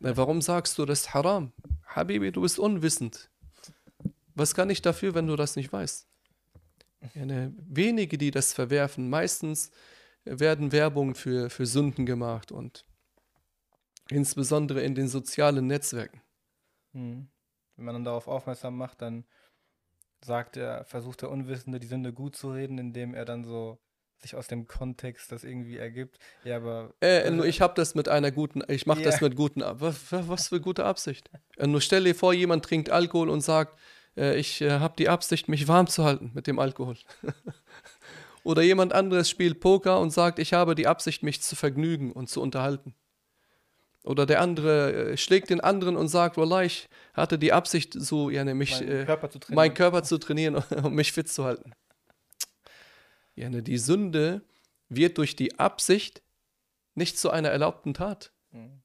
warum 0.00 0.40
sagst 0.40 0.78
du, 0.78 0.86
das 0.86 1.12
haram? 1.12 1.52
Habibi, 1.86 2.32
du 2.32 2.40
bist 2.40 2.58
unwissend. 2.58 3.30
Was 4.34 4.54
kann 4.54 4.70
ich 4.70 4.80
dafür, 4.80 5.14
wenn 5.14 5.26
du 5.26 5.36
das 5.36 5.56
nicht 5.56 5.70
weißt? 5.70 6.08
Ja, 7.14 7.50
wenige, 7.68 8.16
die 8.16 8.30
das 8.30 8.54
verwerfen. 8.54 9.10
Meistens 9.10 9.70
werden 10.24 10.72
Werbung 10.72 11.14
für, 11.14 11.50
für 11.50 11.66
Sünden 11.66 12.06
gemacht 12.06 12.52
und 12.52 12.86
insbesondere 14.08 14.82
in 14.82 14.94
den 14.94 15.08
sozialen 15.08 15.66
Netzwerken. 15.66 16.23
Hm. 16.94 17.28
Wenn 17.76 17.84
man 17.84 17.94
dann 17.94 18.04
darauf 18.04 18.28
aufmerksam 18.28 18.76
macht, 18.76 19.02
dann 19.02 19.24
sagt 20.24 20.56
er, 20.56 20.84
versucht 20.84 21.22
der 21.22 21.30
Unwissende 21.30 21.80
die 21.80 21.86
Sünde 21.86 22.12
gut 22.12 22.36
zu 22.36 22.52
reden, 22.52 22.78
indem 22.78 23.14
er 23.14 23.24
dann 23.24 23.44
so 23.44 23.78
sich 24.24 24.36
aus 24.36 24.48
dem 24.48 24.66
Kontext 24.66 25.30
das 25.32 25.44
irgendwie 25.44 25.76
ergibt. 25.76 26.18
Ja, 26.44 26.56
aber. 26.56 26.94
Äh, 27.00 27.24
also, 27.24 27.44
ich 27.44 27.60
habe 27.60 27.74
das 27.74 27.94
mit 27.94 28.08
einer 28.08 28.30
guten, 28.30 28.62
ich 28.68 28.86
mache 28.86 29.00
yeah. 29.00 29.10
das 29.10 29.20
mit 29.20 29.36
guten, 29.36 29.62
was, 29.62 30.06
was 30.10 30.48
für 30.48 30.60
gute 30.60 30.84
Absicht. 30.84 31.30
Äh, 31.56 31.66
nur 31.66 31.80
stell 31.80 32.04
dir 32.04 32.14
vor, 32.14 32.32
jemand 32.32 32.64
trinkt 32.64 32.90
Alkohol 32.90 33.28
und 33.28 33.42
sagt, 33.42 33.78
äh, 34.16 34.38
ich 34.38 34.60
äh, 34.60 34.70
habe 34.70 34.94
die 34.96 35.08
Absicht, 35.08 35.48
mich 35.48 35.68
warm 35.68 35.86
zu 35.86 36.04
halten 36.04 36.30
mit 36.34 36.46
dem 36.46 36.58
Alkohol. 36.58 36.96
Oder 38.44 38.62
jemand 38.62 38.92
anderes 38.92 39.30
spielt 39.30 39.60
Poker 39.60 40.00
und 40.00 40.10
sagt, 40.10 40.38
ich 40.38 40.52
habe 40.52 40.74
die 40.74 40.86
Absicht, 40.86 41.22
mich 41.22 41.42
zu 41.42 41.56
vergnügen 41.56 42.12
und 42.12 42.28
zu 42.28 42.42
unterhalten. 42.42 42.94
Oder 44.04 44.26
der 44.26 44.40
andere 44.42 45.12
äh, 45.12 45.16
schlägt 45.16 45.48
den 45.48 45.60
anderen 45.60 45.96
und 45.96 46.08
sagt, 46.08 46.36
Wallah, 46.36 46.62
ich 46.62 46.88
hatte 47.14 47.38
die 47.38 47.52
Absicht, 47.52 47.94
so 47.94 48.28
ja, 48.28 48.44
mich, 48.44 48.80
meinen, 48.80 48.88
äh, 48.88 49.04
Körper 49.06 49.30
meinen 49.48 49.74
Körper 49.74 50.02
zu 50.02 50.18
trainieren, 50.18 50.56
um 50.82 50.94
mich 50.94 51.12
fit 51.12 51.28
zu 51.28 51.44
halten. 51.44 51.72
Ja, 53.34 53.48
ne, 53.48 53.62
die 53.62 53.78
Sünde 53.78 54.42
wird 54.90 55.16
durch 55.16 55.36
die 55.36 55.58
Absicht 55.58 56.22
nicht 56.94 57.18
zu 57.18 57.30
einer 57.30 57.48
erlaubten 57.48 57.94
Tat. 57.94 58.30
Mhm. 58.50 58.82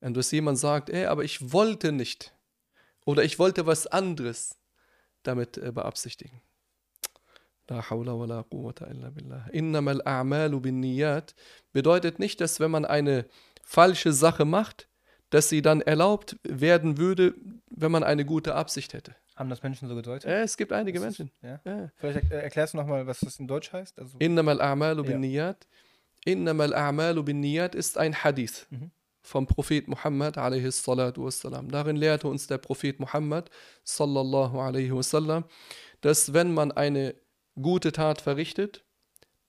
Wenn 0.00 0.12
du 0.12 0.20
jemand 0.20 0.58
sagt, 0.58 0.90
ey, 0.90 1.06
aber 1.06 1.24
ich 1.24 1.52
wollte 1.52 1.90
nicht, 1.90 2.34
oder 3.06 3.24
ich 3.24 3.38
wollte 3.38 3.66
was 3.66 3.86
anderes 3.86 4.58
damit 5.22 5.56
äh, 5.56 5.72
beabsichtigen. 5.72 6.42
La 7.68 7.90
hawla 7.90 8.16
wa 8.16 8.26
la 8.26 8.42
quwwata 8.44 8.86
illa 8.86 9.10
billah. 9.10 9.48
Innamal 9.50 10.02
a'malu 10.02 10.60
bin 10.60 10.80
niyat 10.80 11.34
bedeutet 11.72 12.18
nicht, 12.18 12.40
dass 12.40 12.60
wenn 12.60 12.70
man 12.70 12.84
eine 12.84 13.26
falsche 13.66 14.12
Sache 14.12 14.44
macht, 14.44 14.88
dass 15.30 15.48
sie 15.48 15.60
dann 15.60 15.80
erlaubt 15.80 16.36
werden 16.44 16.98
würde, 16.98 17.34
wenn 17.68 17.90
man 17.90 18.04
eine 18.04 18.24
gute 18.24 18.54
Absicht 18.54 18.94
hätte. 18.94 19.14
Haben 19.34 19.50
das 19.50 19.62
Menschen 19.62 19.88
so 19.88 19.94
gedeutet? 19.94 20.30
Ja, 20.30 20.38
es 20.38 20.56
gibt 20.56 20.72
einige 20.72 20.98
das 20.98 21.04
Menschen. 21.04 21.30
ja? 21.42 21.60
Ja. 21.64 21.90
Vielleicht 21.96 22.30
erklärst 22.30 22.72
du 22.72 22.78
nochmal, 22.78 23.06
was 23.06 23.20
das 23.20 23.38
in 23.38 23.46
Deutsch 23.46 23.72
heißt? 23.72 23.98
Also 23.98 24.16
Innamal 24.18 24.62
a'malu 24.62 25.02
bin 25.02 25.20
niyat. 25.20 25.66
Innamal 26.24 26.72
a'malu 26.74 27.22
bin 27.22 27.40
niyat 27.40 27.74
ist 27.74 27.98
ein 27.98 28.14
Hadith. 28.24 28.66
Mhm 28.70 28.90
vom 29.26 29.46
Prophet 29.46 29.88
Muhammad 29.88 30.36
wassalam. 30.36 31.68
Darin 31.68 31.96
lehrte 31.96 32.28
uns 32.28 32.46
der 32.46 32.58
Prophet 32.58 33.00
Muhammad 33.00 33.50
sallallahu 33.82 34.58
alaihi 34.60 34.94
wasallam, 34.94 35.44
dass 36.00 36.32
wenn 36.32 36.54
man 36.54 36.70
eine 36.70 37.16
gute 37.60 37.90
Tat 37.90 38.20
verrichtet, 38.20 38.84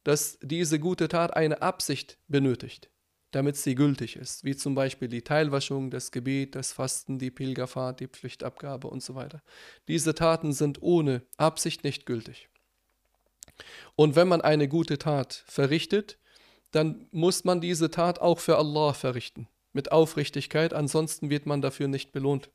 dass 0.04 0.40
diese 0.42 0.80
gute 0.80 1.08
Tat 1.08 1.36
eine 1.36 1.62
Absicht 1.62 2.18
benötigt, 2.28 2.90
damit 3.38 3.56
sie 3.56 3.76
gültig 3.76 4.16
ist, 4.16 4.44
wie 4.46 4.56
zum 4.56 4.74
Beispiel 4.74 5.08
die 5.08 5.22
Teilwaschung, 5.22 5.92
das 5.92 6.12
Gebet, 6.12 6.56
das 6.56 6.72
Fasten, 6.72 7.20
die 7.20 7.30
Pilgerfahrt, 7.30 8.00
die 8.00 8.08
Pflichtabgabe 8.08 8.88
und 8.88 9.04
so 9.04 9.14
weiter. 9.14 9.44
Diese 9.88 10.16
Taten 10.16 10.54
sind 10.54 10.82
ohne 10.82 11.22
Absicht 11.38 11.84
nicht 11.84 12.08
gültig. 12.08 12.50
Und 13.96 14.16
wenn 14.16 14.28
man 14.28 14.42
eine 14.42 14.68
gute 14.68 14.98
Tat 14.98 15.44
verrichtet, 15.46 16.18
dann 16.72 17.08
muss 17.12 17.44
man 17.44 17.62
diese 17.62 17.92
Tat 17.92 18.18
auch 18.22 18.40
für 18.40 18.58
Allah 18.58 18.94
verrichten, 18.94 19.48
mit 19.72 19.92
Aufrichtigkeit, 19.92 20.74
ansonsten 20.74 21.30
wird 21.30 21.46
man 21.46 21.62
dafür 21.62 21.88
nicht 21.88 22.14
belohnt. 22.14 22.50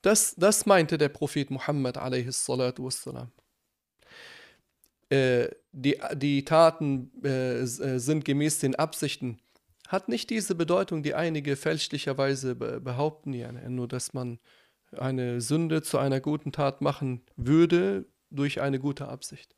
Das, 0.00 0.36
das 0.36 0.64
meinte 0.64 0.96
der 0.96 1.08
Prophet 1.08 1.50
Muhammad 1.50 1.96
wassalam. 1.96 3.32
Äh, 5.12 5.50
die, 5.72 5.98
die 6.14 6.44
Taten 6.44 7.12
äh, 7.22 7.60
äh, 7.60 7.66
sind 7.98 8.24
gemäß 8.24 8.60
den 8.60 8.74
Absichten, 8.74 9.38
hat 9.88 10.08
nicht 10.08 10.30
diese 10.30 10.54
Bedeutung, 10.54 11.02
die 11.02 11.14
einige 11.14 11.56
fälschlicherweise 11.56 12.54
behaupten, 12.54 13.34
ja, 13.34 13.52
nur 13.52 13.88
dass 13.88 14.14
man 14.14 14.38
eine 14.96 15.42
Sünde 15.42 15.82
zu 15.82 15.98
einer 15.98 16.20
guten 16.20 16.50
Tat 16.50 16.80
machen 16.80 17.22
würde 17.36 18.06
durch 18.30 18.62
eine 18.62 18.78
gute 18.78 19.08
Absicht. 19.08 19.54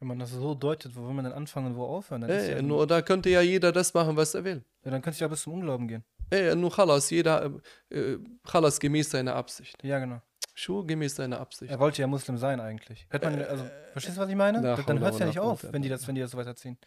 Wenn 0.00 0.08
man 0.08 0.18
das 0.18 0.32
so 0.32 0.54
deutet, 0.54 0.96
wo 0.96 1.06
will 1.06 1.14
man 1.14 1.24
denn 1.24 1.32
anfangen 1.32 1.68
und 1.68 1.76
wo 1.76 1.84
aufhören? 1.84 2.24
Ey, 2.24 2.50
ja 2.50 2.62
nur 2.62 2.86
da 2.86 3.02
könnte 3.02 3.30
ja 3.30 3.42
jeder 3.42 3.70
das 3.70 3.94
machen, 3.94 4.16
was 4.16 4.34
er 4.34 4.42
will. 4.42 4.64
Ja, 4.84 4.90
dann 4.90 5.02
könnte 5.02 5.14
ich 5.16 5.20
ja 5.20 5.28
bis 5.28 5.42
zum 5.42 5.54
Unglauben 5.54 5.86
gehen. 5.86 6.04
Ey, 6.30 6.56
nur 6.56 6.72
Chalas, 6.72 7.10
jeder 7.10 7.52
äh, 7.90 8.16
Chalas 8.44 8.80
gemäß 8.80 9.10
seiner 9.10 9.36
Absicht. 9.36 9.82
Ja, 9.84 10.00
genau. 10.00 10.20
Schuh 10.58 10.86
gemäß 10.86 11.16
seiner 11.16 11.38
Absicht. 11.38 11.70
Er 11.70 11.78
wollte 11.78 12.00
ja 12.00 12.06
Muslim 12.06 12.38
sein 12.38 12.60
eigentlich. 12.60 13.06
Hätte 13.10 13.28
man, 13.28 13.42
also, 13.42 13.64
verstehst 13.92 14.16
du, 14.16 14.22
was 14.22 14.30
ich 14.30 14.34
meine? 14.34 14.62
Na, 14.62 14.76
dann 14.76 15.00
hört 15.00 15.12
es 15.12 15.20
ja 15.20 15.26
nicht 15.26 15.38
auf, 15.38 15.70
wenn 15.70 15.82
die 15.82 15.90
das, 15.90 16.08
wenn 16.08 16.14
die 16.14 16.22
das 16.22 16.30
so 16.30 16.38
weiterziehen. 16.38 16.78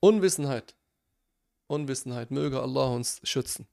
Unwissenheit. 0.00 0.74
Unwissenheit. 1.68 2.32
Möge 2.32 2.60
Allah 2.60 2.86
uns 2.86 3.20
schützen. 3.22 3.68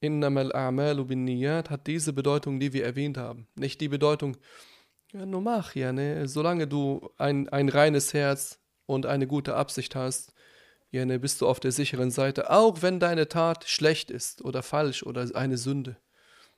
Innamal 0.00 0.52
a'malu 0.54 1.06
bin 1.06 1.24
niyat 1.24 1.70
hat 1.70 1.86
diese 1.86 2.12
Bedeutung, 2.12 2.60
die 2.60 2.74
wir 2.74 2.84
erwähnt 2.84 3.16
haben. 3.16 3.48
Nicht 3.54 3.80
die 3.80 3.88
Bedeutung, 3.88 4.36
ja, 5.12 5.24
nur 5.24 5.40
mach 5.40 5.74
ja, 5.74 5.92
ne? 5.92 6.28
Solange 6.28 6.66
du 6.66 7.10
ein, 7.16 7.48
ein 7.48 7.70
reines 7.70 8.12
Herz 8.12 8.58
und 8.84 9.06
eine 9.06 9.26
gute 9.26 9.56
Absicht 9.56 9.94
hast, 9.94 10.34
ja, 10.90 11.06
ne, 11.06 11.18
bist 11.18 11.40
du 11.40 11.48
auf 11.48 11.58
der 11.58 11.72
sicheren 11.72 12.10
Seite. 12.10 12.50
Auch 12.50 12.82
wenn 12.82 13.00
deine 13.00 13.28
Tat 13.28 13.66
schlecht 13.66 14.10
ist 14.10 14.44
oder 14.44 14.62
falsch 14.62 15.02
oder 15.04 15.26
eine 15.34 15.56
Sünde. 15.56 15.96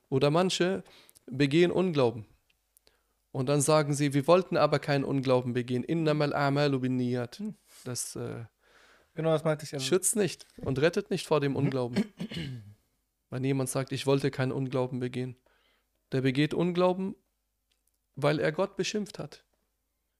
Oder 0.09 0.29
manche 0.29 0.83
begehen 1.25 1.71
Unglauben. 1.71 2.25
Und 3.31 3.49
dann 3.49 3.61
sagen 3.61 3.93
sie, 3.93 4.13
wir 4.13 4.27
wollten 4.27 4.57
aber 4.57 4.79
keinen 4.79 5.03
Unglauben 5.03 5.53
begehen. 5.53 5.83
Innamal 5.83 6.35
a'malu 6.35 6.79
bin 6.79 6.97
niyat. 6.97 7.41
Das 7.83 8.15
äh, 8.15 8.45
Genau, 9.15 9.31
das 9.31 9.43
meinte 9.43 9.65
ich. 9.65 9.73
Also, 9.73 9.85
schützt 9.85 10.15
nicht 10.15 10.47
und 10.57 10.79
rettet 10.79 11.09
nicht 11.09 11.27
vor 11.27 11.39
dem 11.39 11.55
Unglauben. 11.55 12.05
Wenn 13.29 13.43
jemand 13.43 13.69
sagt, 13.69 13.91
ich 13.91 14.05
wollte 14.05 14.31
keinen 14.31 14.51
Unglauben 14.51 14.99
begehen, 14.99 15.35
der 16.11 16.21
begeht 16.21 16.53
Unglauben, 16.53 17.15
weil 18.15 18.39
er 18.39 18.51
Gott 18.51 18.75
beschimpft 18.75 19.19
hat. 19.19 19.43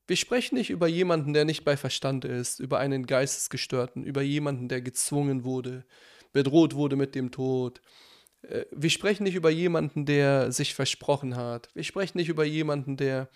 Wir 0.07 0.17
sprechen 0.17 0.55
nicht 0.55 0.69
über 0.69 0.87
jemanden, 0.87 1.33
der 1.33 1.45
nicht 1.45 1.63
bei 1.63 1.77
Verstand 1.77 2.25
ist, 2.25 2.59
über 2.59 2.79
einen 2.79 3.05
Geistesgestörten, 3.05 4.03
über 4.03 4.21
jemanden, 4.21 4.67
der 4.67 4.81
gezwungen 4.81 5.43
wurde, 5.43 5.85
bedroht 6.33 6.75
wurde 6.75 6.95
mit 6.95 7.15
dem 7.15 7.31
Tod. 7.31 7.81
Äh, 8.43 8.65
Wir 8.71 8.89
sprechen 8.89 9.23
nicht 9.23 9.35
über 9.35 9.49
jemanden, 9.49 10.05
der 10.05 10.51
sich 10.51 10.73
versprochen 10.75 11.35
hat. 11.35 11.69
Wir 11.73 11.83
sprechen 11.83 12.17
nicht 12.17 12.29
über 12.29 12.43
jemanden, 12.45 12.97
der 12.97 13.29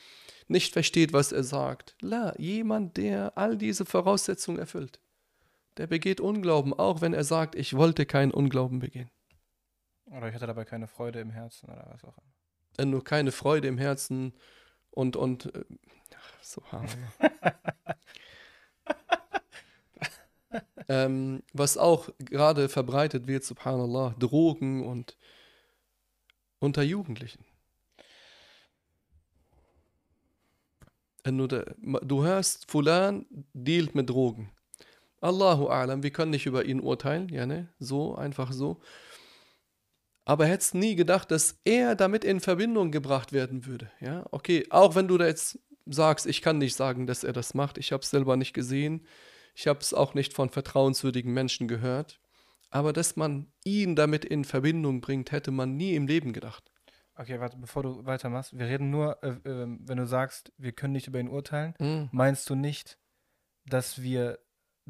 nicht 0.47 0.73
versteht, 0.73 1.11
was 1.13 1.31
er 1.31 1.43
sagt. 1.43 1.95
La, 2.01 2.33
jemand, 2.37 2.95
der 2.97 3.37
all 3.37 3.57
diese 3.57 3.85
Voraussetzungen 3.85 4.59
erfüllt. 4.59 4.99
Der 5.77 5.87
begeht 5.87 6.21
Unglauben, 6.21 6.73
auch 6.73 7.01
wenn 7.01 7.13
er 7.13 7.23
sagt, 7.23 7.55
ich 7.55 7.75
wollte 7.75 8.05
keinen 8.05 8.31
Unglauben 8.31 8.79
begehen. 8.79 9.09
oder 10.05 10.29
ich 10.29 10.33
hatte 10.35 10.47
dabei 10.47 10.63
keine 10.65 10.87
Freude 10.87 11.19
im 11.19 11.29
Herzen 11.31 11.69
oder 11.69 11.85
was 11.91 12.03
auch 12.05 12.17
immer. 12.17 12.33
Äh, 12.77 12.85
Nur 12.85 13.03
keine 13.03 13.31
Freude 13.31 13.67
im 13.67 13.77
Herzen 13.77 14.33
und, 14.91 15.15
und 15.17 15.53
äh, 15.53 15.65
ach, 16.15 16.43
subhanallah. 16.43 17.13
ähm, 20.89 21.43
was 21.53 21.77
auch 21.77 22.09
gerade 22.19 22.69
verbreitet 22.69 23.27
wird, 23.27 23.43
subhanallah, 23.43 24.15
Drogen 24.19 24.85
und 24.85 25.17
unter 26.59 26.83
Jugendlichen. 26.83 27.45
Äh, 31.23 31.31
du 31.31 32.23
hörst, 32.23 32.69
Fulan 32.69 33.25
dealt 33.53 33.95
mit 33.95 34.09
Drogen. 34.09 34.51
Allahu 35.19 35.69
A'lam, 35.69 36.03
wir 36.03 36.11
können 36.11 36.31
nicht 36.31 36.45
über 36.45 36.65
ihn 36.65 36.79
urteilen, 36.79 37.29
ja, 37.29 37.45
ne? 37.45 37.69
So, 37.79 38.15
einfach 38.15 38.51
so. 38.51 38.79
Aber 40.25 40.45
hättest 40.45 40.75
nie 40.75 40.95
gedacht, 40.95 41.31
dass 41.31 41.59
er 41.63 41.95
damit 41.95 42.23
in 42.23 42.39
Verbindung 42.39 42.91
gebracht 42.91 43.33
werden 43.33 43.65
würde. 43.65 43.89
Ja, 43.99 44.25
okay, 44.31 44.67
auch 44.69 44.93
wenn 44.93 45.07
du 45.07 45.17
da 45.17 45.25
jetzt 45.25 45.59
sagst, 45.85 46.27
ich 46.27 46.41
kann 46.41 46.57
nicht 46.57 46.75
sagen, 46.75 47.07
dass 47.07 47.23
er 47.23 47.33
das 47.33 47.53
macht, 47.53 47.77
ich 47.77 47.91
habe 47.91 48.03
es 48.03 48.09
selber 48.09 48.35
nicht 48.35 48.53
gesehen, 48.53 49.07
ich 49.57 49.65
habe 49.67 49.79
es 49.79 49.91
auch 49.93 50.13
nicht 50.13 50.33
von 50.33 50.49
vertrauenswürdigen 50.51 51.33
Menschen 51.33 51.67
gehört, 51.67 52.19
aber 52.69 52.93
dass 52.93 53.15
man 53.15 53.51
ihn 53.63 53.95
damit 53.95 54.23
in 54.23 54.45
Verbindung 54.45 55.01
bringt, 55.01 55.31
hätte 55.31 55.49
man 55.49 55.75
nie 55.75 55.95
im 55.95 56.05
Leben 56.05 56.31
gedacht. 56.31 56.71
Okay, 57.15 57.39
warte, 57.39 57.57
bevor 57.57 57.81
du 57.81 58.05
weitermachst. 58.05 58.55
Wir 58.55 58.67
reden 58.67 58.91
nur, 58.91 59.17
äh, 59.23 59.29
äh, 59.29 59.65
wenn 59.79 59.97
du 59.97 60.05
sagst, 60.05 60.53
wir 60.57 60.73
können 60.73 60.93
nicht 60.93 61.07
über 61.07 61.19
ihn 61.19 61.27
urteilen, 61.29 61.73
Mhm. 61.79 62.09
meinst 62.11 62.47
du 62.51 62.53
nicht, 62.55 62.99
dass 63.65 64.03
wir 64.03 64.37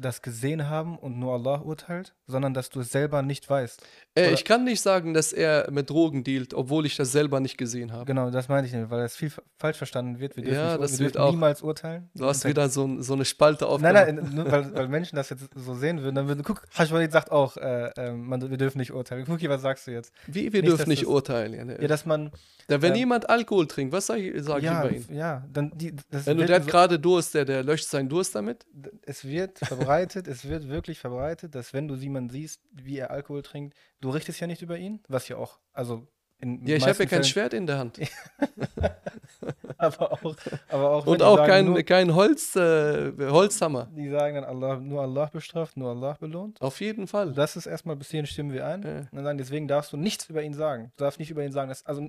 das 0.00 0.22
gesehen 0.22 0.68
haben 0.70 0.96
und 0.96 1.18
nur 1.18 1.34
Allah 1.34 1.60
urteilt, 1.60 2.14
sondern 2.26 2.54
dass 2.54 2.70
du 2.70 2.80
es 2.80 2.90
selber 2.90 3.20
nicht 3.22 3.50
weißt. 3.50 3.82
Äh, 4.16 4.32
ich 4.32 4.44
kann 4.44 4.62
nicht 4.64 4.80
sagen, 4.80 5.12
dass 5.12 5.32
er 5.32 5.68
mit 5.72 5.90
Drogen 5.90 6.22
dealt, 6.24 6.54
obwohl 6.54 6.86
ich 6.86 6.96
das 6.96 7.10
selber 7.12 7.40
nicht 7.40 7.58
gesehen 7.58 7.92
habe. 7.92 8.04
Genau, 8.04 8.30
das 8.30 8.48
meine 8.48 8.66
ich 8.66 8.72
nicht, 8.72 8.88
weil 8.90 9.00
das 9.02 9.16
viel 9.16 9.30
fa- 9.30 9.42
falsch 9.58 9.76
verstanden 9.76 10.20
wird. 10.20 10.36
Wir 10.36 10.44
dürfen, 10.44 10.56
Ja, 10.56 10.70
nicht, 10.76 10.82
das 10.84 10.98
wir 10.98 11.06
wird 11.06 11.18
auch- 11.18 11.30
niemals 11.32 11.62
urteilen. 11.62 12.08
Du 12.14 12.26
hast 12.26 12.44
wieder 12.44 12.68
so, 12.68 13.02
so 13.02 13.14
eine 13.14 13.24
Spalte 13.24 13.64
Nein, 13.64 13.72
aufgemacht. 13.96 14.06
nein, 14.06 14.34
nur 14.34 14.50
weil, 14.50 14.74
weil 14.74 14.88
Menschen 14.88 15.16
das 15.16 15.30
jetzt 15.30 15.48
so 15.54 15.74
sehen 15.74 16.00
würden, 16.02 16.14
dann 16.14 16.28
würden, 16.28 16.42
guck, 16.44 16.62
Hashwalid 16.72 17.10
sagt 17.10 17.32
auch, 17.32 17.56
äh, 17.56 17.90
ähm, 17.96 18.26
man, 18.26 18.48
wir 18.48 18.56
dürfen 18.56 18.78
nicht 18.78 18.92
urteilen. 18.92 19.24
Guck, 19.26 19.42
was 19.48 19.62
sagst 19.62 19.86
du 19.88 19.90
jetzt? 19.90 20.12
Wie, 20.28 20.52
wir 20.52 20.62
Nicht, 20.62 20.70
dürfen 20.70 20.88
nicht 20.88 21.02
das- 21.02 21.08
urteilen. 21.08 21.54
Ja, 21.54 21.64
ne? 21.64 21.76
Ja, 21.80 21.88
dass 21.88 22.06
man, 22.06 22.30
da, 22.68 22.80
wenn 22.82 22.92
ähm, 22.92 22.98
jemand 22.98 23.28
Alkohol 23.28 23.66
trinkt, 23.66 23.92
was 23.92 24.06
sag 24.06 24.18
ich, 24.18 24.32
sag 24.44 24.62
ja, 24.62 24.84
ich 24.84 24.90
über 24.90 24.96
ihn? 25.12 25.16
ja, 25.16 25.44
dann 25.52 25.72
die, 25.74 25.92
Wenn 26.10 26.38
du, 26.38 26.46
der 26.46 26.56
hat 26.60 26.66
gerade 26.68 26.98
Durst, 27.00 27.34
der, 27.34 27.44
der 27.44 27.62
löscht 27.64 27.86
seinen 27.88 28.08
Durst 28.08 28.34
damit. 28.34 28.64
es 29.06 29.24
wird 29.24 29.58
verbreitet, 29.88 30.28
es 30.28 30.46
wird 30.46 30.68
wirklich 30.68 30.98
verbreitet, 30.98 31.54
dass 31.54 31.72
wenn 31.72 31.88
du 31.88 31.94
jemanden 31.94 32.28
siehst, 32.30 32.60
wie 32.72 32.98
er 32.98 33.10
Alkohol 33.10 33.42
trinkt, 33.42 33.74
du 34.02 34.10
richtest 34.10 34.38
ja 34.40 34.46
nicht 34.46 34.60
über 34.62 34.76
ihn, 34.76 35.00
was 35.08 35.28
ja 35.28 35.36
auch, 35.38 35.58
also 35.72 36.06
in 36.40 36.64
Ja, 36.66 36.76
ich 36.76 36.82
habe 36.82 36.92
ja 36.92 36.98
kein 36.98 37.08
Fällen- 37.08 37.24
Schwert 37.24 37.54
in 37.54 37.66
der 37.66 37.78
Hand. 37.78 37.98
aber 39.78 40.12
auch, 40.12 40.36
aber 40.68 40.90
auch, 40.90 41.06
Und 41.06 41.22
auch 41.22 41.36
sagen, 41.38 41.48
kein, 41.50 41.64
nur, 41.64 41.82
kein 41.82 42.14
Holz, 42.14 42.54
äh, 42.54 43.12
Holzhammer. 43.18 43.88
die 43.96 44.08
sagen 44.10 44.34
dann 44.36 44.44
Allah, 44.44 44.76
nur 44.76 45.02
Allah 45.02 45.26
bestraft, 45.26 45.76
nur 45.76 45.90
Allah 45.90 46.16
belohnt. 46.20 46.60
Auf 46.60 46.80
jeden 46.80 47.06
Fall. 47.08 47.32
Das 47.32 47.56
ist 47.56 47.66
erstmal, 47.66 47.96
bis 47.96 48.10
hierhin 48.10 48.26
stimmen 48.26 48.52
wir 48.52 48.66
ein. 48.66 48.82
Ja. 48.82 48.98
Und 48.98 49.08
dann 49.14 49.24
sagen, 49.24 49.38
deswegen 49.38 49.68
darfst 49.68 49.92
du 49.92 49.96
nichts 49.96 50.28
über 50.28 50.42
ihn 50.42 50.54
sagen. 50.54 50.92
Du 50.96 51.04
darfst 51.04 51.18
nicht 51.18 51.30
über 51.30 51.42
ihn 51.44 51.52
sagen, 51.52 51.70
dass, 51.70 51.84
also, 51.86 52.08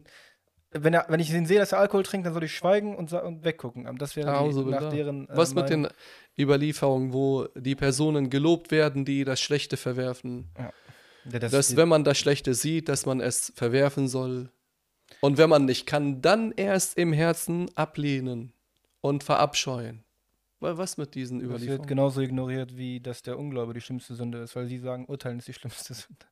wenn, 0.71 0.93
er, 0.93 1.05
wenn 1.10 1.19
ich 1.19 1.32
ihn 1.34 1.45
sehe, 1.45 1.60
dass 1.60 1.71
er 1.71 1.79
Alkohol 1.79 2.03
trinkt, 2.03 2.25
dann 2.27 2.34
soll 2.34 2.43
ich 2.43 2.55
schweigen 2.55 2.95
und, 2.95 3.12
und 3.13 3.43
weggucken. 3.43 3.86
Das 3.97 4.15
wäre 4.15 4.38
Auzu 4.38 4.63
die- 4.63 4.69
nach 4.71 4.89
deren. 4.89 5.27
äh, 5.29 5.38
Was 5.38 5.53
mit 5.55 5.69
den 5.69 5.88
Überlieferungen, 6.38 7.13
wo 7.13 7.47
die 7.55 7.75
Personen 7.75 8.29
gelobt 8.29 8.71
werden, 8.71 9.05
die 9.05 9.23
das 9.23 9.39
Schlechte 9.41 9.77
verwerfen? 9.77 10.49
Ja, 10.58 11.39
das, 11.39 11.51
dass, 11.51 11.75
wenn 11.75 11.88
man 11.89 12.03
das 12.03 12.17
Schlechte 12.17 12.53
sieht, 12.53 12.88
dass 12.89 13.05
man 13.05 13.19
es 13.21 13.51
verwerfen 13.55 14.08
soll. 14.08 14.51
Und 15.21 15.38
wenn 15.38 15.49
man 15.49 15.65
nicht 15.65 15.86
kann, 15.86 16.21
dann 16.21 16.51
erst 16.51 16.97
im 16.97 17.13
Herzen 17.13 17.69
ablehnen 17.75 18.53
und 19.01 19.23
verabscheuen. 19.23 20.03
Wa- 20.60 20.77
Was 20.77 20.97
mit 20.97 21.15
diesen 21.15 21.39
das 21.39 21.47
wird 21.49 21.51
Überlieferungen? 21.58 21.88
genauso 21.88 22.21
ignoriert, 22.21 22.77
wie 22.77 22.99
dass 22.99 23.21
der 23.23 23.39
Unglaube 23.39 23.73
die 23.73 23.82
schlimmste 23.82 24.13
Sünde 24.15 24.39
ist, 24.39 24.55
weil 24.55 24.67
sie 24.67 24.77
sagen, 24.77 25.05
Urteilen 25.08 25.39
ist 25.39 25.47
die 25.47 25.53
schlimmste 25.53 25.93
Sünde. 25.95 26.25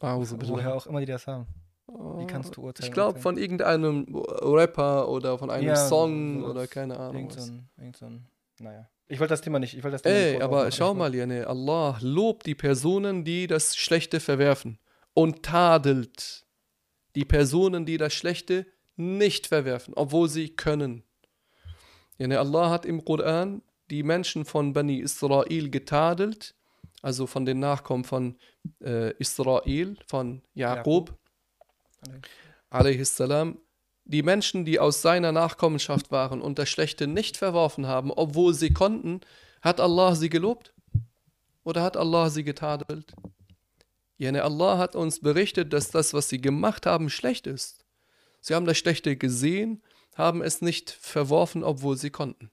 Auzu 0.00 0.36
billah. 0.38 0.52
Woher 0.52 0.74
auch 0.74 0.86
immer 0.86 1.00
die 1.00 1.06
das 1.06 1.26
haben. 1.26 1.46
Wie 1.86 2.26
kannst 2.26 2.56
du 2.56 2.62
urteilen? 2.62 2.88
Ich 2.88 2.92
glaube 2.94 3.18
von 3.20 3.36
irgendeinem 3.36 4.06
Rapper 4.42 5.08
oder 5.08 5.38
von 5.38 5.50
einem 5.50 5.66
Ja, 5.68 5.76
so- 5.76 5.88
Song 5.88 6.40
sowas. 6.40 6.50
oder 6.50 6.66
keine 6.66 6.98
Ahnung. 6.98 7.16
Irgend 7.16 7.32
so 7.32 7.42
ein, 7.42 7.68
irgend 7.76 7.96
so 7.96 8.06
ein, 8.06 8.26
naja. 8.58 8.88
Ich 9.06 9.20
wollte 9.20 9.32
das 9.34 9.42
Thema 9.42 9.58
nicht. 9.58 9.76
Ich 9.76 9.84
wollte 9.84 9.94
das 9.96 10.02
Thema 10.02 10.14
Ey, 10.14 10.32
nicht 10.34 10.42
aber 10.42 10.70
schau 10.72 10.94
mal, 10.94 11.14
Jane, 11.14 11.46
Allah 11.46 11.98
lobt 12.00 12.46
die 12.46 12.54
Personen, 12.54 13.22
die 13.24 13.46
das 13.46 13.76
Schlechte 13.76 14.18
verwerfen 14.18 14.78
und 15.12 15.42
tadelt 15.42 16.46
die 17.14 17.24
Personen, 17.26 17.84
die 17.84 17.98
das 17.98 18.14
Schlechte 18.14 18.66
nicht 18.96 19.46
verwerfen, 19.48 19.92
obwohl 19.94 20.28
sie 20.28 20.48
können. 20.56 21.04
Jane, 22.18 22.38
Allah 22.38 22.70
hat 22.70 22.86
im 22.86 23.04
Koran 23.04 23.60
die 23.90 24.02
Menschen 24.02 24.44
von 24.46 24.72
Bani 24.72 24.98
Israel 25.00 25.68
getadelt, 25.68 26.54
also 27.02 27.26
von 27.26 27.44
den 27.44 27.58
Nachkommen 27.60 28.04
von 28.04 28.36
äh, 28.82 29.12
Israel, 29.18 29.96
von 30.06 30.40
Jakob, 30.54 31.10
wollte- 31.10 31.23
alaihissalam, 32.70 33.58
die 34.04 34.22
Menschen, 34.22 34.64
die 34.64 34.78
aus 34.78 35.00
seiner 35.02 35.32
Nachkommenschaft 35.32 36.10
waren 36.10 36.40
und 36.40 36.58
das 36.58 36.68
Schlechte 36.68 37.06
nicht 37.06 37.36
verworfen 37.36 37.86
haben, 37.86 38.10
obwohl 38.10 38.52
sie 38.52 38.72
konnten, 38.72 39.20
hat 39.62 39.80
Allah 39.80 40.14
sie 40.14 40.28
gelobt? 40.28 40.74
Oder 41.64 41.82
hat 41.82 41.96
Allah 41.96 42.28
sie 42.28 42.44
getadelt? 42.44 43.14
Jene 44.16 44.44
Allah 44.44 44.78
hat 44.78 44.94
uns 44.94 45.20
berichtet, 45.20 45.72
dass 45.72 45.90
das, 45.90 46.12
was 46.12 46.28
sie 46.28 46.40
gemacht 46.40 46.86
haben, 46.86 47.08
schlecht 47.08 47.46
ist. 47.46 47.84
Sie 48.40 48.54
haben 48.54 48.66
das 48.66 48.76
Schlechte 48.76 49.16
gesehen, 49.16 49.82
haben 50.14 50.42
es 50.42 50.60
nicht 50.60 50.90
verworfen, 50.90 51.64
obwohl 51.64 51.96
sie 51.96 52.10
konnten. 52.10 52.50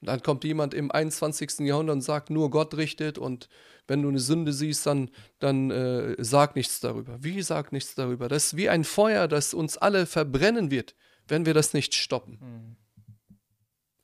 Dann 0.00 0.22
kommt 0.22 0.44
jemand 0.44 0.74
im 0.74 0.90
21. 0.90 1.60
Jahrhundert 1.60 1.94
und 1.96 2.02
sagt, 2.02 2.30
nur 2.30 2.50
Gott 2.50 2.76
richtet 2.76 3.18
und 3.18 3.48
wenn 3.88 4.02
du 4.02 4.08
eine 4.08 4.20
Sünde 4.20 4.52
siehst, 4.52 4.86
dann, 4.86 5.10
dann 5.38 5.70
äh, 5.70 6.14
sag 6.18 6.54
nichts 6.54 6.80
darüber. 6.80 7.22
Wie 7.22 7.42
sag 7.42 7.72
nichts 7.72 7.94
darüber? 7.94 8.28
Das 8.28 8.44
ist 8.44 8.56
wie 8.56 8.68
ein 8.68 8.84
Feuer, 8.84 9.26
das 9.26 9.54
uns 9.54 9.76
alle 9.76 10.06
verbrennen 10.06 10.70
wird, 10.70 10.94
wenn 11.26 11.46
wir 11.46 11.54
das 11.54 11.72
nicht 11.72 11.94
stoppen. 11.94 12.38
Mhm. 12.40 12.76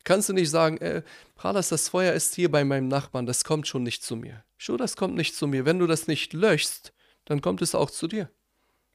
Kannst 0.05 0.29
du 0.29 0.33
nicht 0.33 0.51
sagen, 0.51 0.79
äh, 0.79 1.03
Pralas, 1.35 1.71
das 1.71 1.89
Feuer 1.89 2.13
ist 2.13 2.35
hier 2.35 2.51
bei 2.51 2.65
meinem 2.65 2.89
Nachbarn, 2.89 3.25
das 3.25 3.45
kommt 3.45 3.67
schon 3.67 3.83
nicht 3.83 4.03
zu 4.03 4.17
mir. 4.17 4.45
Schon, 4.59 4.79
das 4.79 4.97
kommt 4.97 5.15
nicht 5.15 5.35
zu 5.35 5.47
mir. 5.47 5.65
Wenn 5.65 5.79
du 5.79 5.87
das 5.87 6.07
nicht 6.07 6.33
löschst, 6.33 6.93
dann 7.25 7.41
kommt 7.41 7.63
es 7.63 7.75
auch 7.75 7.91
zu 7.91 8.07
dir. 8.07 8.31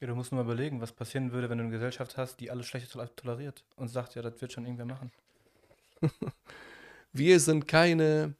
Ja, 0.00 0.06
du 0.06 0.14
musst 0.14 0.32
nur 0.32 0.42
mal 0.42 0.50
überlegen, 0.50 0.80
was 0.80 0.92
passieren 0.92 1.32
würde, 1.32 1.50
wenn 1.50 1.58
du 1.58 1.64
eine 1.64 1.72
Gesellschaft 1.72 2.16
hast, 2.16 2.40
die 2.40 2.50
alles 2.50 2.66
Schlechte 2.66 3.10
toleriert 3.16 3.64
und 3.76 3.88
sagt, 3.88 4.14
ja, 4.14 4.22
das 4.22 4.40
wird 4.40 4.52
schon 4.52 4.64
irgendwer 4.64 4.86
machen. 4.86 5.10
Wir 7.12 7.40
sind 7.40 7.66
keine 7.66 8.34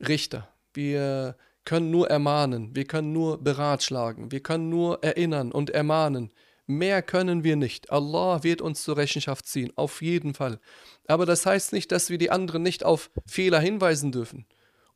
Richter. 0.00 0.48
Wir 0.74 1.36
können 1.64 1.90
nur 1.90 2.08
ermahnen, 2.08 2.74
wir 2.74 2.86
können 2.86 3.12
nur 3.12 3.44
beratschlagen, 3.44 4.32
wir 4.32 4.40
können 4.40 4.70
nur 4.70 5.04
erinnern 5.04 5.52
und 5.52 5.68
ermahnen. 5.68 6.32
Mehr 6.66 7.02
können 7.02 7.44
wir 7.44 7.56
nicht. 7.56 7.90
Allah 7.90 8.42
wird 8.42 8.62
uns 8.62 8.82
zur 8.82 8.96
Rechenschaft 8.96 9.46
ziehen, 9.46 9.72
auf 9.76 10.00
jeden 10.00 10.32
Fall. 10.32 10.60
Aber 11.06 11.26
das 11.26 11.44
heißt 11.44 11.74
nicht, 11.74 11.92
dass 11.92 12.08
wir 12.08 12.16
die 12.16 12.30
anderen 12.30 12.62
nicht 12.62 12.84
auf 12.84 13.10
Fehler 13.26 13.60
hinweisen 13.60 14.12
dürfen 14.12 14.46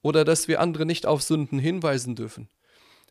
oder 0.01 0.25
dass 0.25 0.49
wir 0.49 0.61
andere 0.61 0.87
nicht 0.87 1.05
auf 1.05 1.23
Sünden 1.23 1.59
hinweisen 1.59 2.17
dürfen. 2.17 2.49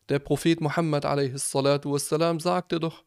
Der 0.10 0.20
Prophet 0.20 0.60
Muhammad 0.60 1.04
wassalam, 1.04 2.40
sagte 2.40 2.80
doch, 2.80 3.04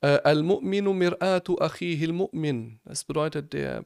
äh, 0.00 0.18
Al-Mu'minu 0.24 0.92
mir'atu 0.92 1.60
akhihi 1.60 2.06
al-Mu'min. 2.06 2.78
Das 2.84 3.04
bedeutet, 3.04 3.52
der 3.52 3.84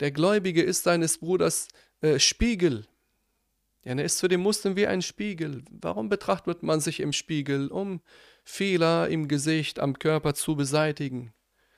der 0.00 0.12
Gläubige 0.12 0.62
ist 0.62 0.84
seines 0.84 1.18
Bruders 1.18 1.68
äh, 2.00 2.18
Spiegel. 2.18 2.86
Ja, 3.84 3.94
er 3.94 4.04
ist 4.04 4.20
für 4.20 4.28
den 4.28 4.40
Muslim 4.40 4.76
wie 4.76 4.86
ein 4.86 5.02
Spiegel. 5.02 5.64
Warum 5.70 6.08
betrachtet 6.08 6.62
man 6.62 6.80
sich 6.80 7.00
im 7.00 7.12
Spiegel? 7.12 7.68
Um 7.68 8.00
Fehler 8.44 9.08
im 9.08 9.28
Gesicht, 9.28 9.78
am 9.78 9.98
Körper 9.98 10.34
zu 10.34 10.56
beseitigen. 10.56 11.32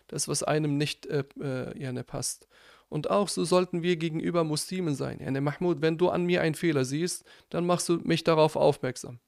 Das, 0.06 0.28
was 0.28 0.42
einem 0.42 0.76
nicht 0.76 1.06
äh, 1.06 1.24
äh, 1.40 1.80
ja, 1.80 1.92
ne, 1.92 2.04
passt. 2.04 2.48
Und 2.88 3.09
auch 3.11 3.28
so 3.28 3.44
sollten 3.44 3.83
wir 3.83 3.96
gegenüber 3.96 4.42
Muslimen 4.42 4.94
sein. 4.94 5.20
Ja, 5.20 5.30
ne, 5.30 5.40
Mahmoud, 5.40 5.80
wenn 5.80 5.98
du 5.98 6.09
an 6.09 6.24
mir 6.24 6.42
einen 6.42 6.56
Fehler 6.56 6.85
siehst, 6.85 7.24
dann 7.48 7.64
machst 7.64 7.88
du 7.88 7.98
mich 7.98 8.24
darauf 8.24 8.56
aufmerksam. 8.56 9.20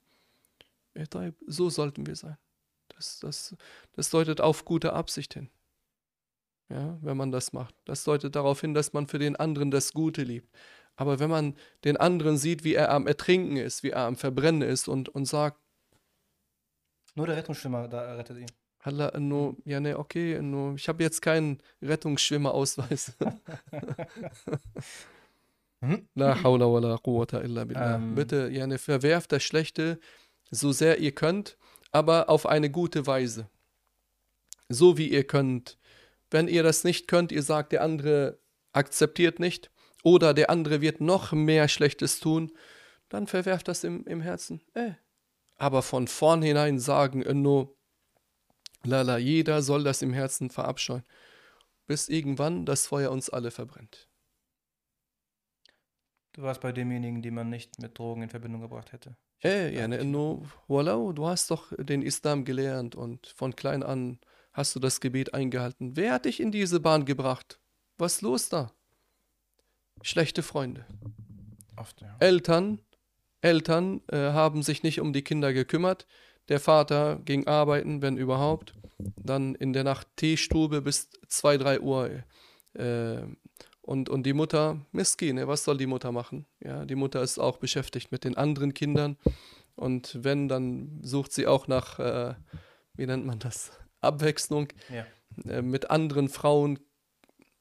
So 1.47 1.71
sollten 1.71 2.07
wir 2.07 2.17
sein. 2.17 2.37
Das, 2.89 3.21
das, 3.21 3.57
das 3.95 4.11
deutet 4.11 4.41
auf 4.41 4.65
gute 4.65 4.93
Absicht 4.93 5.35
hin 5.35 5.49
ja, 6.69 6.99
wenn 7.03 7.17
man 7.17 7.33
das 7.33 7.53
macht. 7.53 7.75
Das 7.85 8.05
deutet 8.05 8.35
darauf 8.35 8.61
hin, 8.61 8.75
dass 8.75 8.93
man 8.93 9.07
für 9.07 9.19
den 9.19 9.37
anderen 9.37 9.71
das 9.71 9.93
Gute 9.93 10.23
liebt. 10.23 10.51
Aber 10.97 11.19
wenn 11.19 11.31
man 11.31 11.57
den 11.85 11.97
anderen 11.97 12.37
sieht, 12.37 12.65
wie 12.65 12.75
er 12.75 12.91
am 12.91 13.07
Ertrinken 13.07 13.57
ist, 13.57 13.83
wie 13.83 13.91
er 13.91 14.07
am 14.07 14.17
Verbrennen 14.17 14.63
ist 14.63 14.89
und, 14.89 15.09
und 15.09 15.25
sagt, 15.25 15.59
nur 17.15 17.27
der 17.27 17.37
Rettungsschwimmer 17.37 17.89
da 17.89 18.15
rettet 18.15 18.39
ihn. 18.39 18.47
Halla, 18.81 19.13
no, 19.19 19.57
ja, 19.65 19.81
ne, 19.81 19.99
okay, 19.99 20.41
no, 20.41 20.75
ich 20.75 20.89
habe 20.89 21.03
jetzt 21.03 21.21
keinen 21.23 21.59
Rettungsschwimmerausweis. 21.83 23.13
La 26.15 26.43
hawla 26.43 26.67
wa 26.73 26.79
la 26.79 26.97
quwwata 26.97 27.41
illa 27.41 27.65
billah. 27.65 27.97
Ähm. 27.97 28.15
Bitte, 28.15 28.49
ja, 28.53 28.67
ne, 28.67 28.79
verwerft 28.79 29.33
das 29.33 29.43
Schlechte 29.43 29.99
so 30.51 30.71
sehr 30.71 30.99
ihr 30.99 31.13
könnt, 31.13 31.57
aber 31.91 32.29
auf 32.29 32.47
eine 32.47 32.71
gute 32.71 33.07
Weise. 33.07 33.49
So 34.69 34.97
wie 34.97 35.09
ihr 35.09 35.25
könnt. 35.25 35.79
Wenn 36.33 36.49
ihr 36.49 36.63
das 36.63 36.83
nicht 36.83 37.09
könnt, 37.09 37.31
ihr 37.31 37.43
sagt, 37.43 37.73
der 37.73 37.83
andere 37.83 38.41
akzeptiert 38.73 39.39
nicht 39.39 39.71
oder 40.03 40.33
der 40.33 40.49
andere 40.49 40.81
wird 40.81 41.01
noch 41.01 41.33
mehr 41.33 41.69
Schlechtes 41.69 42.21
tun, 42.21 42.53
dann 43.11 43.27
verwerft 43.27 43.69
das 43.69 43.85
im, 43.85 44.07
im 44.07 44.23
Herzen. 44.23 44.63
Äh. 44.73 44.93
Aber 45.57 45.83
von 45.83 46.09
vornherein 46.09 46.79
sagen, 46.79 47.23
äh, 47.23 47.35
no, 47.35 47.77
lala, 48.83 49.19
jeder 49.19 49.63
soll 49.63 49.85
das 49.85 50.01
im 50.01 50.15
Herzen 50.15 50.49
verabscheuen, 50.49 51.05
bis 51.87 52.09
irgendwann 52.09 52.65
das 52.65 52.87
Feuer 52.87 53.11
uns 53.11 53.29
alle 53.29 53.51
verbrennt. 53.51 54.09
Du 56.33 56.41
warst 56.41 56.63
bei 56.63 56.73
demjenigen, 56.73 57.21
die 57.21 57.31
man 57.31 57.51
nicht 57.51 57.79
mit 57.79 57.99
Drogen 57.99 58.23
in 58.23 58.31
Verbindung 58.31 58.63
gebracht 58.63 58.93
hätte. 58.93 59.19
Äh, 59.45 59.77
ja, 59.77 59.87
ne, 59.87 60.03
no, 60.03 60.47
voilà, 60.67 61.13
du 61.13 61.27
hast 61.27 61.51
doch 61.51 61.73
den 61.77 62.01
Islam 62.01 62.47
gelernt 62.47 62.95
und 62.95 63.27
von 63.27 63.55
klein 63.55 63.83
an 63.83 64.19
Hast 64.53 64.75
du 64.77 64.81
das 64.81 65.01
Gebet 65.01 65.33
eingehalten? 65.35 65.97
Wer 65.97 66.13
hat 66.13 66.27
dich 66.27 66.41
in 66.41 66.53
diese 66.53 66.81
Bahn 66.81 67.05
gebracht? 67.05 67.59
Was 67.99 68.17
ist 68.17 68.23
los 68.23 68.49
da? 68.49 68.73
Schlechte 70.03 70.43
Freunde. 70.43 70.85
Oft, 71.77 72.01
ja. 72.01 72.17
Eltern, 72.21 72.81
Eltern 73.41 74.03
äh, 74.09 74.17
haben 74.17 74.63
sich 74.63 74.83
nicht 74.83 75.01
um 75.01 75.13
die 75.13 75.23
Kinder 75.23 75.53
gekümmert. 75.53 76.07
Der 76.49 76.61
Vater 76.61 77.21
ging 77.25 77.47
arbeiten, 77.47 78.03
wenn 78.03 78.17
überhaupt. 78.17 78.75
Dann 79.17 79.55
in 79.55 79.73
der 79.73 79.85
Nacht 79.85 80.07
Teestube 80.17 80.83
bis 80.83 81.09
2, 81.29 81.59
3 81.59 81.81
Uhr. 81.81 82.11
Äh, 82.75 83.23
und, 83.81 84.09
und 84.09 84.25
die 84.25 84.33
Mutter, 84.33 84.85
Miskine, 84.93 85.49
was 85.49 85.65
soll 85.65 85.77
die 85.77 85.87
Mutter 85.87 86.13
machen? 86.13 86.47
Ja, 86.61 86.85
die 86.85 86.95
Mutter 86.95 87.23
ist 87.23 87.39
auch 87.39 87.57
beschäftigt 87.57 88.13
mit 88.13 88.25
den 88.25 88.37
anderen 88.37 88.75
Kindern. 88.75 89.17
Und 89.77 90.19
wenn, 90.23 90.49
dann 90.49 91.01
sucht 91.03 91.33
sie 91.33 91.47
auch 91.47 91.67
nach, 91.67 91.99
äh, 91.99 92.35
wie 92.95 93.07
nennt 93.07 93.27
man 93.27 93.39
das? 93.39 93.73
Abwechslung 94.03 94.69
ja. 94.91 95.07
äh, 95.51 95.63
mit 95.63 95.91
anderen 95.91 96.29
Frauen 96.29 96.79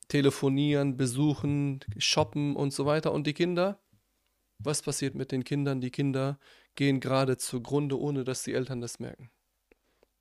telefonieren, 0.08 0.98
besuchen, 0.98 1.80
shoppen 1.98 2.56
und 2.56 2.74
so 2.74 2.86
weiter. 2.86 3.14
Und 3.14 3.28
die 3.28 3.34
Kinder, 3.34 3.80
was 4.60 4.82
passiert 4.82 5.16
mit 5.16 5.32
den 5.32 5.44
Kindern? 5.44 5.80
Die 5.80 5.92
Kinder 5.92 6.38
gehen 6.76 7.00
gerade 7.00 7.38
zugrunde, 7.38 8.00
ohne 8.00 8.24
dass 8.24 8.44
die 8.44 8.54
Eltern 8.54 8.82
das 8.82 9.00
merken. 9.00 9.32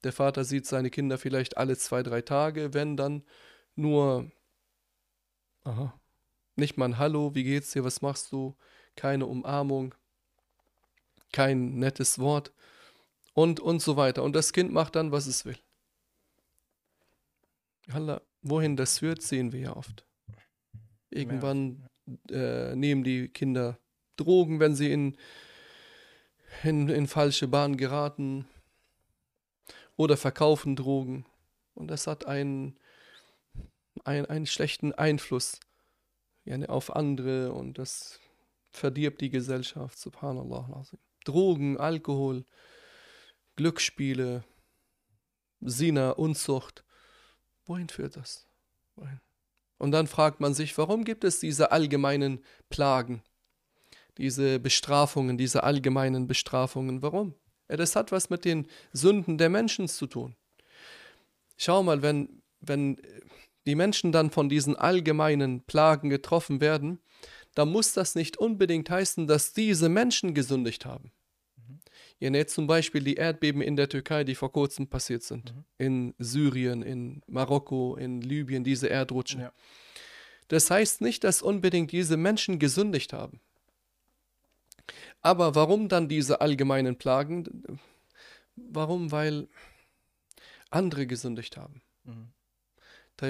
Der 0.04 0.12
Vater 0.12 0.44
sieht 0.44 0.66
seine 0.66 0.90
Kinder 0.90 1.18
vielleicht 1.18 1.56
alle 1.56 1.76
zwei, 1.76 2.02
drei 2.02 2.22
Tage, 2.22 2.72
wenn 2.72 2.96
dann 2.96 3.24
nur, 3.74 4.30
aha, 5.64 5.98
nicht 6.56 6.76
mal 6.76 6.86
ein 6.86 6.98
Hallo, 6.98 7.34
wie 7.34 7.44
geht's 7.44 7.72
dir, 7.72 7.84
was 7.84 8.00
machst 8.00 8.32
du, 8.32 8.56
keine 8.96 9.26
Umarmung, 9.26 9.94
kein 11.32 11.78
nettes 11.78 12.18
Wort 12.18 12.52
und, 13.34 13.60
und 13.60 13.80
so 13.80 13.96
weiter. 13.96 14.22
Und 14.22 14.34
das 14.34 14.52
Kind 14.52 14.72
macht 14.72 14.96
dann, 14.96 15.12
was 15.12 15.26
es 15.26 15.44
will. 15.44 15.58
Allah, 17.90 18.20
wohin 18.42 18.76
das 18.76 18.98
führt, 18.98 19.22
sehen 19.22 19.52
wir 19.52 19.60
ja 19.60 19.76
oft. 19.76 20.06
Irgendwann 21.10 21.88
äh, 22.30 22.74
nehmen 22.76 23.04
die 23.04 23.28
Kinder 23.28 23.78
Drogen, 24.16 24.60
wenn 24.60 24.74
sie 24.74 24.92
in, 24.92 25.16
in, 26.62 26.88
in 26.88 27.06
falsche 27.06 27.48
Bahnen 27.48 27.76
geraten 27.76 28.46
oder 29.96 30.16
verkaufen 30.16 30.76
Drogen. 30.76 31.24
Und 31.74 31.88
das 31.88 32.06
hat 32.06 32.26
einen, 32.26 32.78
einen, 34.04 34.26
einen 34.26 34.46
schlechten 34.46 34.92
Einfluss 34.92 35.58
ja, 36.44 36.56
ne, 36.58 36.68
auf 36.68 36.94
andere 36.94 37.52
und 37.52 37.78
das 37.78 38.20
verdirbt 38.70 39.20
die 39.20 39.30
Gesellschaft. 39.30 39.98
Subhanallah. 39.98 40.84
Drogen, 41.24 41.78
Alkohol, 41.78 42.44
Glücksspiele, 43.56 44.44
Sina, 45.60 46.10
Unzucht. 46.12 46.84
Wohin 47.70 47.88
führt 47.88 48.16
das? 48.16 48.48
Wohin? 48.96 49.20
Und 49.78 49.92
dann 49.92 50.08
fragt 50.08 50.40
man 50.40 50.54
sich, 50.54 50.76
warum 50.76 51.04
gibt 51.04 51.22
es 51.22 51.38
diese 51.38 51.70
allgemeinen 51.70 52.44
Plagen, 52.68 53.22
diese 54.18 54.58
Bestrafungen, 54.58 55.38
diese 55.38 55.62
allgemeinen 55.62 56.26
Bestrafungen? 56.26 57.00
Warum? 57.00 57.36
Ja, 57.68 57.76
das 57.76 57.94
hat 57.94 58.10
was 58.10 58.28
mit 58.28 58.44
den 58.44 58.66
Sünden 58.92 59.38
der 59.38 59.50
Menschen 59.50 59.86
zu 59.86 60.08
tun. 60.08 60.34
Schau 61.56 61.84
mal, 61.84 62.02
wenn, 62.02 62.42
wenn 62.60 63.00
die 63.66 63.76
Menschen 63.76 64.10
dann 64.10 64.32
von 64.32 64.48
diesen 64.48 64.74
allgemeinen 64.74 65.62
Plagen 65.62 66.10
getroffen 66.10 66.60
werden, 66.60 66.98
dann 67.54 67.70
muss 67.70 67.92
das 67.92 68.16
nicht 68.16 68.36
unbedingt 68.36 68.90
heißen, 68.90 69.28
dass 69.28 69.52
diese 69.52 69.88
Menschen 69.88 70.34
gesündigt 70.34 70.86
haben. 70.86 71.12
Ihr 72.20 72.30
nennt 72.30 72.50
zum 72.50 72.66
Beispiel 72.66 73.02
die 73.02 73.14
Erdbeben 73.14 73.62
in 73.62 73.76
der 73.76 73.88
Türkei, 73.88 74.24
die 74.24 74.34
vor 74.34 74.52
kurzem 74.52 74.86
passiert 74.88 75.22
sind. 75.22 75.54
Mhm. 75.54 75.64
In 75.78 76.14
Syrien, 76.18 76.82
in 76.82 77.22
Marokko, 77.26 77.96
in 77.96 78.20
Libyen, 78.20 78.62
diese 78.62 78.90
Erdrutschen. 78.90 79.40
Ja. 79.40 79.52
Das 80.48 80.70
heißt 80.70 81.00
nicht, 81.00 81.24
dass 81.24 81.40
unbedingt 81.40 81.92
diese 81.92 82.18
Menschen 82.18 82.58
gesündigt 82.58 83.14
haben. 83.14 83.40
Aber 85.22 85.54
warum 85.54 85.88
dann 85.88 86.08
diese 86.08 86.40
allgemeinen 86.40 86.96
Plagen? 86.96 87.78
Warum? 88.56 89.12
Weil 89.12 89.48
andere 90.70 91.06
gesündigt 91.06 91.56
haben. 91.56 91.80
Mhm. 92.04 92.32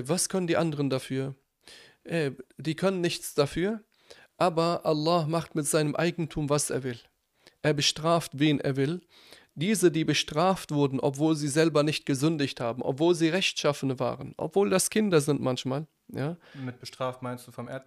Was 0.08 0.28
können 0.28 0.46
die 0.46 0.56
anderen 0.56 0.90
dafür? 0.90 1.34
Äh, 2.04 2.32
die 2.58 2.74
können 2.74 3.00
nichts 3.00 3.34
dafür, 3.34 3.82
aber 4.36 4.86
Allah 4.86 5.26
macht 5.26 5.54
mit 5.54 5.66
seinem 5.66 5.94
Eigentum, 5.94 6.48
was 6.48 6.70
er 6.70 6.82
will. 6.82 6.98
Er 7.62 7.74
bestraft, 7.74 8.38
wen 8.38 8.60
er 8.60 8.76
will. 8.76 9.00
Diese, 9.54 9.90
die 9.90 10.04
bestraft 10.04 10.72
wurden, 10.72 11.00
obwohl 11.00 11.36
sie 11.36 11.48
selber 11.48 11.82
nicht 11.82 12.06
gesündigt 12.06 12.60
haben, 12.60 12.82
obwohl 12.82 13.14
sie 13.14 13.28
Rechtschaffene 13.28 13.98
waren, 13.98 14.34
obwohl 14.36 14.70
das 14.70 14.90
Kinder 14.90 15.20
sind 15.20 15.40
manchmal. 15.40 15.86
Ja? 16.08 16.36
Mit 16.54 16.80
bestraft 16.80 17.20
meinst 17.22 17.46
du 17.46 17.52
vom 17.52 17.68
Erd 17.68 17.84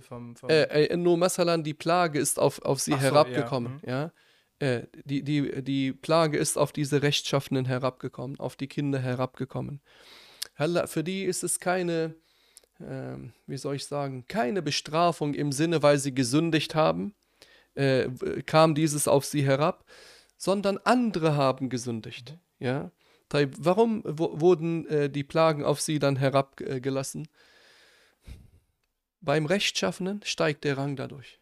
vom, 0.00 0.36
vom 0.36 0.48
äh, 0.48 0.62
äh, 0.62 0.96
nur 0.96 1.16
Masalan, 1.16 1.64
die 1.64 1.74
Plage 1.74 2.18
ist 2.18 2.38
auf, 2.38 2.62
auf 2.62 2.80
sie 2.80 2.92
so, 2.92 2.98
herabgekommen. 2.98 3.80
Ja. 3.84 4.06
Mhm. 4.06 4.10
ja? 4.60 4.76
Äh, 4.76 4.86
die, 5.04 5.22
die, 5.24 5.62
die 5.62 5.92
Plage 5.92 6.38
ist 6.38 6.56
auf 6.56 6.72
diese 6.72 7.02
Rechtschaffenen 7.02 7.64
herabgekommen, 7.64 8.38
auf 8.38 8.56
die 8.56 8.68
Kinder 8.68 9.00
herabgekommen. 9.00 9.80
Für 10.86 11.02
die 11.02 11.24
ist 11.24 11.42
es 11.42 11.58
keine, 11.58 12.14
äh, 12.78 13.16
wie 13.46 13.56
soll 13.56 13.76
ich 13.76 13.86
sagen, 13.86 14.26
keine 14.28 14.62
Bestrafung 14.62 15.34
im 15.34 15.50
Sinne, 15.50 15.82
weil 15.82 15.98
sie 15.98 16.14
gesündigt 16.14 16.74
haben, 16.74 17.14
äh, 17.74 18.08
kam 18.44 18.74
dieses 18.74 19.08
auf 19.08 19.24
sie 19.24 19.44
herab, 19.44 19.84
sondern 20.36 20.78
andere 20.78 21.36
haben 21.36 21.68
gesündigt. 21.68 22.36
Mhm. 22.58 22.66
Ja? 22.66 22.90
Warum 23.30 24.02
wurden 24.04 24.86
äh, 24.88 25.08
die 25.08 25.24
Plagen 25.24 25.64
auf 25.64 25.80
sie 25.80 25.98
dann 25.98 26.16
herabgelassen? 26.16 27.28
Beim 29.20 29.46
Rechtschaffenen 29.46 30.20
steigt 30.24 30.64
der 30.64 30.76
Rang 30.76 30.96
dadurch. 30.96 31.38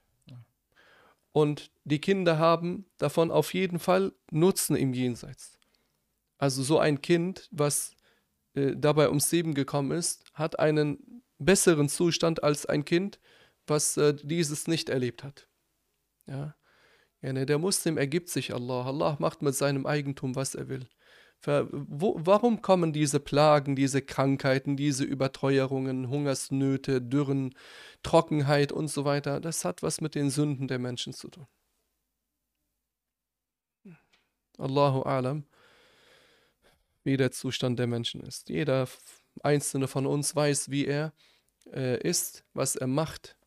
Und 1.33 1.71
die 1.85 2.01
Kinder 2.01 2.39
haben 2.39 2.87
davon 2.99 3.31
auf 3.31 3.55
jeden 3.55 3.79
Fall 3.79 4.13
Nutzen 4.31 4.77
im 4.77 4.93
Jenseits. 4.93 5.59
Also 6.39 6.63
so 6.63 6.79
ein 6.79 7.03
Kind, 7.03 7.49
was 7.53 7.95
äh, 8.55 8.75
dabei 8.77 9.09
ums 9.09 9.31
Leben 9.31 9.55
gekommen 9.55 9.93
ist, 9.93 10.25
hat 10.35 10.59
einen 10.59 11.23
besseren 11.39 11.89
Zustand 11.89 12.43
als 12.43 12.67
ein 12.67 12.85
Kind, 12.85 13.21
was 13.67 13.97
äh, 13.97 14.15
dieses 14.15 14.67
nicht 14.67 14.89
erlebt 14.89 15.23
hat. 15.23 15.47
Ja? 16.31 16.55
ja 17.21 17.33
ne, 17.33 17.45
der 17.45 17.59
Muslim 17.59 17.99
ergibt 17.99 18.31
sich 18.31 18.55
Allah. 18.55 18.87
Allah 18.87 19.17
macht 19.19 19.43
mit 19.43 19.55
seinem 19.55 19.85
Eigentum, 19.87 20.37
was 20.37 20.55
er 20.55 20.69
will. 20.69 20.89
Wo, 21.43 22.17
warum 22.19 22.61
kommen 22.61 22.93
diese 22.93 23.19
Plagen, 23.19 23.75
diese 23.75 24.03
Krankheiten, 24.03 24.77
diese 24.77 25.05
Überteuerungen, 25.05 26.11
Hungersnöte, 26.11 27.01
Dürren, 27.01 27.55
Trockenheit 28.03 28.73
und 28.73 28.89
so 28.89 29.07
weiter? 29.07 29.41
Das 29.41 29.65
hat 29.65 29.83
was 29.83 30.03
mit 30.03 30.15
den 30.15 30.29
Sünden 30.29 30.69
der 30.69 30.79
Menschen 30.79 31.15
zu 31.15 31.29
tun. 31.29 31.47
Allahu 34.59 35.01
alam, 35.03 35.47
wie 37.05 37.17
der 37.17 37.33
Zustand 37.33 37.79
der 37.79 37.87
Menschen 37.87 38.21
ist. 38.21 38.51
Jeder 38.51 38.87
einzelne 39.43 39.89
von 39.89 40.07
uns 40.07 40.37
weiß, 40.37 40.71
wie 40.71 40.85
er 40.85 41.15
äh, 41.73 41.99
ist, 42.07 42.45
was 42.53 42.77
er 42.77 42.87
macht. 42.87 43.39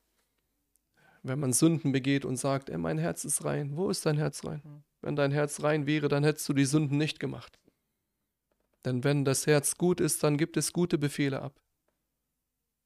Wenn 1.24 1.40
man 1.40 1.54
Sünden 1.54 1.94
begeht 1.94 2.26
und 2.26 2.36
sagt, 2.36 2.70
ey, 2.70 2.78
mein 2.78 2.98
Herz 2.98 3.24
ist 3.24 3.46
rein, 3.46 3.78
wo 3.78 3.90
ist 3.90 4.06
dein 4.06 4.18
Herz 4.18 4.44
rein? 4.44 4.62
Hm. 4.64 4.84
Wenn 5.02 5.16
dein 5.16 5.32
Herz 5.32 5.64
rein 5.64 5.86
wäre, 5.86 6.10
dann 6.10 6.24
hättest 6.24 6.48
du 6.50 6.54
die 6.54 6.66
Sünden 6.66 6.98
nicht 6.98 7.20
gemacht. 7.20 7.60
Denn 8.86 9.04
wenn 9.04 9.24
das 9.24 9.48
Herz 9.48 9.78
gut 9.78 10.02
ist, 10.02 10.24
dann 10.24 10.38
gibt 10.38 10.58
es 10.58 10.74
gute 10.74 10.98
Befehle 10.98 11.42
ab. 11.42 11.60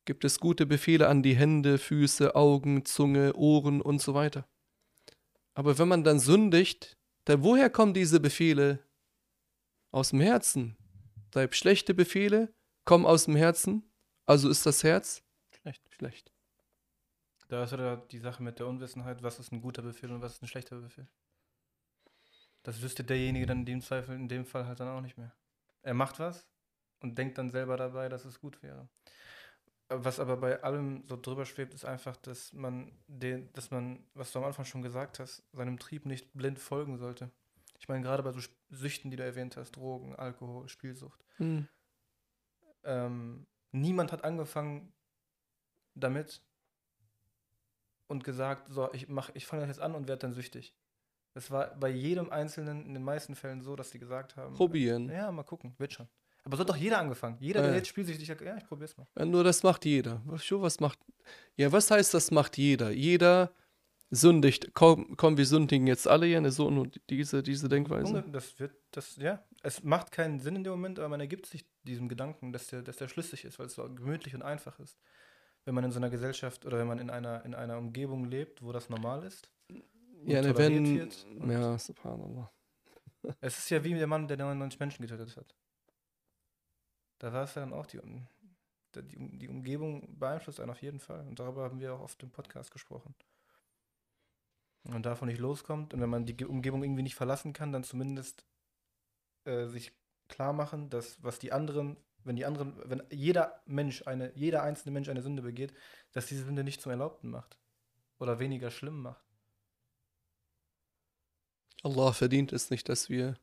Gibt 0.05 0.23
es 0.23 0.39
gute 0.39 0.65
Befehle 0.65 1.07
an 1.07 1.23
die 1.23 1.35
Hände, 1.35 1.77
Füße, 1.77 2.35
Augen, 2.35 2.85
Zunge, 2.85 3.33
Ohren 3.35 3.81
und 3.81 4.01
so 4.01 4.13
weiter. 4.13 4.47
Aber 5.53 5.79
wenn 5.79 5.87
man 5.87 6.03
dann 6.03 6.19
sündigt, 6.19 6.97
dann 7.25 7.43
woher 7.43 7.69
kommen 7.69 7.93
diese 7.93 8.19
Befehle? 8.19 8.79
Aus 9.91 10.11
dem 10.11 10.21
Herzen. 10.21 10.77
Deshalb 11.33 11.55
schlechte 11.55 11.93
Befehle 11.93 12.53
kommen 12.85 13.05
aus 13.05 13.25
dem 13.25 13.35
Herzen, 13.35 13.83
also 14.25 14.49
ist 14.49 14.65
das 14.65 14.83
Herz 14.83 15.23
schlecht. 15.61 15.81
schlecht. 15.89 16.31
Da 17.47 17.63
ist 17.63 17.71
ja 17.71 17.95
die 17.95 18.19
Sache 18.19 18.43
mit 18.43 18.59
der 18.59 18.67
Unwissenheit, 18.67 19.23
was 19.23 19.39
ist 19.39 19.51
ein 19.51 19.61
guter 19.61 19.81
Befehl 19.81 20.11
und 20.11 20.21
was 20.21 20.33
ist 20.33 20.43
ein 20.43 20.47
schlechter 20.47 20.79
Befehl. 20.79 21.07
Das 22.63 22.81
wüsste 22.81 23.03
derjenige 23.03 23.45
dann 23.45 23.59
in 23.59 23.65
dem 23.65 23.81
Zweifel, 23.81 24.15
in 24.15 24.27
dem 24.27 24.45
Fall 24.45 24.65
halt 24.67 24.79
dann 24.79 24.89
auch 24.89 25.01
nicht 25.01 25.17
mehr. 25.17 25.33
Er 25.83 25.93
macht 25.93 26.19
was 26.19 26.45
und 26.99 27.17
denkt 27.17 27.37
dann 27.37 27.49
selber 27.49 27.77
dabei, 27.77 28.09
dass 28.09 28.25
es 28.25 28.41
gut 28.41 28.61
wäre. 28.61 28.89
Was 29.89 30.19
aber 30.19 30.35
bei 30.35 30.61
allem 30.63 31.07
so 31.07 31.15
drüber 31.15 31.45
schwebt, 31.45 31.73
ist 31.73 31.85
einfach, 31.85 32.17
dass 32.17 32.51
man 32.51 32.91
den, 33.07 33.51
dass 33.53 33.71
man, 33.71 34.05
was 34.13 34.33
du 34.33 34.39
am 34.39 34.45
Anfang 34.45 34.65
schon 34.65 34.81
gesagt 34.81 35.19
hast, 35.19 35.43
seinem 35.53 35.79
Trieb 35.79 36.05
nicht 36.05 36.33
blind 36.33 36.59
folgen 36.59 36.97
sollte. 36.97 37.31
Ich 37.79 37.87
meine, 37.87 38.03
gerade 38.03 38.23
bei 38.23 38.33
so 38.33 38.41
Süchten, 38.69 39.11
die 39.11 39.17
du 39.17 39.23
erwähnt 39.23 39.55
hast, 39.55 39.77
Drogen, 39.77 40.15
Alkohol, 40.15 40.67
Spielsucht. 40.67 41.23
Mhm. 41.37 41.69
Ähm, 42.83 43.47
niemand 43.71 44.11
hat 44.11 44.25
angefangen 44.25 44.91
damit 45.95 46.41
und 48.07 48.23
gesagt, 48.23 48.69
so, 48.69 48.91
ich 48.93 49.07
ich 49.33 49.45
fange 49.45 49.61
das 49.61 49.69
jetzt 49.69 49.81
an 49.81 49.95
und 49.95 50.07
werde 50.07 50.21
dann 50.21 50.33
süchtig. 50.33 50.73
Es 51.33 51.51
war 51.51 51.75
bei 51.75 51.89
jedem 51.89 52.31
Einzelnen 52.31 52.85
in 52.85 52.93
den 52.93 53.03
meisten 53.03 53.35
Fällen 53.35 53.61
so, 53.61 53.75
dass 53.75 53.91
die 53.91 53.99
gesagt 53.99 54.35
haben: 54.35 54.55
Probieren. 54.55 55.09
Ja, 55.09 55.31
mal 55.31 55.43
gucken, 55.43 55.75
wird 55.77 55.93
schon. 55.93 56.07
Aber 56.43 56.55
so 56.55 56.61
hat 56.61 56.69
doch 56.69 56.77
jeder 56.77 56.99
angefangen. 56.99 57.37
Jeder, 57.39 57.61
der 57.61 57.73
äh. 57.73 57.75
jetzt 57.75 57.89
spielt, 57.89 58.07
sich 58.07 58.25
ja, 58.25 58.57
ich 58.57 58.65
probier's 58.65 58.95
mal. 58.97 59.05
Ja, 59.17 59.25
nur 59.25 59.43
das 59.43 59.63
macht 59.63 59.83
jeder. 59.85 60.21
Was 60.25 60.79
macht. 60.79 60.97
Ja, 61.57 61.71
was 61.71 61.91
heißt, 61.91 62.13
das 62.13 62.31
macht 62.31 62.57
jeder? 62.57 62.89
Jeder 62.89 63.51
sündigt. 64.09 64.71
Komm, 64.73 65.17
komm 65.17 65.37
wir 65.37 65.45
sündigen 65.45 65.87
jetzt 65.87 66.07
alle 66.07 66.25
hier, 66.25 66.51
so 66.51 66.67
und 66.67 67.01
diese, 67.09 67.43
diese 67.43 67.67
Denkweise. 67.67 68.23
Das 68.31 68.57
wird, 68.59 68.73
das, 68.91 69.17
ja, 69.17 69.43
es 69.61 69.83
macht 69.83 70.11
keinen 70.11 70.39
Sinn 70.39 70.55
in 70.55 70.63
dem 70.63 70.71
Moment, 70.71 70.99
aber 70.99 71.09
man 71.09 71.19
ergibt 71.19 71.45
sich 71.45 71.65
diesem 71.83 72.07
Gedanken, 72.07 72.53
dass 72.53 72.67
der, 72.67 72.81
dass 72.81 72.95
der 72.97 73.09
schlüssig 73.09 73.43
ist, 73.43 73.59
weil 73.59 73.65
es 73.65 73.75
so 73.75 73.83
gemütlich 73.83 74.33
und 74.33 74.41
einfach 74.41 74.79
ist. 74.79 74.97
Wenn 75.67 75.75
man 75.75 75.83
in 75.83 75.91
so 75.91 75.99
einer 75.99 76.09
Gesellschaft 76.09 76.65
oder 76.65 76.79
wenn 76.79 76.87
man 76.87 76.97
in 76.97 77.09
einer, 77.09 77.43
in 77.43 77.53
einer 77.53 77.77
Umgebung 77.77 78.23
lebt, 78.25 78.63
wo 78.63 78.71
das 78.71 78.89
normal 78.89 79.23
ist 79.23 79.51
ja, 80.27 80.41
ne, 80.41 80.57
wenn. 80.57 81.09
Ja, 81.49 81.77
subhanallah. 81.77 82.51
Es 83.41 83.57
ist 83.57 83.69
ja 83.71 83.83
wie 83.83 83.93
der 83.93 84.07
Mann, 84.07 84.27
der 84.27 84.37
99 84.37 84.79
Menschen 84.79 85.01
getötet 85.01 85.35
hat. 85.35 85.55
Da 87.19 87.33
war 87.33 87.43
es 87.43 87.55
ja 87.55 87.61
dann 87.61 87.73
auch 87.73 87.85
die, 87.85 87.99
die, 88.95 89.37
die 89.37 89.49
Umgebung 89.49 90.17
beeinflusst 90.17 90.59
einen 90.59 90.69
auf 90.69 90.81
jeden 90.81 90.99
Fall. 90.99 91.27
Und 91.27 91.39
darüber 91.39 91.63
haben 91.63 91.79
wir 91.79 91.93
auch 91.93 92.01
oft 92.01 92.21
im 92.23 92.29
Podcast 92.29 92.71
gesprochen. 92.71 93.15
Und 94.83 95.05
davon 95.05 95.27
nicht 95.27 95.39
loskommt 95.39 95.93
und 95.93 95.99
wenn 95.99 96.09
man 96.09 96.25
die 96.25 96.45
Umgebung 96.45 96.83
irgendwie 96.83 97.03
nicht 97.03 97.15
verlassen 97.15 97.51
kann, 97.51 97.73
dann 97.73 97.83
zumindest 97.83 98.45
äh, 99.43 99.65
sich 99.65 99.91
klar 100.29 100.53
machen, 100.53 100.89
dass 100.89 101.21
was 101.21 101.39
die 101.39 101.51
anderen, 101.51 101.97
wenn 102.27 102.35
die 102.35 102.45
anderen, 102.45 102.73
wenn 102.83 103.01
jeder 103.09 103.61
Mensch 103.65 104.05
eine, 104.05 104.31
jeder 104.35 104.61
einzelne 104.63 104.91
Mensch 104.91 105.09
eine 105.09 105.21
Sünde 105.21 105.41
begeht, 105.41 105.73
dass 106.11 106.27
diese 106.27 106.43
Sünde 106.43 106.63
nicht 106.63 106.81
zum 106.81 106.91
Erlaubten 106.91 107.29
macht 107.29 107.57
oder 108.19 108.39
weniger 108.39 108.69
schlimm 108.69 109.01
macht. 109.01 109.23
Allah 111.83 112.11
verdient 112.11 112.51
es 112.51 112.69
nicht, 112.69 112.89
dass 112.89 113.09
wir 113.09 113.37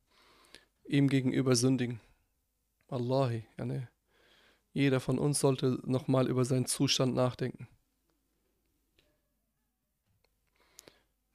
ihm 0.84 1.08
gegenüber 1.08 1.56
sündigen. 1.56 2.00
Allahi, 2.88 3.46
yani, 3.56 3.86
jeder 4.72 5.00
von 5.00 5.18
uns 5.18 5.40
sollte 5.40 5.78
nochmal 5.84 6.28
über 6.28 6.44
seinen 6.44 6.66
Zustand 6.66 7.14
nachdenken. 7.14 7.68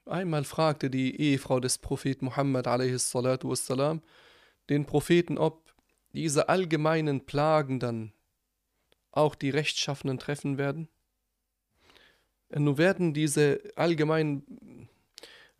Einmal 0.06 0.44
fragte 0.44 0.90
die 0.90 1.20
Ehefrau 1.20 1.60
des 1.60 1.78
Propheten 1.78 2.26
Muhammad 2.26 2.66
wassalam, 2.66 4.02
den 4.70 4.86
Propheten, 4.86 5.38
ob 5.38 5.69
diese 6.14 6.50
allgemeinen 6.50 7.26
Plagen 7.26 7.80
dann 7.80 8.14
auch 9.12 9.36
die 9.36 9.50
Rechtschaffenen 9.50 10.20
treffen 10.20 10.58
werden. 10.58 10.88
Nun 12.50 12.78
werden 12.78 13.14
diese 13.14 13.62
allgemeinen 13.76 14.90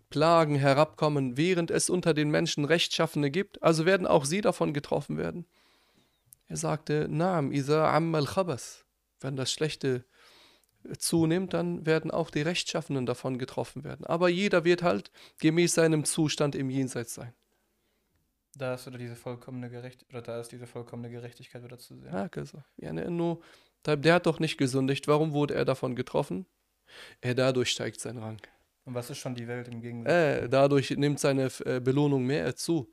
Plagen 0.10 0.56
herabkommen, 0.56 1.38
während 1.38 1.70
es 1.70 1.90
unter 1.90 2.14
den 2.14 2.32
Menschen 2.32 2.66
Rechtschaffene 2.66 3.30
gibt, 3.30 3.62
also 3.62 3.86
werden 3.86 4.08
auch 4.08 4.26
sie 4.26 4.42
davon 4.42 4.74
getroffen 4.74 5.18
werden. 5.18 5.46
Er 6.48 6.58
sagte, 6.58 7.08
Naam, 7.10 7.52
Isa 7.52 7.96
Ammal 7.96 8.26
Khabas. 8.26 8.86
Wenn 9.20 9.36
das 9.36 9.52
Schlechte 9.52 10.06
zunimmt, 10.98 11.54
dann 11.54 11.86
werden 11.86 12.10
auch 12.10 12.32
die 12.32 12.42
Rechtschaffenen 12.42 13.06
davon 13.06 13.38
getroffen 13.38 13.84
werden. 13.84 14.06
Aber 14.06 14.30
jeder 14.30 14.64
wird 14.64 14.82
halt 14.82 15.12
gemäß 15.40 15.76
seinem 15.76 16.06
Zustand 16.06 16.56
im 16.56 16.70
Jenseits 16.70 17.14
sein. 17.14 17.34
Da 18.60 18.74
ist 18.74 18.88
oder 18.88 18.98
diese 18.98 19.16
vollkommene 19.16 19.70
Gerechtigkeit, 19.70 20.14
oder 20.14 20.22
da 20.22 20.40
ist 20.40 20.52
diese 20.52 20.68
vollkommene 20.68 21.10
Gerechtigkeit 21.10 21.64
wieder 21.64 21.80
zu 21.80 21.96
sehen. 21.96 22.12
Ja, 22.12 22.30
also, 22.36 22.62
ja, 22.78 22.92
ne, 22.92 23.10
nur, 23.10 23.40
der 23.86 24.14
hat 24.14 24.26
doch 24.26 24.40
nicht 24.40 24.58
gesündigt. 24.58 25.08
Warum 25.08 25.32
wurde 25.32 25.56
er 25.56 25.64
davon 25.64 25.96
getroffen? 25.96 26.46
Er 27.22 27.36
dadurch 27.36 27.70
steigt 27.70 28.02
sein 28.02 28.18
Rang. 28.18 28.42
Und 28.84 28.96
was 28.96 29.10
ist 29.10 29.20
schon 29.20 29.34
die 29.34 29.48
Welt 29.48 29.68
im 29.70 29.82
Gegensatz? 29.82 30.12
Äh, 30.12 30.50
dadurch 30.50 30.92
nimmt 30.92 31.20
seine 31.20 31.50
äh, 31.66 31.80
Belohnung 31.80 32.26
mehr 32.26 32.54
zu. 32.56 32.92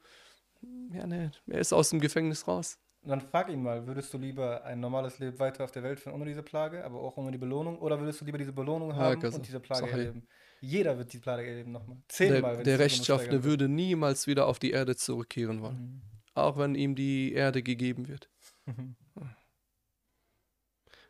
Ja, 0.93 1.07
ne, 1.07 1.33
er 1.47 1.59
ist 1.59 1.73
aus 1.73 1.91
dem 1.91 2.01
Gefängnis 2.01 2.47
raus. 2.47 2.79
Und 3.03 3.11
dann 3.11 3.21
frag 3.21 3.49
ihn 3.49 3.62
mal, 3.62 3.87
würdest 3.87 4.12
du 4.14 4.19
lieber 4.19 4.64
ein 4.64 4.79
normales 4.81 5.19
Leben 5.19 5.39
weiter 5.39 5.64
auf 5.64 5.73
der 5.73 5.83
Welt 5.83 5.99
führen 5.99 6.14
ohne 6.14 6.27
diese 6.27 6.43
Plage, 6.43 6.85
aber 6.85 7.01
auch 7.01 7.17
ohne 7.17 7.33
die 7.33 7.39
Belohnung, 7.39 7.79
oder 7.79 7.99
würdest 7.99 8.21
du 8.21 8.25
lieber 8.25 8.39
diese 8.39 8.53
Belohnung 8.53 8.95
haben 8.95 9.21
ja, 9.21 9.29
und 9.29 9.47
diese 9.47 9.61
Plage 9.61 9.91
erleben? 9.91 10.27
Jeder 10.67 10.99
wird 10.99 11.12
die 11.12 11.19
Plage 11.19 11.47
erleben 11.49 11.73
nochmal. 11.73 11.99
Zehnmal. 12.09 12.57
Der, 12.57 12.64
der 12.64 12.79
Rechtschaffene 12.81 13.45
würde 13.45 13.69
niemals 13.69 14.27
wieder 14.27 14.47
auf 14.47 14.59
die 14.59 14.73
Erde 14.73 14.97
zurückkehren 14.97 15.62
wollen. 15.62 15.81
Mhm. 15.81 16.03
Auch 16.35 16.59
wenn 16.59 16.75
ihm 16.75 16.95
die 16.97 17.33
Erde 17.33 17.62
gegeben 17.62 18.09
wird. 18.09 18.29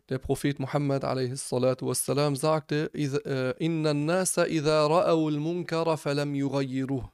Der 0.08 0.18
Prophet 0.18 0.60
Muhammad 0.60 1.02
wassalam, 1.02 2.36
sagte, 2.36 2.90
äh, 2.94 3.54
Inna 3.64 3.92
nasa 3.94 4.46
idha 4.46 4.86
ra'aw 4.86 5.26
al-munkara 5.26 5.96
falam 5.96 6.34
yughayyiruh. 6.34 7.08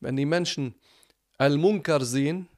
Wenn 0.00 0.16
die 0.16 0.26
Menschen 0.26 0.74
al-munkar 1.38 2.04
sehen, 2.04 2.48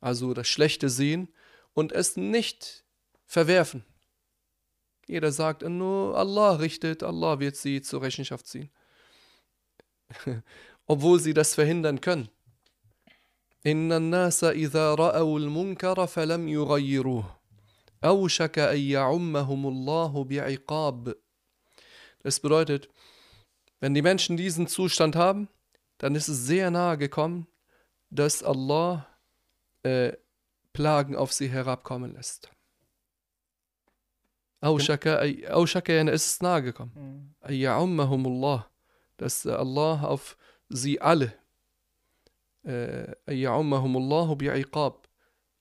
also 0.00 0.32
das 0.32 0.48
Schlechte 0.48 0.88
sehen, 0.88 1.28
und 1.74 1.92
es 1.92 2.16
nicht 2.16 2.84
verwerfen. 3.26 3.84
Jeder 5.06 5.32
sagt, 5.32 5.62
nur 5.62 6.16
Allah 6.16 6.52
richtet, 6.56 7.02
Allah 7.02 7.40
wird 7.40 7.56
sie 7.56 7.82
zur 7.82 8.02
Rechenschaft 8.02 8.46
ziehen. 8.46 8.70
Obwohl 10.86 11.20
sie 11.20 11.34
das 11.34 11.54
verhindern 11.54 12.00
können. 12.00 12.28
Inna 13.62 13.98
nasa 13.98 14.52
idha 14.52 14.94
ra'aw 14.94 15.36
al-munkara 15.36 16.06
falam 16.06 16.46
yughayyiruh. 16.48 17.24
Awshaka 18.02 18.68
an 18.70 18.76
ya'ummahumullahu 18.76 20.26
bi'iqab. 20.26 21.14
Das 22.22 22.40
bedeutet, 22.40 22.88
wenn 23.80 23.94
die 23.94 24.02
Menschen 24.02 24.36
diesen 24.36 24.66
Zustand 24.66 25.16
haben, 25.16 25.48
dann 25.98 26.14
ist 26.14 26.28
es 26.28 26.46
sehr 26.46 26.70
nahe 26.70 26.98
gekommen, 26.98 27.46
dass 28.10 28.42
Allah 28.42 29.06
äh, 29.82 30.12
Plagen 30.72 31.16
auf 31.16 31.32
sie 31.32 31.48
herabkommen 31.48 32.14
lässt. 32.14 32.50
Aushaka, 34.60 35.20
es 35.22 36.26
ist 36.26 36.42
nahe 36.42 36.62
gekommen. 36.62 37.34
Mhm. 37.42 38.64
Dass 39.16 39.46
Allah 39.46 40.02
auf 40.02 40.36
sie 40.68 41.00
alle 41.00 41.34
äh, 42.64 43.14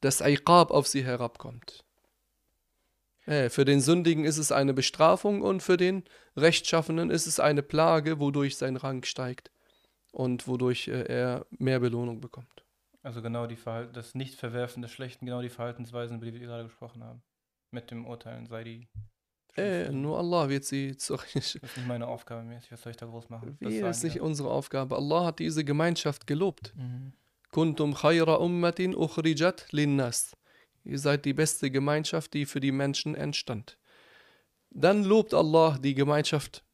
dass 0.02 0.22
Iqab 0.22 0.72
auf 0.72 0.88
sie 0.88 1.04
herabkommt. 1.04 1.84
Äh, 3.26 3.50
für 3.50 3.66
den 3.66 3.82
Sündigen 3.82 4.26
ist 4.26 4.38
es 4.38 4.52
eine 4.52 4.74
Bestrafung 4.74 5.41
und 5.41 5.62
für 5.62 5.78
den 5.78 6.04
Rechtschaffenen 6.36 7.10
ist 7.10 7.28
es 7.28 7.39
eine 7.39 7.64
Plage, 7.64 8.20
wodurch 8.20 8.58
sein 8.58 8.76
Rang 8.76 9.04
steigt 9.04 9.52
und 10.12 10.48
wodurch 10.48 10.88
äh, 10.88 11.04
er 11.04 11.46
mehr 11.52 11.80
Belohnung 11.80 12.22
bekommt. 12.22 12.66
Also 13.02 13.22
genau 13.22 13.48
die 13.48 13.56
Verhal 13.56 13.88
das 13.88 14.16
Nicht-Verwerfen 14.16 14.82
des 14.82 14.91
Schlechten, 14.91 15.26
genau 15.26 15.41
die 15.41 15.50
Verhaltensweisen, 15.50 16.18
über 16.18 16.26
die 16.26 16.34
wir 16.34 16.39
gerade 16.39 16.64
gesprochen 16.64 17.04
haben 17.04 17.22
mit 17.74 17.91
dem 17.91 18.05
Urteilen 18.05 18.45
sei 18.47 18.63
die. 18.63 18.88
Äh, 19.55 19.91
nur 19.91 20.17
Allah 20.17 20.49
wird 20.49 20.65
sie 20.65 20.97
zurecht. 20.97 21.36
Das 21.36 21.55
ist 21.55 21.78
nicht 21.78 21.88
meine 21.88 22.07
Aufgabe 22.07 22.43
mäßig, 22.43 22.71
was 22.71 22.82
soll 22.82 22.91
ich 22.91 22.97
da 22.97 23.05
groß 23.05 23.30
machen? 23.30 23.57
Das 23.59 23.74
ist 23.74 24.03
nicht 24.03 24.15
ja. 24.15 24.21
unsere 24.24 24.49
Aufgabe. 24.49 24.95
Allah 24.95 25.26
hat 25.26 25.39
diese 25.39 25.63
Gemeinschaft 25.63 26.26
gelobt. 26.28 26.74
Mhm. 26.76 27.13
Kuntum 27.51 27.93
khayra 27.93 28.36
ummatin 28.36 28.95
ukhrijat 28.95 29.67
linnas. 29.71 30.36
Ihr 30.84 30.99
seid 30.99 31.26
die 31.26 31.34
beste 31.34 31.69
Gemeinschaft, 31.69 32.34
die 32.34 32.45
für 32.45 32.59
die 32.59 32.71
Menschen 32.71 33.15
entstand. 33.15 33.78
Dann 34.71 35.03
lobt 35.03 35.34
Allah 35.34 35.78
die 35.78 35.93
Gemeinschaft 35.93 36.65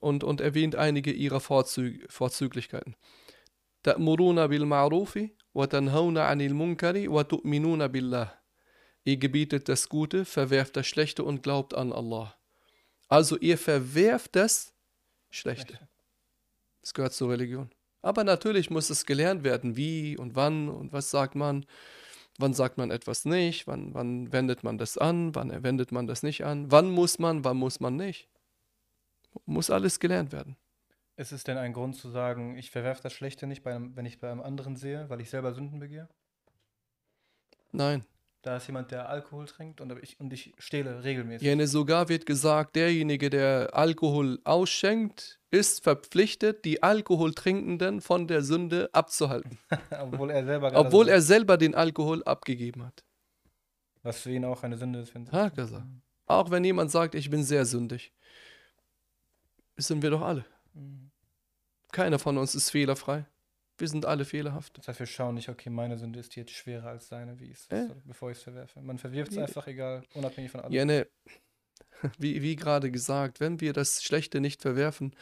und, 0.00 0.24
und 0.24 0.40
erwähnt 0.40 0.74
einige 0.74 1.12
ihrer 1.12 1.40
Vorzüg 1.40 2.10
Vorzüglichkeiten. 2.10 2.96
Ta'muruna 3.84 4.46
bil 4.48 4.64
ma'rufi 4.64 5.36
wa 5.52 5.66
tanhauna 5.66 6.28
'anil 6.28 6.54
munkari 6.54 7.08
wa 7.10 7.24
tu'minuna 7.24 7.88
billah. 7.88 8.41
Ihr 9.04 9.16
gebietet 9.16 9.68
das 9.68 9.88
Gute, 9.88 10.24
verwerft 10.24 10.76
das 10.76 10.86
Schlechte 10.86 11.24
und 11.24 11.42
glaubt 11.42 11.74
an 11.74 11.92
Allah. 11.92 12.34
Also 13.08 13.36
ihr 13.38 13.58
verwerft 13.58 14.36
das 14.36 14.72
Schlechte. 15.30 15.78
Das 16.80 16.94
gehört 16.94 17.12
zur 17.12 17.30
Religion. 17.30 17.70
Aber 18.00 18.24
natürlich 18.24 18.70
muss 18.70 18.90
es 18.90 19.06
gelernt 19.06 19.44
werden, 19.44 19.76
wie 19.76 20.16
und 20.16 20.34
wann 20.34 20.68
und 20.68 20.92
was 20.92 21.10
sagt 21.10 21.34
man. 21.34 21.66
Wann 22.38 22.54
sagt 22.54 22.78
man 22.78 22.90
etwas 22.90 23.24
nicht? 23.24 23.66
Wann, 23.66 23.92
wann 23.94 24.32
wendet 24.32 24.64
man 24.64 24.78
das 24.78 24.96
an? 24.98 25.34
Wann 25.34 25.62
wendet 25.62 25.92
man 25.92 26.06
das 26.06 26.22
nicht 26.22 26.44
an? 26.44 26.70
Wann 26.72 26.90
muss 26.90 27.18
man? 27.18 27.44
Wann 27.44 27.58
muss 27.58 27.78
man 27.80 27.96
nicht? 27.96 28.28
Muss 29.44 29.70
alles 29.70 30.00
gelernt 30.00 30.32
werden. 30.32 30.56
Ist 31.16 31.32
es 31.32 31.44
denn 31.44 31.58
ein 31.58 31.72
Grund 31.72 31.94
zu 31.94 32.08
sagen, 32.08 32.56
ich 32.56 32.70
verwerfe 32.70 33.02
das 33.02 33.12
Schlechte 33.12 33.46
nicht, 33.46 33.62
bei 33.62 33.74
einem, 33.74 33.94
wenn 33.96 34.06
ich 34.06 34.18
bei 34.18 34.30
einem 34.30 34.40
anderen 34.40 34.76
sehe, 34.76 35.08
weil 35.10 35.20
ich 35.20 35.30
selber 35.30 35.52
Sünden 35.52 35.78
begehe? 35.78 36.08
Nein. 37.70 38.04
Da 38.42 38.56
ist 38.56 38.66
jemand, 38.66 38.90
der 38.90 39.08
Alkohol 39.08 39.46
trinkt 39.46 39.80
und 39.80 39.96
ich, 40.02 40.18
und 40.18 40.32
ich 40.32 40.52
stehle 40.58 41.04
regelmäßig. 41.04 41.46
Jene 41.46 41.68
sogar 41.68 42.08
wird 42.08 42.26
gesagt, 42.26 42.74
derjenige, 42.74 43.30
der 43.30 43.70
Alkohol 43.72 44.40
ausschenkt, 44.42 45.38
ist 45.52 45.84
verpflichtet, 45.84 46.64
die 46.64 46.82
Alkoholtrinkenden 46.82 48.00
von 48.00 48.26
der 48.26 48.42
Sünde 48.42 48.90
abzuhalten. 48.92 49.58
Obwohl 50.00 50.30
er 50.30 50.44
selber 50.44 50.72
Obwohl 50.74 51.08
er 51.08 51.22
selber 51.22 51.56
den 51.56 51.76
Alkohol 51.76 52.24
abgegeben 52.24 52.84
hat. 52.84 53.04
Was 54.02 54.20
für 54.20 54.32
ihn 54.32 54.44
auch 54.44 54.64
eine 54.64 54.76
Sünde 54.76 54.98
ist, 54.98 55.10
finde 55.10 55.30
ich. 55.30 55.54
gesagt. 55.54 55.86
Auch 56.26 56.50
wenn 56.50 56.64
jemand 56.64 56.90
sagt, 56.90 57.14
ich 57.14 57.30
bin 57.30 57.44
sehr 57.44 57.64
sündig, 57.64 58.12
sind 59.76 60.02
wir 60.02 60.10
doch 60.10 60.22
alle. 60.22 60.44
Mhm. 60.74 61.12
Keiner 61.92 62.18
von 62.18 62.38
uns 62.38 62.56
ist 62.56 62.70
fehlerfrei. 62.70 63.26
Wir 63.78 63.88
sind 63.88 64.04
alle 64.04 64.24
fehlerhaft. 64.24 64.78
Das 64.78 64.88
heißt, 64.88 65.00
wir 65.00 65.06
schauen 65.06 65.34
nicht, 65.34 65.48
okay, 65.48 65.70
meine 65.70 65.96
Sünde 65.96 66.20
ist 66.20 66.36
jetzt 66.36 66.52
schwerer 66.52 66.88
als 66.88 67.08
seine, 67.08 67.38
wie 67.40 67.50
es 67.50 67.66
äh? 67.68 67.88
bevor 68.04 68.30
ich 68.30 68.38
es 68.38 68.44
verwerfe. 68.44 68.80
Man 68.80 68.98
verwirft 68.98 69.32
es 69.32 69.38
einfach 69.38 69.66
egal, 69.66 70.02
unabhängig 70.14 70.50
von 70.50 70.60
allem. 70.60 70.72
Ja, 70.72 70.84
ne, 70.84 71.06
wie, 72.18 72.42
wie 72.42 72.56
gerade 72.56 72.90
gesagt, 72.90 73.40
wenn 73.40 73.60
wir 73.60 73.72
das 73.72 74.02
Schlechte 74.02 74.40
nicht 74.40 74.62
verwerfen, 74.62 75.16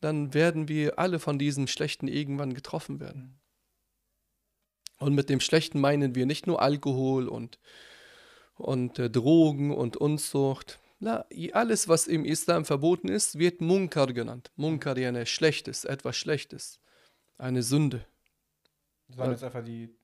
dann 0.00 0.32
werden 0.32 0.68
wir 0.68 0.98
alle 0.98 1.18
von 1.18 1.38
diesem 1.38 1.66
Schlechten 1.66 2.06
irgendwann 2.06 2.54
getroffen 2.54 3.00
werden. 3.00 3.40
Und 4.98 5.14
mit 5.14 5.28
dem 5.28 5.40
Schlechten 5.40 5.80
meinen 5.80 6.14
wir 6.14 6.26
nicht 6.26 6.46
nur 6.46 6.62
Alkohol 6.62 7.28
und, 7.28 7.58
und 8.54 8.98
äh, 8.98 9.10
Drogen 9.10 9.72
und 9.72 9.96
Unzucht. 9.96 10.78
Na, 11.00 11.24
alles, 11.52 11.88
was 11.88 12.06
im 12.06 12.24
Islam 12.24 12.64
verboten 12.64 13.08
ist, 13.08 13.38
wird 13.38 13.60
Munkar 13.60 14.12
genannt. 14.12 14.50
Munkar, 14.56 14.96
ja, 14.98 15.12
ne, 15.12 15.26
Schlechtes, 15.26 15.84
etwas 15.84 16.16
Schlechtes 16.16 16.80
eine 17.38 17.62
Sünde. 17.62 18.04
Das 19.08 19.16
waren 19.16 19.30
jetzt 19.30 19.44
einfach 19.44 19.64
die 19.64 19.94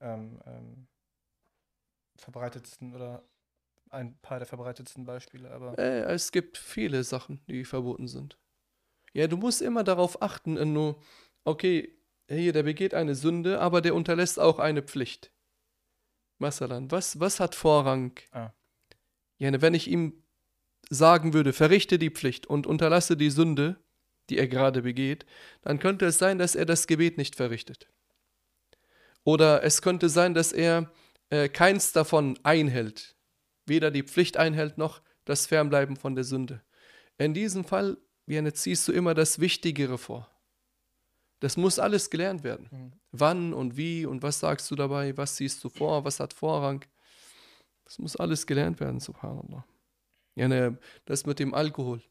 ähm, 0.00 0.40
ähm, 0.46 0.86
verbreitetsten 2.16 2.94
oder 2.94 3.22
ein 3.90 4.16
paar 4.20 4.38
der 4.38 4.46
verbreitetsten 4.46 5.04
Beispiele, 5.04 5.50
aber. 5.50 5.78
Äh, 5.78 6.12
es 6.12 6.32
gibt 6.32 6.58
viele 6.58 7.04
Sachen, 7.04 7.40
die 7.46 7.64
verboten 7.64 8.08
sind. 8.08 8.38
Ja, 9.12 9.28
du 9.28 9.36
musst 9.36 9.62
immer 9.62 9.84
darauf 9.84 10.22
achten, 10.22 10.56
äh, 10.56 10.64
nur, 10.64 11.00
okay, 11.44 11.96
hier, 12.28 12.52
der 12.52 12.62
begeht 12.62 12.94
eine 12.94 13.14
Sünde, 13.14 13.60
aber 13.60 13.80
der 13.80 13.94
unterlässt 13.94 14.40
auch 14.40 14.58
eine 14.58 14.82
Pflicht. 14.82 15.30
Masalan, 16.38 16.90
was, 16.90 17.20
was 17.20 17.38
hat 17.38 17.54
Vorrang? 17.54 18.18
Ah. 18.32 18.50
Ja, 19.38 19.60
wenn 19.60 19.74
ich 19.74 19.88
ihm 19.88 20.24
sagen 20.90 21.32
würde, 21.32 21.52
verrichte 21.52 21.98
die 21.98 22.10
Pflicht 22.10 22.46
und 22.46 22.66
unterlasse 22.66 23.16
die 23.16 23.30
Sünde, 23.30 23.76
die 24.30 24.38
er 24.38 24.48
gerade 24.48 24.82
begeht, 24.82 25.26
dann 25.62 25.78
könnte 25.78 26.06
es 26.06 26.18
sein, 26.18 26.38
dass 26.38 26.54
er 26.54 26.66
das 26.66 26.86
Gebet 26.86 27.18
nicht 27.18 27.36
verrichtet. 27.36 27.88
Oder 29.24 29.62
es 29.62 29.82
könnte 29.82 30.08
sein, 30.08 30.34
dass 30.34 30.52
er 30.52 30.90
äh, 31.30 31.48
keins 31.48 31.92
davon 31.92 32.38
einhält, 32.42 33.16
weder 33.66 33.90
die 33.90 34.02
Pflicht 34.02 34.36
einhält 34.36 34.78
noch 34.78 35.02
das 35.24 35.46
Fernbleiben 35.46 35.96
von 35.96 36.14
der 36.14 36.24
Sünde. 36.24 36.62
In 37.18 37.32
diesem 37.34 37.64
Fall, 37.64 37.96
Jene, 38.26 38.52
ziehst 38.52 38.86
du 38.88 38.92
immer 38.92 39.14
das 39.14 39.38
Wichtigere 39.38 39.98
vor. 39.98 40.30
Das 41.40 41.56
muss 41.56 41.78
alles 41.78 42.10
gelernt 42.10 42.42
werden. 42.42 42.68
Mhm. 42.70 42.92
Wann 43.12 43.54
und 43.54 43.76
wie 43.76 44.06
und 44.06 44.22
was 44.22 44.40
sagst 44.40 44.70
du 44.70 44.76
dabei, 44.76 45.16
was 45.16 45.36
siehst 45.36 45.62
du 45.62 45.68
vor, 45.68 46.04
was 46.04 46.20
hat 46.20 46.32
Vorrang. 46.32 46.84
Das 47.84 47.98
muss 47.98 48.16
alles 48.16 48.46
gelernt 48.46 48.80
werden, 48.80 49.00
subhanallah. 49.00 49.64
Jene, 50.34 50.78
das 51.04 51.26
mit 51.26 51.38
dem 51.38 51.54
Alkohol. 51.54 52.02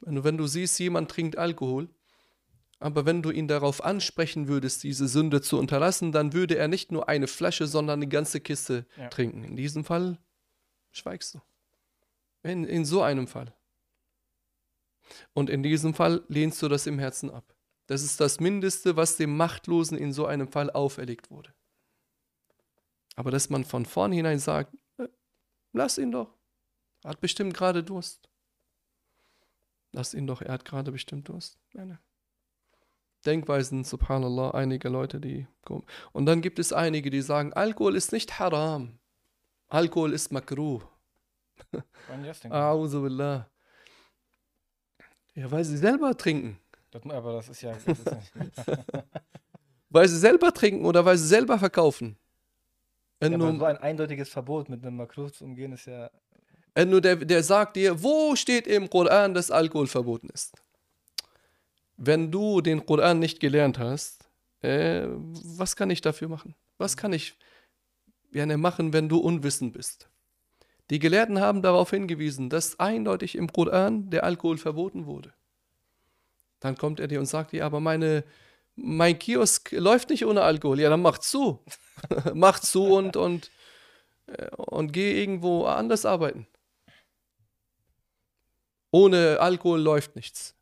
Wenn 0.00 0.36
du 0.36 0.46
siehst, 0.46 0.78
jemand 0.78 1.10
trinkt 1.10 1.38
Alkohol, 1.38 1.88
aber 2.78 3.06
wenn 3.06 3.22
du 3.22 3.30
ihn 3.30 3.48
darauf 3.48 3.82
ansprechen 3.82 4.48
würdest, 4.48 4.82
diese 4.82 5.08
Sünde 5.08 5.40
zu 5.40 5.58
unterlassen, 5.58 6.12
dann 6.12 6.32
würde 6.32 6.56
er 6.56 6.68
nicht 6.68 6.92
nur 6.92 7.08
eine 7.08 7.26
Flasche, 7.26 7.66
sondern 7.66 8.00
eine 8.00 8.08
ganze 8.08 8.40
Kiste 8.40 8.86
ja. 8.96 9.08
trinken. 9.08 9.44
In 9.44 9.56
diesem 9.56 9.84
Fall 9.84 10.18
schweigst 10.90 11.34
du. 11.34 11.40
In, 12.42 12.64
in 12.64 12.84
so 12.84 13.02
einem 13.02 13.26
Fall. 13.26 13.54
Und 15.32 15.50
in 15.50 15.62
diesem 15.62 15.94
Fall 15.94 16.24
lehnst 16.28 16.60
du 16.62 16.68
das 16.68 16.86
im 16.86 16.98
Herzen 16.98 17.30
ab. 17.30 17.54
Das 17.86 18.02
ist 18.02 18.20
das 18.20 18.40
Mindeste, 18.40 18.96
was 18.96 19.16
dem 19.16 19.36
Machtlosen 19.36 19.96
in 19.96 20.12
so 20.12 20.26
einem 20.26 20.48
Fall 20.48 20.70
auferlegt 20.70 21.30
wurde. 21.30 21.54
Aber 23.16 23.30
dass 23.30 23.50
man 23.50 23.64
von 23.64 23.84
vornherein 23.84 24.38
sagt, 24.38 24.74
äh, 24.98 25.08
lass 25.72 25.98
ihn 25.98 26.10
doch. 26.10 26.34
Er 27.02 27.10
hat 27.10 27.20
bestimmt 27.20 27.54
gerade 27.54 27.84
Durst. 27.84 28.28
Lass 29.94 30.12
ihn 30.12 30.26
doch, 30.26 30.42
er 30.42 30.52
hat 30.52 30.64
gerade 30.64 30.90
bestimmt 30.90 31.28
Durst. 31.28 31.56
Meine 31.72 32.00
Denkweisen, 33.24 33.84
subhanallah, 33.84 34.50
einige 34.50 34.88
Leute, 34.88 35.20
die 35.20 35.46
kommen. 35.64 35.84
Und 36.12 36.26
dann 36.26 36.42
gibt 36.42 36.58
es 36.58 36.72
einige, 36.72 37.10
die 37.10 37.22
sagen, 37.22 37.52
Alkohol 37.52 37.94
ist 37.94 38.12
nicht 38.12 38.40
haram. 38.40 38.98
Alkohol 39.68 40.12
ist 40.12 40.32
makruh. 40.32 40.82
Billah. 43.02 43.48
Ja, 45.34 45.50
weil 45.50 45.64
sie 45.64 45.76
selber 45.76 46.16
trinken. 46.16 46.58
Das, 46.90 47.02
aber 47.04 47.34
das 47.34 47.48
ist 47.48 47.62
ja. 47.62 47.72
Das 47.72 47.98
ist 47.98 48.04
weil 49.90 50.08
sie 50.08 50.18
selber 50.18 50.52
trinken 50.52 50.84
oder 50.84 51.04
weil 51.04 51.16
sie 51.16 51.28
selber 51.28 51.56
verkaufen. 51.58 52.16
Ja, 53.22 53.30
so 53.38 53.64
ein 53.64 53.78
eindeutiges 53.78 54.28
Verbot 54.28 54.68
mit 54.68 54.84
einem 54.84 54.96
Makruh 54.96 55.28
zu 55.28 55.44
umgehen 55.44 55.72
ist 55.72 55.86
ja. 55.86 56.10
Ennu 56.74 57.00
der, 57.00 57.16
der 57.16 57.42
sagt 57.42 57.76
dir, 57.76 58.02
wo 58.02 58.34
steht 58.34 58.66
im 58.66 58.90
Koran, 58.90 59.34
dass 59.34 59.50
Alkohol 59.50 59.86
verboten 59.86 60.28
ist? 60.30 60.52
Wenn 61.96 62.32
du 62.32 62.60
den 62.60 62.84
Koran 62.84 63.20
nicht 63.20 63.38
gelernt 63.38 63.78
hast, 63.78 64.28
äh, 64.60 65.06
was 65.08 65.76
kann 65.76 65.90
ich 65.90 66.00
dafür 66.00 66.28
machen? 66.28 66.54
Was 66.78 66.96
kann 66.96 67.12
ich 67.12 67.38
gerne 68.32 68.56
machen, 68.56 68.92
wenn 68.92 69.08
du 69.08 69.18
unwissend 69.18 69.72
bist? 69.72 70.08
Die 70.90 70.98
Gelehrten 70.98 71.40
haben 71.40 71.62
darauf 71.62 71.90
hingewiesen, 71.90 72.50
dass 72.50 72.78
eindeutig 72.80 73.36
im 73.36 73.52
Koran 73.52 74.10
der 74.10 74.24
Alkohol 74.24 74.58
verboten 74.58 75.06
wurde. 75.06 75.32
Dann 76.60 76.76
kommt 76.76 76.98
er 76.98 77.08
dir 77.08 77.20
und 77.20 77.26
sagt 77.26 77.52
dir, 77.52 77.64
aber 77.64 77.80
meine, 77.80 78.24
mein 78.74 79.18
Kiosk 79.18 79.70
läuft 79.72 80.10
nicht 80.10 80.26
ohne 80.26 80.42
Alkohol. 80.42 80.80
Ja, 80.80 80.90
dann 80.90 81.02
mach 81.02 81.18
zu. 81.18 81.64
mach 82.34 82.58
zu 82.58 82.84
und, 82.84 83.16
und, 83.16 83.50
äh, 84.26 84.48
und 84.56 84.92
geh 84.92 85.20
irgendwo 85.20 85.64
anders 85.64 86.04
arbeiten. 86.04 86.46
Ohne 88.94 89.38
Alkohol 89.40 89.80
läuft 89.80 90.14
nichts. 90.14 90.54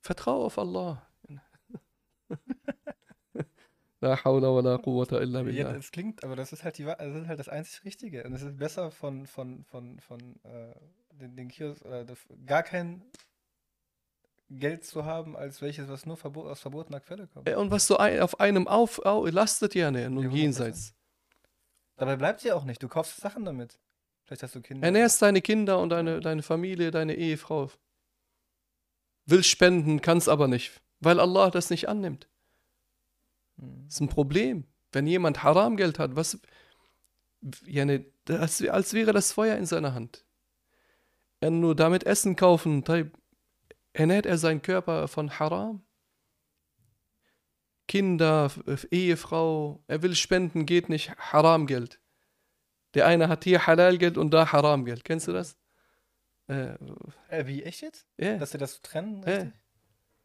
Vertraue 0.00 0.46
auf 0.46 0.58
Allah. 0.58 1.06
La 4.00 4.16
hawla 4.24 4.48
wa 4.52 4.60
la 4.60 4.78
quwwata 4.78 5.20
illa 5.20 5.38
Ja, 5.40 5.44
billah. 5.44 5.72
das 5.74 5.92
klingt, 5.92 6.24
aber 6.24 6.34
das 6.34 6.52
ist 6.52 6.64
halt 6.64 6.76
die, 6.78 6.82
das 6.84 7.14
ist 7.14 7.28
halt 7.28 7.38
das 7.38 7.48
einzig 7.48 7.84
Richtige. 7.84 8.24
Und 8.24 8.32
es 8.32 8.42
ist 8.42 8.56
besser 8.56 8.90
von, 8.90 9.26
von, 9.28 9.62
von, 9.62 10.00
von 10.00 10.40
äh, 10.42 10.74
den, 11.12 11.36
den 11.36 11.46
Kiosk 11.48 11.84
oder 11.84 12.04
das, 12.04 12.18
gar 12.44 12.64
kein 12.64 13.04
Geld 14.50 14.84
zu 14.84 15.04
haben, 15.04 15.36
als 15.36 15.62
welches, 15.62 15.88
was 15.88 16.04
nur 16.04 16.16
verbo 16.16 16.50
aus 16.50 16.58
verbotener 16.58 16.98
Quelle 16.98 17.28
kommt. 17.28 17.48
Äh, 17.48 17.54
Und 17.54 17.70
was 17.70 17.86
so 17.86 17.96
ein, 17.96 18.18
auf 18.18 18.40
einem 18.40 18.66
auf, 18.66 19.06
au, 19.06 19.24
lastet 19.26 19.76
ja 19.76 19.92
ne, 19.92 20.10
nun 20.10 20.24
Ja, 20.24 20.30
100%. 20.30 20.34
jenseits. 20.34 20.94
Dabei 21.94 22.16
bleibt 22.16 22.42
ja 22.42 22.56
auch 22.56 22.64
nicht. 22.64 22.82
Du 22.82 22.88
kaufst 22.88 23.18
Sachen 23.20 23.44
damit. 23.44 23.78
Vielleicht 24.24 24.42
hast 24.42 24.54
du 24.54 24.60
Kinder. 24.60 24.86
Ernährst 24.86 25.20
deine 25.20 25.42
Kinder 25.42 25.78
und 25.78 25.90
deine, 25.90 26.20
deine 26.20 26.42
Familie, 26.42 26.90
deine 26.90 27.14
Ehefrau. 27.14 27.70
Will 29.26 29.44
spenden, 29.44 30.00
kann's 30.00 30.28
aber 30.28 30.48
nicht, 30.48 30.80
weil 31.00 31.20
Allah 31.20 31.50
das 31.50 31.70
nicht 31.70 31.88
annimmt. 31.88 32.28
Hm. 33.58 33.84
Das 33.84 33.94
ist 33.94 34.00
ein 34.00 34.08
Problem. 34.08 34.64
Wenn 34.92 35.06
jemand 35.06 35.42
Haramgeld 35.42 35.98
hat, 35.98 36.16
was. 36.16 36.40
Ja, 37.66 37.84
ne, 37.84 38.06
das, 38.24 38.62
als 38.62 38.94
wäre 38.94 39.12
das 39.12 39.32
Feuer 39.32 39.56
in 39.56 39.66
seiner 39.66 39.94
Hand. 39.94 40.24
Er 41.40 41.50
nur 41.50 41.74
damit 41.74 42.04
Essen 42.04 42.36
kaufen, 42.36 42.84
ernährt 43.92 44.26
er 44.26 44.38
seinen 44.38 44.62
Körper 44.62 45.08
von 45.08 45.40
Haram? 45.40 45.84
Kinder, 47.88 48.50
Ehefrau, 48.90 49.82
er 49.88 50.02
will 50.02 50.14
spenden, 50.14 50.66
geht 50.66 50.88
nicht, 50.88 51.10
Haramgeld. 51.16 52.00
Der 52.94 53.06
eine 53.06 53.28
hat 53.28 53.44
hier 53.44 53.66
Halalgeld 53.66 54.18
und 54.18 54.30
da 54.32 54.52
Haramgeld. 54.52 55.04
Kennst 55.04 55.28
du 55.28 55.32
das? 55.32 55.56
Äh, 56.48 56.74
Äh, 57.28 57.46
wie, 57.46 57.62
echt 57.62 57.82
jetzt? 57.82 58.06
ja. 58.18 58.36
Dass 58.36 58.50
sie 58.50 58.58
das 58.58 58.74
so 58.74 58.78
trennen? 58.82 59.22
Ja. 59.26 59.34
Richtig? 59.34 59.52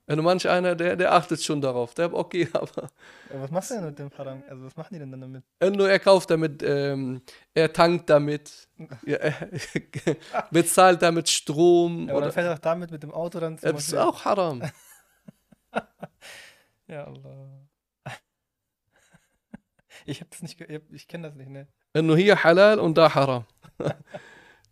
Und 0.10 0.22
manch 0.24 0.48
einer, 0.48 0.74
der, 0.74 0.96
der 0.96 1.12
achtet 1.12 1.44
schon 1.44 1.60
darauf. 1.60 1.94
Der, 1.94 2.14
okay, 2.14 2.48
aber 2.54 2.90
Aber 3.30 3.42
was 3.42 3.52
machst 3.52 3.72
du 3.72 3.76
denn 3.76 3.86
mit 3.86 4.00
dem 4.00 4.10
Haram? 4.18 4.42
Also, 4.50 4.64
was 4.64 4.76
machen 4.78 4.94
die 4.94 5.00
denn 5.00 5.12
dann 5.12 5.20
damit? 5.20 5.44
Äh, 5.60 5.70
Nur 5.70 5.90
er 5.90 6.00
kauft 6.00 6.30
damit, 6.30 6.64
ähm, 6.64 7.22
er 7.54 7.74
tankt 7.74 8.10
damit, 8.10 8.70
ja, 9.06 9.18
er 9.18 9.34
bezahlt 10.52 11.02
damit 11.02 11.30
Strom. 11.30 12.08
Ja, 12.08 12.14
aber 12.14 12.22
dann 12.22 12.28
oder, 12.30 12.32
fährt 12.32 12.48
er 12.48 12.54
auch 12.54 12.60
damit 12.60 12.90
mit 12.92 13.04
dem 13.04 13.12
Auto 13.12 13.40
dann 13.42 13.58
zum 13.58 13.70
das 13.70 13.88
ist 13.90 13.96
auch 13.96 14.24
Haram. 14.24 14.64
Ja, 16.88 17.04
Allah. 17.06 17.68
Ich 20.06 20.22
hab 20.22 20.30
das 20.32 20.42
nicht, 20.42 20.62
ich, 20.62 20.82
ich 20.92 21.08
kenne 21.10 21.28
das 21.28 21.36
nicht, 21.36 21.50
ne? 21.50 21.68
Nur 22.02 22.18
hier 22.18 22.44
Halal 22.44 22.80
und 22.80 22.98
da 22.98 23.14
Haram. 23.14 23.46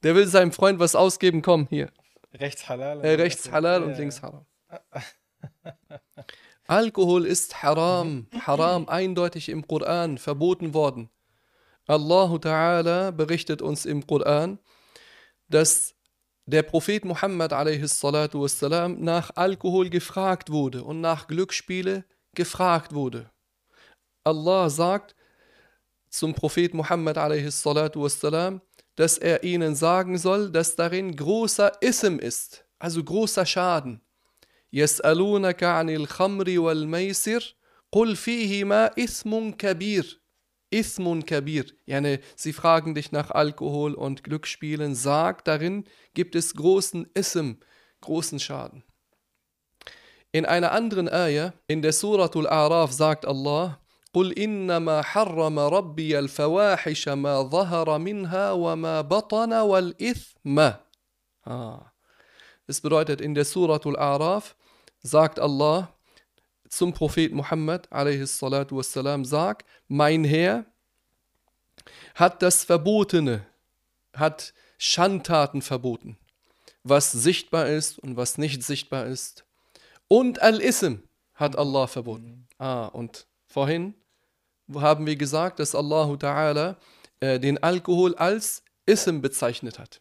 Der 0.04 0.16
will 0.16 0.28
seinem 0.28 0.52
Freund 0.52 0.80
was 0.80 0.96
ausgeben, 0.96 1.42
komm, 1.42 1.68
hier. 1.70 1.90
Rechts 2.34 2.68
halal. 2.70 3.04
Äh, 3.04 3.16
rechts 3.16 3.52
Halal 3.52 3.84
und 3.84 3.92
Ja, 3.92 3.98
links. 3.98 4.22
Haram. 4.22 4.46
Alkohol 6.68 7.26
ist 7.26 7.64
Haram. 7.64 8.28
Haram 8.46 8.90
eindeutig 8.90 9.50
im 9.50 9.68
Koran 9.68 10.18
verboten 10.18 10.74
worden. 10.74 11.10
Allah 11.88 12.36
Ta'ala 12.38 13.12
berichtet 13.12 13.62
uns 13.62 13.86
im 13.86 14.06
Koran, 14.06 14.60
dass 15.48 15.96
der 16.48 16.64
Prophet 16.64 17.06
Muhammad 17.06 17.54
a.s. 17.54 18.04
nach 18.98 19.32
Alkohol 19.36 19.90
gefragt 19.90 20.52
wurde 20.52 20.84
und 20.84 21.02
nach 21.02 21.28
Glücksspiele 21.28 22.06
gefragt 22.34 22.94
wurde. 22.94 23.30
Allah 24.24 24.70
sagt 24.70 25.16
zum 26.18 26.34
Prophet 26.34 26.74
Muhammad 26.74 27.18
wassalam, 27.18 28.62
dass 28.96 29.18
er 29.18 29.44
ihnen 29.44 29.76
sagen 29.76 30.18
soll, 30.18 30.52
dass 30.52 30.76
darin 30.76 31.16
großer 31.16 31.82
Ism 31.82 32.18
ist, 32.20 32.66
also 32.80 33.04
großer 33.04 33.46
Schaden. 33.46 34.02
Yas'alunaka 34.72 35.80
anil 35.80 36.08
khamri 36.08 36.62
wal 36.62 36.86
maisir, 36.86 37.42
qul 37.92 38.16
fihima 38.16 38.88
ismun 38.96 39.58
kabir. 39.58 40.06
Ismun 40.72 41.26
kabir. 41.26 41.66
Yani, 41.86 42.20
sie 42.36 42.52
fragen 42.52 42.96
dich 42.96 43.12
nach 43.12 43.32
Alkohol 43.32 43.94
und 43.94 44.24
Glücksspielen. 44.24 44.96
Sag, 44.96 45.46
darin 45.46 45.86
gibt 46.14 46.36
es 46.36 46.54
großen 46.54 47.08
Ism, 47.14 47.52
großen 48.02 48.40
Schaden. 48.40 48.84
In 50.32 50.46
einer 50.46 50.74
anderen 50.74 51.08
Ayah, 51.08 51.54
in 51.68 51.82
der 51.82 51.94
Suratul 51.94 52.48
Araf, 52.48 52.92
sagt 52.92 53.26
Allah, 53.26 53.80
قل 54.15 54.39
إنما 54.39 55.03
حرم 55.03 55.59
ربي 55.59 56.19
الفواحش 56.19 57.09
ما 57.09 57.43
ظهر 57.43 57.99
منها 57.99 58.53
وما 58.53 59.01
بطن 59.01 59.53
والإثم 59.53 60.71
ah. 61.47 61.93
Das 62.67 62.81
bedeutet, 62.81 63.21
in 63.21 63.35
der 63.35 63.45
Suratul 63.45 63.97
A'raf 63.97 64.55
sagt 65.03 65.41
Allah 65.41 65.93
zum 66.69 66.93
Prophet 66.93 67.33
Muhammad, 67.33 67.89
wassalam, 67.91 69.25
sag, 69.25 69.65
mein 69.89 70.23
Herr 70.25 70.67
hat 72.15 72.43
das 72.43 72.63
Verbotene, 72.65 73.45
hat 74.15 74.55
Schandtaten 74.79 75.63
verboten, 75.63 76.17
was 76.85 77.11
sichtbar 77.11 77.67
ist 77.67 77.99
und 77.99 78.17
was 78.17 78.39
nicht 78.39 78.63
sichtbar 78.63 79.07
ist. 79.07 79.45
Und 80.07 80.41
Al-Ism 80.41 81.03
hat 81.35 81.57
Allah 81.57 81.87
verboten. 81.87 82.47
Ah, 82.59 82.87
und 82.87 83.27
vorhin 83.47 83.95
haben 84.75 85.07
wir 85.07 85.17
gesagt, 85.17 85.59
dass 85.59 85.75
Allah 85.75 86.07
Ta'ala 86.15 86.77
äh, 87.21 87.39
den 87.39 87.63
Alkohol 87.63 88.15
als 88.15 88.63
Ism 88.87 89.21
bezeichnet 89.21 89.79
hat. 89.79 90.01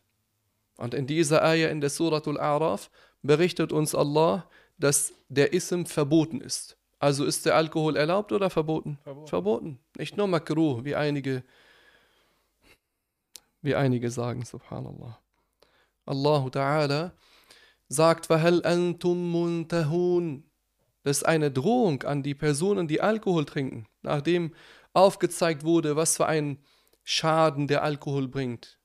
Und 0.78 0.94
in 0.94 1.08
dieser 1.08 1.44
Ayah 1.44 1.70
in 1.70 1.82
der 1.82 1.90
Suratul 1.90 2.40
A'raf 2.40 2.90
berichtet 3.22 3.72
uns 3.72 3.94
Allah, 3.94 4.50
dass 4.78 5.14
der 5.28 5.54
Ism 5.54 5.84
verboten 5.84 6.42
ist. 6.42 6.78
Also 7.00 7.26
ist 7.26 7.46
der 7.46 7.56
Alkohol 7.56 7.96
erlaubt 7.96 8.32
oder 8.32 8.50
verboten? 8.50 8.98
Verboten. 9.04 9.28
Verboten. 9.28 9.80
Nicht 9.98 10.18
nur 10.18 10.28
Makruh, 10.28 10.84
wie 10.84 10.96
einige, 10.96 11.44
wie 13.62 13.76
einige 13.76 14.12
sagen, 14.12 14.44
subhanallah. 14.44 15.18
Allah 16.06 16.46
Ta'ala 16.48 17.12
sagt, 17.88 18.30
وَهَلْ 18.30 18.62
أَنْتُمْ 18.64 19.32
مُنْتَهُونَ 19.32 20.44
Das 21.04 21.18
ist 21.18 21.24
eine 21.24 21.52
Drohung 21.52 22.04
an 22.04 22.24
die 22.24 22.36
Personen, 22.36 22.88
die 22.88 23.02
Alkohol 23.02 23.46
trinken, 23.46 23.88
nachdem 24.02 24.54
aufgezeigt 24.94 25.64
wurde, 25.64 25.96
was 25.96 26.18
für 26.18 26.26
einen 26.26 26.64
Schaden 27.04 27.68
der 27.68 27.84
Alkohol 27.84 28.28
bringt. 28.28 28.80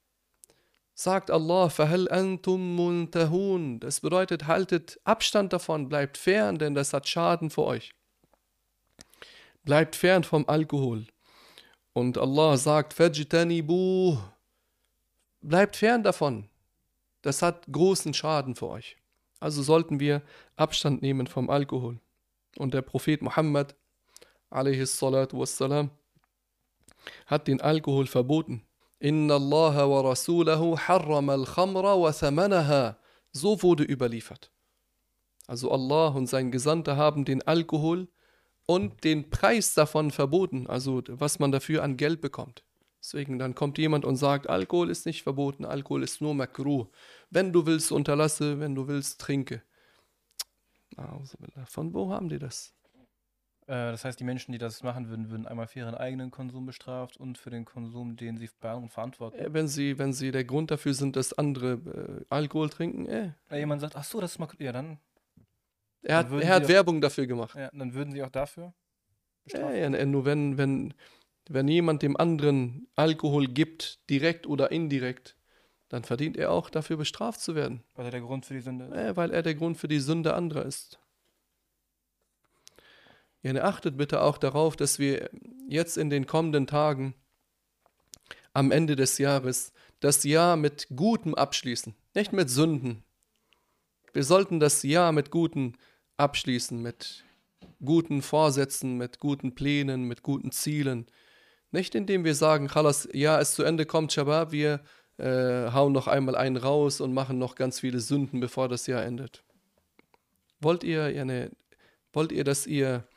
Sagt 0.94 1.30
Allah, 1.30 1.66
فَهَلْ 1.66 2.08
أَنْتُمْ 2.08 2.76
مُنْتَهُونَ 2.76 3.80
Das 3.80 4.00
bedeutet, 4.00 4.46
haltet 4.46 5.00
Abstand 5.02 5.52
davon, 5.52 5.88
bleibt 5.88 6.16
fern, 6.16 6.56
denn 6.56 6.74
das 6.74 6.92
hat 6.92 7.08
Schaden 7.08 7.50
für 7.50 7.64
euch. 7.64 7.92
Bleibt 9.64 9.96
fern 9.96 10.22
vom 10.22 10.48
Alkohol. 10.48 11.06
Und 11.92 12.16
Allah 12.16 12.56
sagt, 12.56 12.94
فَجْتَنِبُوهُ 12.94 14.18
Bleibt 15.40 15.76
fern 15.76 16.02
davon. 16.02 16.48
Das 17.22 17.42
hat 17.42 17.66
großen 17.70 18.14
Schaden 18.14 18.54
für 18.54 18.68
euch. 18.68 18.96
Also 19.40 19.62
sollten 19.62 19.98
wir 20.00 20.22
Abstand 20.56 21.02
nehmen 21.02 21.26
vom 21.26 21.50
Alkohol. 21.50 21.98
Und 22.59 22.73
der 22.73 22.81
Prophet 22.81 23.21
Muhammad 23.21 23.75
wassalam, 24.51 25.89
hat 27.25 27.47
den 27.47 27.61
Alkohol 27.61 28.05
verboten. 28.05 28.63
Inna 28.99 29.35
Allah 29.35 29.89
wa 29.89 30.01
Rasulahu 30.01 30.77
harrama 30.77 31.33
al-khamra 31.33 31.97
wa 32.01 32.11
thamanaha. 32.11 32.97
So 33.31 33.63
wurde 33.63 33.85
überliefert. 33.85 34.51
Also 35.47 35.71
Allah 35.71 36.09
und 36.09 36.27
sein 36.27 36.51
Gesandter 36.51 36.97
haben 36.97 37.23
den 37.23 37.41
Alkohol 37.47 38.09
und 38.65 39.05
den 39.05 39.29
Preis 39.29 39.73
davon 39.73 40.11
verboten, 40.11 40.67
also 40.67 41.01
was 41.07 41.39
man 41.39 41.53
dafür 41.53 41.81
an 41.81 41.95
Geld 41.95 42.19
bekommt. 42.19 42.65
Deswegen 43.01 43.39
dann 43.39 43.55
kommt 43.55 43.77
jemand 43.77 44.03
und 44.03 44.17
sagt, 44.17 44.49
Alkohol 44.49 44.89
ist 44.89 45.05
nicht 45.05 45.23
verboten, 45.23 45.63
Alkohol 45.63 46.03
ist 46.03 46.19
nur 46.19 46.35
makruh. 46.35 46.87
Wenn 47.29 47.53
du 47.53 47.65
willst, 47.65 47.93
unterlasse, 47.93 48.59
wenn 48.59 48.75
du 48.75 48.89
willst, 48.89 49.21
trinke. 49.21 49.63
Auzubillah. 50.97 51.65
Von 51.65 51.93
wo 51.93 52.09
haben 52.11 52.29
die 52.29 52.39
das? 52.39 52.73
Äh, 53.67 53.91
das 53.91 54.03
heißt, 54.05 54.19
die 54.19 54.23
Menschen, 54.23 54.51
die 54.51 54.57
das 54.57 54.81
machen 54.83 55.09
würden, 55.09 55.29
würden 55.29 55.45
einmal 55.47 55.67
für 55.67 55.79
ihren 55.79 55.95
eigenen 55.95 56.31
Konsum 56.31 56.65
bestraft 56.65 57.17
und 57.17 57.37
für 57.37 57.49
den 57.51 57.65
Konsum, 57.65 58.15
den 58.17 58.37
sie 58.37 58.49
bei 58.59 58.69
anderen 58.69 58.89
verantworten. 58.89 59.37
Äh, 59.37 59.53
wenn, 59.53 59.67
sie, 59.67 59.97
wenn 59.99 60.13
sie 60.13 60.31
der 60.31 60.43
Grund 60.43 60.71
dafür 60.71 60.93
sind, 60.93 61.15
dass 61.15 61.33
andere 61.33 61.73
äh, 61.73 62.25
Alkohol 62.29 62.69
trinken, 62.69 63.05
äh. 63.05 63.33
Wenn 63.47 63.59
jemand 63.59 63.81
sagt, 63.81 63.95
ach 63.95 64.03
so, 64.03 64.19
das 64.19 64.31
ist 64.31 64.39
mal, 64.39 64.49
ja 64.57 64.71
dann, 64.71 64.99
Er 66.01 66.17
hat, 66.17 66.31
Dann 66.31 66.39
er 66.41 66.55
hat 66.55 66.63
auch- 66.63 66.69
Werbung 66.69 67.01
dafür 67.01 67.27
gemacht. 67.27 67.55
ja, 67.55 67.69
dann 67.73 67.93
würden 67.93 68.11
sie 68.13 68.23
auch 68.23 68.29
dafür 68.29 68.73
bestraft. 69.43 69.75
Ja, 69.75 69.89
ja, 69.89 70.05
nur 70.05 70.25
wenn, 70.25 70.57
wenn, 70.57 70.93
wenn 71.49 71.67
jemand 71.67 72.01
dem 72.01 72.17
anderen 72.17 72.87
Alkohol 72.95 73.47
gibt, 73.47 73.99
direkt 74.09 74.47
oder 74.47 74.71
indirekt, 74.71 75.35
dann 75.89 76.03
verdient 76.03 76.37
er 76.37 76.51
auch 76.51 76.69
dafür 76.69 76.97
bestraft 76.97 77.41
zu 77.41 77.55
werden. 77.55 77.83
Was 77.95 78.05
ja 78.05 78.11
der 78.11 78.21
Grund 78.21 78.45
für 78.45 78.53
die 78.53 78.61
Sünde 78.61 78.85
ist. 78.85 78.93
Äh, 78.93 79.17
weil 79.17 79.31
er 79.31 79.41
der 79.41 79.55
Grund 79.55 79.77
für 79.77 79.87
die 79.87 79.99
Sünde 79.99 80.33
anderer 80.33 80.65
ist. 80.65 80.99
Ja, 83.41 83.53
ne, 83.53 83.63
achtet 83.63 83.97
bitte 83.97 84.21
auch 84.21 84.37
darauf, 84.37 84.75
dass 84.75 84.99
wir 84.99 85.29
jetzt 85.67 85.97
in 85.97 86.09
den 86.09 86.27
kommenden 86.27 86.67
Tagen 86.67 87.15
am 88.53 88.71
Ende 88.71 88.95
des 88.95 89.17
Jahres 89.17 89.71
das 89.99 90.23
Jahr 90.23 90.57
mit 90.57 90.87
Gutem 90.95 91.35
abschließen, 91.35 91.95
nicht 92.15 92.33
mit 92.33 92.49
Sünden. 92.49 93.03
Wir 94.13 94.23
sollten 94.23 94.59
das 94.59 94.83
Jahr 94.83 95.11
mit 95.11 95.31
Guten 95.31 95.77
abschließen, 96.17 96.81
mit 96.81 97.23
guten 97.83 98.21
Vorsätzen, 98.21 98.97
mit 98.97 99.19
guten 99.19 99.55
Plänen, 99.55 100.03
mit 100.03 100.23
guten 100.23 100.51
Zielen. 100.51 101.07
Nicht 101.71 101.95
indem 101.95 102.23
wir 102.23 102.35
sagen, 102.35 102.67
Chalas, 102.67 103.07
Jahr 103.13 103.39
ist 103.39 103.53
zu 103.53 103.63
Ende, 103.63 103.85
kommt 103.85 104.11
Shabab, 104.11 104.51
wir 104.51 104.81
äh, 105.19 105.71
hauen 105.71 105.91
noch 105.91 106.07
einmal 106.07 106.35
einen 106.35 106.57
raus 106.57 107.01
und 107.01 107.13
machen 107.13 107.37
noch 107.37 107.55
ganz 107.55 107.79
viele 107.79 107.99
Sünden, 107.99 108.39
bevor 108.39 108.69
das 108.69 108.87
Jahr 108.87 109.03
endet. 109.03 109.43
Wollt 110.61 110.83
ihr, 110.83 111.09
ja, 111.11 111.25
ne, 111.25 111.51
wollt 112.13 112.31
ihr, 112.31 112.43
dass 112.43 112.65
ihr 112.65 113.07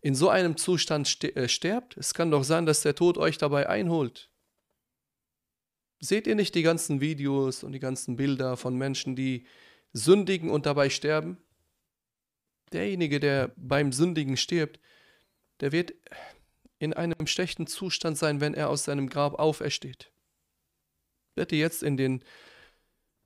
in 0.00 0.14
so 0.14 0.28
einem 0.28 0.56
Zustand 0.56 1.08
ste 1.08 1.34
äh, 1.34 1.48
sterbt? 1.48 1.96
Es 1.96 2.14
kann 2.14 2.30
doch 2.30 2.44
sein, 2.44 2.66
dass 2.66 2.82
der 2.82 2.94
Tod 2.94 3.18
euch 3.18 3.38
dabei 3.38 3.68
einholt. 3.68 4.30
Seht 6.00 6.26
ihr 6.26 6.34
nicht 6.34 6.54
die 6.54 6.62
ganzen 6.62 7.00
Videos 7.00 7.64
und 7.64 7.72
die 7.72 7.80
ganzen 7.80 8.16
Bilder 8.16 8.56
von 8.56 8.76
Menschen, 8.76 9.16
die 9.16 9.46
sündigen 9.92 10.50
und 10.50 10.66
dabei 10.66 10.90
sterben? 10.90 11.38
Derjenige, 12.72 13.20
der 13.20 13.52
beim 13.56 13.92
Sündigen 13.92 14.36
stirbt, 14.36 14.80
der 15.60 15.72
wird 15.72 15.94
in 16.78 16.92
einem 16.92 17.26
schlechten 17.26 17.66
Zustand 17.66 18.18
sein, 18.18 18.40
wenn 18.40 18.54
er 18.54 18.68
aus 18.68 18.84
seinem 18.84 19.08
Grab 19.08 19.38
aufersteht. 19.38 20.13
Bitte 21.34 21.56
jetzt 21.56 21.82
in 21.82 21.96
den 21.96 22.24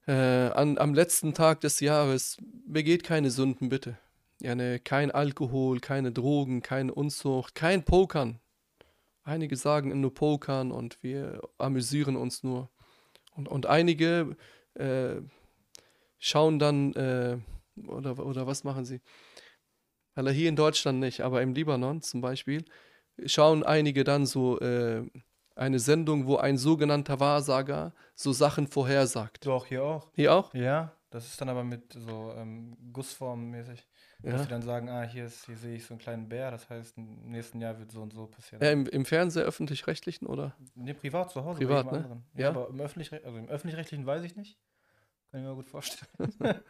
äh, 0.07 0.13
an, 0.51 0.79
am 0.79 0.95
letzten 0.95 1.35
Tag 1.35 1.61
des 1.61 1.81
Jahres 1.81 2.39
begeht 2.67 3.05
keine 3.05 3.31
Sünden, 3.31 3.69
bitte. 3.69 3.99
Ja, 4.41 4.55
ne, 4.55 4.79
kein 4.79 5.11
Alkohol, 5.11 5.81
keine 5.81 6.13
Drogen, 6.13 6.63
keine 6.63 6.95
Unzucht, 6.95 7.55
kein 7.55 7.85
Pokern. 7.85 8.41
Einige 9.25 9.57
sagen 9.57 10.01
nur 10.01 10.15
Pokern 10.15 10.73
und 10.73 11.03
wir 11.03 11.43
amüsieren 11.59 12.17
uns 12.17 12.43
nur. 12.43 12.71
Und, 13.35 13.49
und 13.49 13.67
einige 13.67 14.37
äh, 14.75 15.17
schauen 16.19 16.59
dann, 16.59 16.95
äh, 16.95 17.39
oder, 17.87 18.25
oder 18.25 18.47
was 18.47 18.65
machen 18.65 18.87
sie? 18.87 19.01
Also 20.15 20.31
hier 20.31 20.49
in 20.49 20.57
Deutschland 20.57 21.01
nicht, 21.01 21.21
aber 21.21 21.43
im 21.43 21.53
Libanon 21.53 22.01
zum 22.01 22.23
Beispiel, 22.23 22.65
schauen 23.27 23.63
einige 23.63 24.05
dann 24.05 24.25
so 24.25 24.59
äh, 24.61 25.05
eine 25.59 25.79
Sendung, 25.81 26.27
wo 26.27 26.37
ein 26.37 26.57
sogenannter 26.57 27.21
Wahrsager 27.21 27.93
so 28.15 28.33
Sachen 28.33 28.67
vorhersagt. 28.69 29.45
Doch, 29.47 29.67
hier 29.67 29.83
auch. 29.85 30.11
Hier 30.15 30.33
auch? 30.35 30.55
Ja, 30.55 30.93
das 31.11 31.27
ist 31.27 31.41
dann 31.41 31.49
aber 31.49 31.65
mit 31.65 31.93
so 31.93 32.33
ähm, 32.37 32.77
Gussformen 32.93 33.51
mäßig. 33.51 33.87
Dass 34.23 34.33
Ja. 34.33 34.39
sie 34.43 34.49
dann 34.49 34.63
sagen, 34.63 34.89
ah, 34.89 35.03
hier, 35.03 35.27
ist, 35.27 35.47
hier 35.47 35.57
sehe 35.57 35.77
ich 35.77 35.85
so 35.87 35.95
einen 35.95 36.01
kleinen 36.01 36.29
Bär, 36.29 36.51
das 36.51 36.69
heißt, 36.69 36.97
im 36.99 37.31
nächsten 37.31 37.61
Jahr 37.61 37.79
wird 37.79 37.93
so 37.93 38.03
und 38.03 38.13
so 38.13 38.27
passieren. 38.27 38.63
Ja, 38.63 38.71
im, 38.73 38.87
Im 38.87 39.05
Fernseher 39.05 39.45
öffentlich-rechtlichen 39.45 40.27
oder? 40.27 40.55
Nee, 40.75 40.95
privat 40.95 41.31
zu 41.31 41.45
Hause. 41.45 41.59
Privat, 41.59 41.87
ne? 41.87 41.99
anderen. 41.99 42.25
Ja, 42.35 42.41
Ja. 42.41 42.49
aber 42.51 42.69
im 42.69 42.81
öffentlich 42.81 43.13
also 43.13 43.39
im 43.39 43.49
öffentlich-rechtlichen 43.49 44.07
weiß 44.07 44.23
ich 44.25 44.35
nicht. 44.37 44.59
Kann 45.31 45.41
ich 45.41 45.47
mir 45.47 45.55
gut 45.55 45.69
vorstellen. 45.69 46.09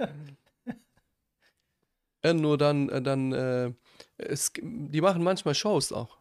Äh, 2.22 2.34
nur 2.34 2.58
dann, 2.58 2.88
äh, 2.88 3.00
dann 3.00 3.32
äh, 3.32 3.72
es, 4.16 4.52
die 4.60 5.00
machen 5.00 5.22
manchmal 5.22 5.54
Shows 5.54 5.92
auch. 5.92 6.17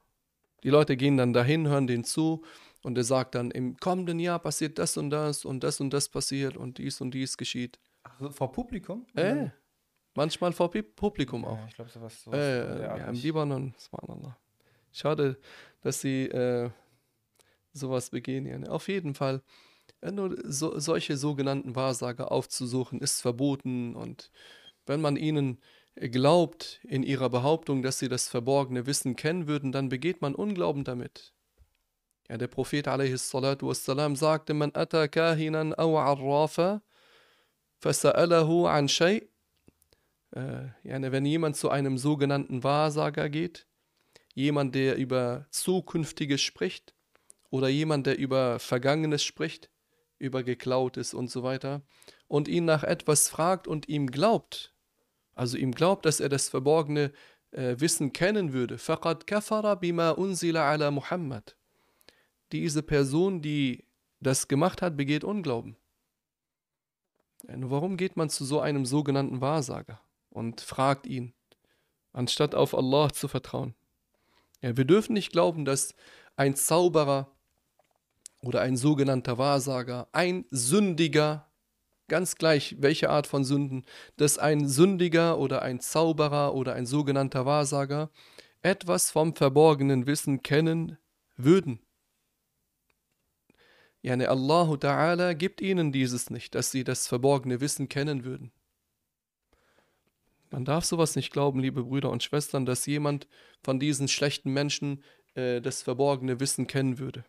Die 0.67 0.71
Leute 0.71 0.97
gehen 0.97 1.15
dann 1.15 1.31
dahin, 1.31 1.65
hören 1.69 1.87
den 1.87 2.03
zu 2.03 2.43
und 2.83 2.97
er 2.97 3.05
sagt 3.05 3.35
dann, 3.35 3.51
im 3.51 3.77
kommenden 3.77 4.19
Jahr 4.19 4.37
passiert 4.37 4.77
das 4.77 4.97
und 4.97 5.11
das 5.11 5.45
und 5.45 5.63
das 5.63 5.79
und 5.79 5.91
das 5.91 6.09
passiert 6.09 6.57
und 6.57 6.77
dies 6.77 6.99
und 6.99 7.11
dies 7.11 7.37
geschieht. 7.37 7.79
Ach, 8.03 8.19
so, 8.19 8.29
vor 8.31 8.51
Publikum? 8.51 9.05
Äh, 9.15 9.47
manchmal 10.13 10.51
vor 10.51 10.69
Publikum 10.69 11.45
auch. 11.45 11.57
Ja, 11.57 11.65
ich 11.69 11.75
glaube, 11.75 11.89
sowas, 11.89 12.21
sowas 12.21 12.37
Äh, 12.37 12.81
ja, 12.81 12.95
im. 12.97 13.15
Libanon, 13.15 13.75
subhanallah. 13.77 14.37
Schade, 14.91 15.37
dass 15.83 16.01
sie 16.01 16.23
äh, 16.25 16.69
sowas 17.71 18.09
begehen. 18.09 18.45
Ja. 18.45 18.57
ne? 18.57 18.69
Auf 18.69 18.89
jeden 18.89 19.15
Fall, 19.15 19.41
äh, 20.01 20.11
nur 20.11 20.35
so, 20.43 20.77
solche 20.77 21.15
sogenannten 21.15 21.77
Wahrsager 21.77 22.29
aufzusuchen, 22.29 22.99
ist 22.99 23.21
verboten. 23.21 23.95
Und 23.95 24.31
wenn 24.85 24.99
man 24.99 25.15
ihnen 25.15 25.61
glaubt 25.99 26.79
in 26.83 27.03
ihrer 27.03 27.29
Behauptung, 27.29 27.81
dass 27.81 27.99
sie 27.99 28.09
das 28.09 28.27
verborgene 28.27 28.85
Wissen 28.85 29.15
kennen 29.15 29.47
würden, 29.47 29.71
dann 29.71 29.89
begeht 29.89 30.21
man 30.21 30.35
Unglauben 30.35 30.83
damit. 30.83 31.33
Ja, 32.29 32.37
der 32.37 32.47
Prophet 32.47 32.87
a.s. 32.87 33.29
sagte, 33.29 34.53
man 34.53 34.71
ata 34.73 35.07
kahinan 35.07 35.73
aw 35.73 35.97
arrafa, 35.97 36.81
fasa'alahu 37.81 38.67
an 38.67 38.89
shay' 38.89 39.29
äh, 40.31 40.67
ja, 40.83 40.99
ne, 40.99 41.11
wenn 41.11 41.25
jemand 41.25 41.55
zu 41.55 41.69
einem 41.69 41.97
sogenannten 41.97 42.63
Wahrsager 42.63 43.29
geht, 43.29 43.67
jemand, 44.33 44.75
der 44.75 44.97
über 44.97 45.47
Zukünftiges 45.49 46.41
spricht 46.41 46.93
oder 47.49 47.69
jemand, 47.69 48.07
der 48.07 48.17
über 48.17 48.59
Vergangenes 48.59 49.23
spricht, 49.23 49.69
über 50.19 50.43
Geklautes 50.43 51.13
und 51.13 51.31
so 51.31 51.43
weiter, 51.43 51.81
und 52.27 52.47
ihn 52.47 52.65
nach 52.65 52.83
etwas 52.83 53.29
fragt 53.29 53.67
und 53.67 53.87
ihm 53.87 54.07
glaubt, 54.07 54.75
also 55.36 55.56
ihm 55.56 55.72
glaubt, 55.72 56.06
dass 56.06 56.20
er 56.20 56.28
das 56.28 56.48
verborgene 56.48 57.12
äh, 57.52 57.76
Wissen 57.78 58.12
kennen 58.12 58.52
würde, 58.52 58.76
فَقَدْ 58.78 59.24
كَفَرَ 59.24 59.76
بِمَا 59.76 60.16
أُنزِلَ 60.16 60.56
عَلَى 60.56 60.90
Muhammad. 60.90 61.56
Diese 62.52 62.82
Person, 62.82 63.40
die 63.40 63.84
das 64.20 64.48
gemacht 64.48 64.82
hat, 64.82 64.96
begeht 64.96 65.24
Unglauben. 65.24 65.76
Ja, 67.48 67.56
nur 67.56 67.70
warum 67.70 67.96
geht 67.96 68.16
man 68.16 68.30
zu 68.30 68.44
so 68.44 68.60
einem 68.60 68.86
sogenannten 68.86 69.40
Wahrsager 69.40 70.00
und 70.30 70.60
fragt 70.60 71.06
ihn, 71.06 71.32
anstatt 72.12 72.54
auf 72.54 72.74
Allah 72.74 73.10
zu 73.12 73.26
vertrauen? 73.26 73.74
Ja, 74.60 74.76
wir 74.76 74.84
dürfen 74.84 75.14
nicht 75.14 75.32
glauben, 75.32 75.64
dass 75.64 75.94
ein 76.36 76.54
Zauberer 76.54 77.30
oder 78.42 78.60
ein 78.60 78.76
sogenannter 78.76 79.38
Wahrsager, 79.38 80.08
ein 80.12 80.44
Sündiger, 80.50 81.48
ganz 82.07 82.35
gleich 82.35 82.75
welche 82.79 83.09
Art 83.09 83.27
von 83.27 83.43
Sünden, 83.43 83.85
dass 84.15 84.37
ein 84.37 84.67
Sündiger 84.67 85.37
oder 85.37 85.61
ein 85.61 85.79
Zauberer 85.79 86.53
oder 86.53 86.73
ein 86.73 86.85
sogenannter 86.85 87.45
Wahrsager 87.45 88.09
etwas 88.61 89.11
vom 89.11 89.35
verborgenen 89.35 90.07
Wissen 90.07 90.41
kennen 90.43 90.97
würden. 91.35 91.79
Yani 94.01 94.25
Allahu 94.25 94.75
Ta'ala 94.75 95.33
gibt 95.33 95.61
ihnen 95.61 95.91
dieses 95.91 96.29
nicht, 96.29 96.55
dass 96.55 96.71
sie 96.71 96.83
das 96.83 97.07
verborgene 97.07 97.61
Wissen 97.61 97.89
kennen 97.89 98.23
würden. 98.23 98.51
Man 100.49 100.63
darf 100.63 100.85
sowas 100.85 101.15
nicht 101.15 101.33
glauben, 101.33 101.59
liebe 101.59 101.83
Brüder 101.83 102.09
und 102.09 102.23
Schwestern, 102.23 102.65
dass 102.65 102.85
jemand 102.85 103.27
von 103.63 103.79
diesen 103.79 104.07
schlechten 104.07 104.53
Menschen 104.53 105.03
äh, 105.33 105.59
das 105.61 105.81
verborgene 105.83 106.39
Wissen 106.39 106.67
kennen 106.67 106.99
würde. 106.99 107.25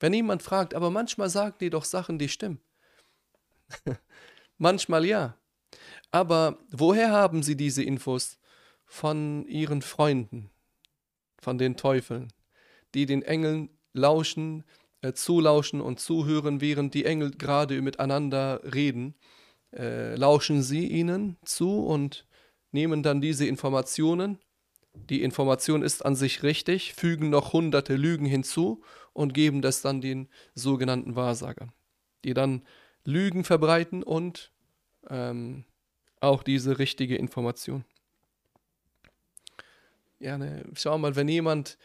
Wenn 0.00 0.14
jemand 0.14 0.42
fragt, 0.42 0.74
aber 0.74 0.90
manchmal 0.90 1.28
sagen 1.28 1.56
die 1.60 1.70
doch 1.70 1.84
Sachen, 1.84 2.18
die 2.18 2.28
stimmen. 2.28 2.60
manchmal 4.58 5.04
ja. 5.04 5.36
Aber 6.10 6.58
woher 6.70 7.10
haben 7.10 7.42
sie 7.42 7.56
diese 7.56 7.82
Infos? 7.82 8.38
Von 8.84 9.46
ihren 9.46 9.80
Freunden, 9.80 10.50
von 11.38 11.56
den 11.56 11.76
Teufeln, 11.76 12.30
die 12.94 13.06
den 13.06 13.22
Engeln 13.22 13.70
lauschen, 13.94 14.64
äh, 15.00 15.12
zulauschen 15.14 15.80
und 15.80 15.98
zuhören, 15.98 16.60
während 16.60 16.94
die 16.94 17.04
Engel 17.04 17.30
gerade 17.30 17.80
miteinander 17.80 18.60
reden. 18.74 19.14
Äh, 19.74 20.14
lauschen 20.16 20.62
sie 20.62 20.86
ihnen 20.86 21.38
zu 21.44 21.86
und 21.86 22.26
nehmen 22.70 23.02
dann 23.02 23.20
diese 23.20 23.46
Informationen. 23.46 24.38
Die 24.94 25.22
Information 25.22 25.82
ist 25.82 26.04
an 26.04 26.14
sich 26.14 26.42
richtig, 26.42 26.92
fügen 26.94 27.30
noch 27.30 27.54
hunderte 27.54 27.96
Lügen 27.96 28.26
hinzu 28.26 28.82
und 29.14 29.32
geben 29.32 29.62
das 29.62 29.80
dann 29.80 30.02
den 30.02 30.28
sogenannten 30.54 31.16
Wahrsagern, 31.16 31.72
die 32.24 32.34
dann 32.34 32.62
Lügen 33.04 33.44
verbreiten 33.44 34.02
und 34.02 34.52
ähm, 35.08 35.64
auch 36.20 36.42
diese 36.42 36.78
richtige 36.78 37.16
Information. 37.16 37.84
Ja, 40.18 40.38
ne, 40.38 40.64
schau 40.74 40.96
mal, 40.98 41.16
wenn 41.16 41.28
jemand 41.28 41.78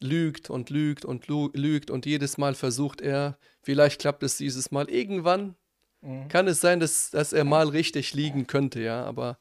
lügt 0.00 0.50
und 0.50 0.70
lügt 0.70 1.04
und 1.04 1.28
lügt 1.28 1.90
und 1.90 2.06
jedes 2.06 2.38
Mal 2.38 2.54
versucht 2.54 3.00
er, 3.00 3.38
vielleicht 3.62 4.00
klappt 4.00 4.22
es 4.22 4.36
dieses 4.36 4.70
Mal, 4.70 4.90
irgendwann 4.90 5.56
Mhm. 6.02 6.28
kann 6.28 6.46
es 6.48 6.60
sein, 6.60 6.80
dass, 6.80 7.10
dass 7.10 7.32
er 7.32 7.44
mal 7.44 7.66
richtig 7.68 8.12
liegen 8.12 8.46
könnte, 8.46 8.80
ja, 8.80 9.04
aber 9.04 9.38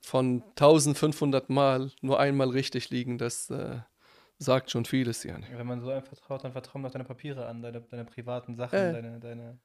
von 0.00 0.42
1500 0.56 1.48
Mal 1.48 1.92
nur 2.00 2.18
einmal 2.18 2.48
richtig 2.48 2.90
liegen, 2.90 3.18
das 3.18 3.50
äh, 3.50 3.78
sagt 4.38 4.72
schon 4.72 4.84
vieles, 4.84 5.22
ja. 5.22 5.38
Wenn 5.56 5.66
man 5.66 5.80
so 5.80 5.90
einem 5.90 6.02
vertraut, 6.02 6.42
dann 6.42 6.50
vertrauen 6.50 6.82
doch 6.82 6.90
deine 6.90 7.04
Papiere 7.04 7.46
an, 7.46 7.62
deine, 7.62 7.82
deine 7.82 8.04
privaten 8.04 8.56
Sachen, 8.56 8.76
Äh. 8.76 8.92
deine, 8.92 9.20
deine. 9.20 9.58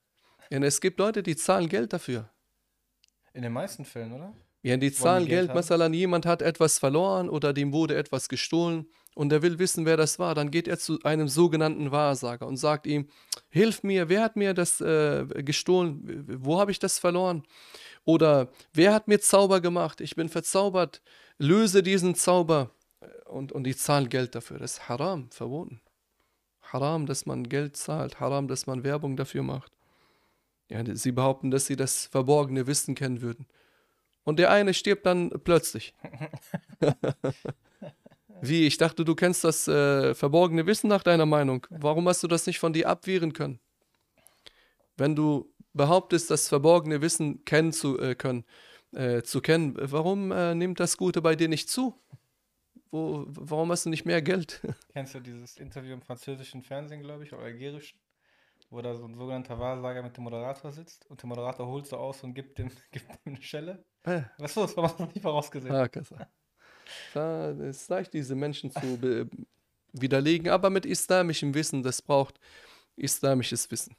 Ja. 0.49 0.59
Es 0.59 0.81
gibt 0.81 0.99
Leute, 0.99 1.23
die 1.23 1.35
zahlen 1.35 1.69
Geld 1.69 1.93
dafür. 1.93 2.29
In 3.33 3.43
den 3.43 3.53
meisten 3.53 3.85
Fällen, 3.85 4.13
oder? 4.13 4.33
Ja, 4.63 4.75
die 4.75 4.89
die 4.89 4.93
zahlen 4.93 5.25
Geld 5.25 5.29
Geld, 5.29 5.49
haben? 5.49 5.55
Masalan, 5.55 5.93
jemand 5.93 6.25
hat 6.25 6.41
etwas 6.41 6.79
verloren 6.79 7.29
oder 7.29 7.53
dem 7.53 7.71
wurde 7.71 7.95
etwas 7.95 8.27
gestohlen 8.27 8.87
und 9.15 9.31
er 9.31 9.41
will 9.41 9.59
wissen, 9.59 9.85
wer 9.85 9.97
das 9.97 10.19
war. 10.19 10.35
Dann 10.35 10.51
geht 10.51 10.67
er 10.67 10.77
zu 10.77 11.01
einem 11.03 11.27
sogenannten 11.27 11.91
Wahrsager 11.91 12.47
und 12.47 12.57
sagt 12.57 12.87
ihm, 12.87 13.07
hilf 13.49 13.83
mir, 13.83 14.09
wer 14.09 14.23
hat 14.23 14.35
mir 14.35 14.53
das 14.53 14.81
äh, 14.81 15.25
gestohlen? 15.43 16.25
Wo 16.43 16.59
habe 16.59 16.71
ich 16.71 16.79
das 16.79 16.99
verloren? 16.99 17.43
Oder 18.03 18.49
wer 18.73 18.93
hat 18.93 19.07
mir 19.07 19.19
Zauber 19.19 19.61
gemacht? 19.61 20.01
Ich 20.01 20.15
bin 20.15 20.29
verzaubert, 20.29 21.01
löse 21.37 21.83
diesen 21.83 22.15
Zauber. 22.15 22.71
Und, 23.25 23.51
und 23.51 23.65
die 23.65 23.75
zahlen 23.75 24.09
Geld 24.09 24.35
dafür. 24.35 24.57
Das 24.59 24.73
ist 24.73 24.89
haram, 24.89 25.29
verboten. 25.31 25.81
Haram, 26.61 27.05
dass 27.05 27.25
man 27.25 27.47
Geld 27.47 27.77
zahlt, 27.77 28.19
haram, 28.19 28.47
dass 28.47 28.67
man 28.67 28.83
Werbung 28.83 29.15
dafür 29.15 29.43
macht. 29.43 29.76
Ja, 30.69 30.83
sie 30.95 31.11
behaupten, 31.11 31.51
dass 31.51 31.65
sie 31.65 31.75
das 31.75 32.05
verborgene 32.07 32.67
Wissen 32.67 32.95
kennen 32.95 33.21
würden. 33.21 33.47
Und 34.23 34.39
der 34.39 34.51
eine 34.51 34.73
stirbt 34.73 35.05
dann 35.05 35.29
plötzlich. 35.43 35.93
Wie? 38.41 38.67
Ich 38.67 38.77
dachte, 38.77 39.05
du 39.05 39.15
kennst 39.15 39.43
das 39.43 39.67
äh, 39.67 40.13
verborgene 40.13 40.65
Wissen 40.65 40.89
nach 40.89 41.03
deiner 41.03 41.25
Meinung. 41.25 41.65
Warum 41.69 42.07
hast 42.07 42.23
du 42.23 42.27
das 42.27 42.45
nicht 42.45 42.59
von 42.59 42.73
dir 42.73 42.89
abwehren 42.89 43.33
können? 43.33 43.59
Wenn 44.97 45.15
du 45.15 45.53
behauptest, 45.73 46.29
das 46.29 46.49
verborgene 46.49 47.01
Wissen 47.01 47.45
kennen 47.45 47.71
zu 47.71 47.99
äh, 47.99 48.15
können, 48.15 48.43
äh, 48.91 49.21
zu 49.21 49.41
kennen, 49.41 49.75
warum 49.79 50.31
äh, 50.31 50.55
nimmt 50.55 50.79
das 50.79 50.97
Gute 50.97 51.21
bei 51.21 51.35
dir 51.35 51.47
nicht 51.47 51.69
zu? 51.69 51.95
Wo, 52.91 53.25
warum 53.27 53.71
hast 53.71 53.85
du 53.85 53.89
nicht 53.89 54.05
mehr 54.05 54.21
Geld? 54.21 54.61
Kennst 54.93 55.15
du 55.15 55.19
dieses 55.19 55.57
Interview 55.57 55.93
im 55.93 56.01
französischen 56.01 56.63
Fernsehen, 56.63 57.01
glaube 57.01 57.23
ich, 57.23 57.33
oder 57.33 57.43
algerischen, 57.43 57.99
wo 58.69 58.81
da 58.81 58.93
so 58.95 59.05
ein 59.05 59.15
sogenannter 59.15 59.59
Wahrsager 59.59 60.03
mit 60.03 60.17
dem 60.17 60.23
Moderator 60.23 60.71
sitzt 60.71 61.05
und 61.09 61.21
der 61.21 61.27
Moderator 61.27 61.67
holt 61.67 61.87
so 61.87 61.97
aus 61.97 62.23
und 62.23 62.33
gibt 62.33 62.57
dem, 62.57 62.69
gibt 62.91 63.07
dem 63.25 63.33
eine 63.35 63.41
Schelle? 63.41 63.85
Äh, 64.03 64.23
Weißt 64.37 64.57
du, 64.57 64.61
das 64.61 64.75
war 64.75 64.95
noch 64.99 65.13
nie 65.13 65.21
vorausgesehen. 65.21 65.73
ah, 65.73 65.87
Kassa. 65.87 66.27
Da, 67.13 67.51
Es 67.51 67.81
ist 67.81 67.89
leicht, 67.89 68.13
diese 68.13 68.35
Menschen 68.35 68.71
zu 68.71 69.27
widerlegen, 69.91 70.49
aber 70.49 70.69
mit 70.69 70.85
islamischem 70.85 71.53
Wissen, 71.53 71.83
das 71.83 72.01
braucht 72.01 72.39
islamisches 72.95 73.69
Wissen. 73.71 73.95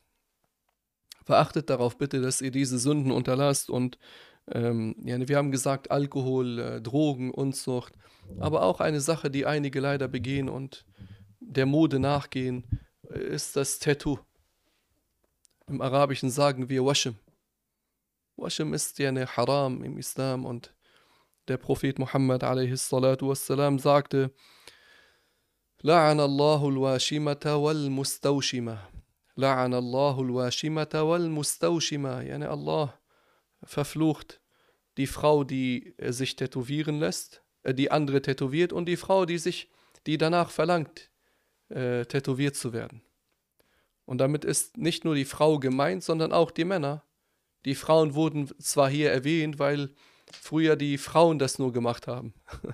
Verachtet 1.24 1.68
darauf 1.68 1.98
bitte, 1.98 2.22
dass 2.22 2.40
ihr 2.40 2.50
diese 2.50 2.78
Sünden 2.78 3.12
unterlasst 3.12 3.68
und 3.68 3.98
ähm, 4.50 4.96
ja, 5.04 5.28
wir 5.28 5.36
haben 5.36 5.50
gesagt, 5.50 5.90
Alkohol, 5.90 6.58
äh, 6.58 6.80
Drogen, 6.80 7.30
Unzucht, 7.30 7.92
aber 8.40 8.62
auch 8.62 8.80
eine 8.80 9.00
Sache, 9.00 9.30
die 9.30 9.44
einige 9.44 9.80
leider 9.80 10.08
begehen 10.08 10.48
und 10.48 10.86
der 11.40 11.66
Mode 11.66 11.98
nachgehen, 11.98 12.64
äh, 13.10 13.18
ist 13.18 13.56
das 13.56 13.78
Tattoo. 13.78 14.18
Im 15.67 15.81
Arabischen 15.81 16.29
sagen 16.29 16.69
wir 16.69 16.83
Washim. 16.83 17.15
Washim 18.35 18.73
ist 18.73 18.99
ja 18.99 19.09
eine 19.09 19.25
Haram 19.25 19.83
im 19.83 19.97
Islam 19.97 20.45
und 20.45 20.73
der 21.47 21.57
Prophet 21.57 21.99
Muhammad 21.99 22.43
a.s. 22.43 22.89
sagte, 22.89 24.31
لعن 25.83 26.19
الله 26.19 26.69
الواشمة 26.69 27.55
والمستوشمة 27.55 28.77
لعن 29.37 29.73
الله 29.73 30.21
الواشمة 30.21 30.89
والمستوشمة 30.93 32.21
يعني 32.21 32.47
Allah 32.47 32.93
verflucht 33.65 34.39
die 34.97 35.07
Frau, 35.07 35.43
die 35.43 35.93
äh, 35.97 36.11
sich 36.11 36.35
tätowieren 36.35 36.99
lässt, 36.99 37.43
äh, 37.63 37.73
die 37.73 37.91
andere 37.91 38.21
tätowiert 38.21 38.71
und 38.71 38.85
die 38.85 38.97
Frau, 38.97 39.25
die 39.25 39.37
sich, 39.37 39.69
die 40.05 40.17
danach 40.17 40.49
verlangt, 40.51 41.09
äh, 41.69 42.05
tätowiert 42.05 42.55
zu 42.55 42.73
werden. 42.73 43.01
Und 44.08 44.18
damit 44.18 44.42
ist 44.46 44.78
nicht 44.78 45.04
nur 45.04 45.14
die 45.14 45.26
Frau 45.26 45.58
gemeint, 45.58 46.02
sondern 46.02 46.32
auch 46.32 46.50
die 46.50 46.64
Männer. 46.64 47.04
Die 47.66 47.74
Frauen 47.74 48.14
wurden 48.14 48.48
zwar 48.58 48.88
hier 48.88 49.12
erwähnt, 49.12 49.58
weil 49.58 49.90
früher 50.32 50.76
die 50.76 50.96
Frauen 50.96 51.38
das 51.38 51.58
nur 51.58 51.74
gemacht 51.74 52.06
haben. 52.06 52.32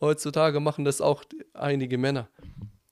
Heutzutage 0.00 0.60
machen 0.60 0.84
das 0.84 1.00
auch 1.00 1.24
einige 1.52 1.98
Männer. 1.98 2.28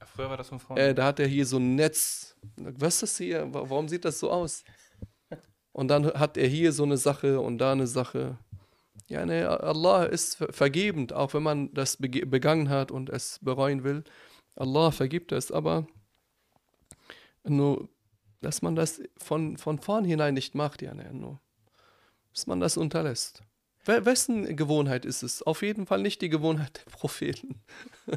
Früher 0.05 0.29
war 0.31 0.37
das 0.37 0.49
von 0.49 0.59
Frauen. 0.59 0.79
Äh, 0.79 0.95
da 0.97 1.05
hat 1.05 1.21
er 1.21 1.29
hier 1.29 1.47
so 1.47 1.59
ein 1.59 1.77
Netz. 1.77 2.35
Was 2.57 2.95
ist 2.95 3.03
das 3.03 3.19
hier? 3.19 3.55
Wa- 3.55 3.71
Warum 3.71 3.87
sieht 3.89 4.05
das 4.05 4.19
so 4.19 4.33
aus? 4.33 4.65
Und 5.73 5.87
dann 5.89 6.07
hat 6.15 6.37
er 6.37 6.49
hier 6.49 6.73
so 6.73 6.83
eine 6.83 6.97
Sache 6.97 7.39
und 7.41 7.59
da 7.59 7.71
eine 7.71 7.87
Sache. 7.87 8.39
Ja, 9.09 9.25
ne, 9.25 9.49
Allah 9.49 10.07
ist 10.07 10.37
ver- 10.39 10.53
vergebend, 10.53 11.13
auch 11.13 11.35
wenn 11.35 11.45
man 11.45 11.73
das 11.73 11.99
begangen 11.99 12.69
hat 12.69 12.91
und 12.91 13.11
es 13.11 13.39
bereuen 13.43 13.85
will. 13.85 14.03
Allah 14.57 14.91
vergibt 14.91 15.31
es, 15.31 15.53
aber 15.53 15.87
nur, 17.49 17.89
dass 18.41 18.63
man 18.63 18.77
das 18.77 19.03
von, 19.19 19.57
von 19.57 19.79
vornherein 19.79 20.35
nicht 20.35 20.55
macht, 20.55 20.83
ja, 20.83 20.95
ne, 20.95 21.13
nur, 21.13 21.41
dass 22.33 22.47
man 22.47 22.61
das 22.61 22.77
unterlässt. 22.77 23.43
We- 23.85 24.05
Wessen 24.05 24.57
Gewohnheit 24.57 25.05
ist 25.05 25.23
es? 25.23 25.43
Auf 25.43 25.63
jeden 25.63 25.87
Fall 25.87 26.03
nicht 26.03 26.21
die 26.23 26.29
Gewohnheit 26.29 26.83
der 26.85 26.91
Propheten. 26.91 27.63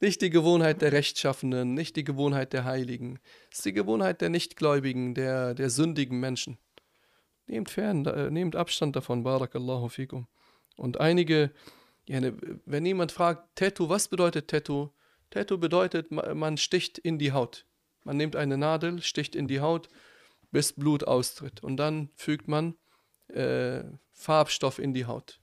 Nicht 0.00 0.20
die 0.20 0.30
Gewohnheit 0.30 0.82
der 0.82 0.90
Rechtschaffenen, 0.90 1.74
nicht 1.74 1.94
die 1.94 2.02
Gewohnheit 2.02 2.52
der 2.52 2.64
Heiligen. 2.64 3.20
Es 3.52 3.58
ist 3.58 3.66
die 3.66 3.72
Gewohnheit 3.72 4.20
der 4.20 4.30
Nichtgläubigen, 4.30 5.14
der, 5.14 5.54
der 5.54 5.70
sündigen 5.70 6.18
Menschen. 6.18 6.58
Nehmt 7.46 7.70
fern, 7.70 8.04
äh, 8.06 8.28
nehmt 8.28 8.56
Abstand 8.56 8.96
davon, 8.96 9.22
Barakallahu 9.22 9.88
fikum. 9.88 10.26
Und 10.76 10.98
einige, 10.98 11.52
ja, 12.08 12.20
ne, 12.20 12.36
wenn 12.66 12.84
jemand 12.84 13.12
fragt, 13.12 13.54
Tattoo, 13.54 13.88
was 13.88 14.08
bedeutet 14.08 14.48
Tattoo? 14.48 14.90
Tattoo 15.30 15.56
bedeutet, 15.58 16.10
ma- 16.10 16.34
man 16.34 16.56
sticht 16.56 16.98
in 16.98 17.20
die 17.20 17.30
Haut. 17.30 17.64
Man 18.04 18.16
nimmt 18.16 18.36
eine 18.36 18.56
Nadel, 18.56 19.02
sticht 19.02 19.34
in 19.34 19.46
die 19.48 19.60
Haut, 19.60 19.88
bis 20.50 20.72
Blut 20.72 21.04
austritt. 21.04 21.62
Und 21.62 21.76
dann 21.76 22.10
fügt 22.14 22.48
man 22.48 22.76
äh, 23.28 23.84
Farbstoff 24.12 24.78
in 24.78 24.92
die 24.92 25.06
Haut. 25.06 25.40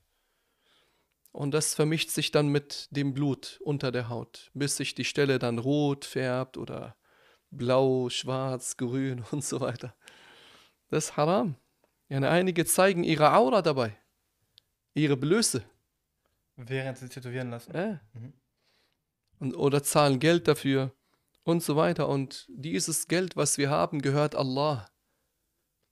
Und 1.32 1.52
das 1.52 1.76
vermischt 1.76 2.10
sich 2.10 2.32
dann 2.32 2.48
mit 2.48 2.88
dem 2.92 3.14
Blut 3.14 3.60
unter 3.64 3.92
der 3.92 4.10
Haut, 4.10 4.50
bis 4.54 4.78
sich 4.78 4.96
die 4.96 5.06
Stelle 5.06 5.40
dann 5.40 5.60
rot 5.60 6.06
färbt 6.06 6.58
oder 6.58 6.96
blau, 7.52 8.10
schwarz, 8.10 8.78
grün 8.78 9.24
und 9.32 9.44
so 9.44 9.62
weiter. 9.62 9.96
Das 10.90 11.06
ist 11.06 11.18
haram. 11.18 11.56
Ja, 12.10 12.20
einige 12.20 12.66
zeigen 12.66 13.04
ihre 13.04 13.36
Aura 13.36 13.62
dabei, 13.62 13.96
ihre 14.96 15.16
Blöße. 15.16 15.64
Während 16.56 16.98
sie 16.98 17.08
tätowieren 17.08 17.52
lassen. 17.52 17.74
Äh. 17.74 18.00
Mhm. 18.14 18.34
Und, 19.38 19.56
oder 19.56 19.84
zahlen 19.84 20.20
Geld 20.20 20.48
dafür 20.48 20.92
und 21.44 21.64
so 21.64 21.76
weiter. 21.76 22.08
Und 22.08 22.46
dieses 22.50 23.08
Geld, 23.08 23.36
was 23.36 23.58
wir 23.58 23.70
haben, 23.70 24.02
gehört 24.02 24.36
Allah. 24.36 24.88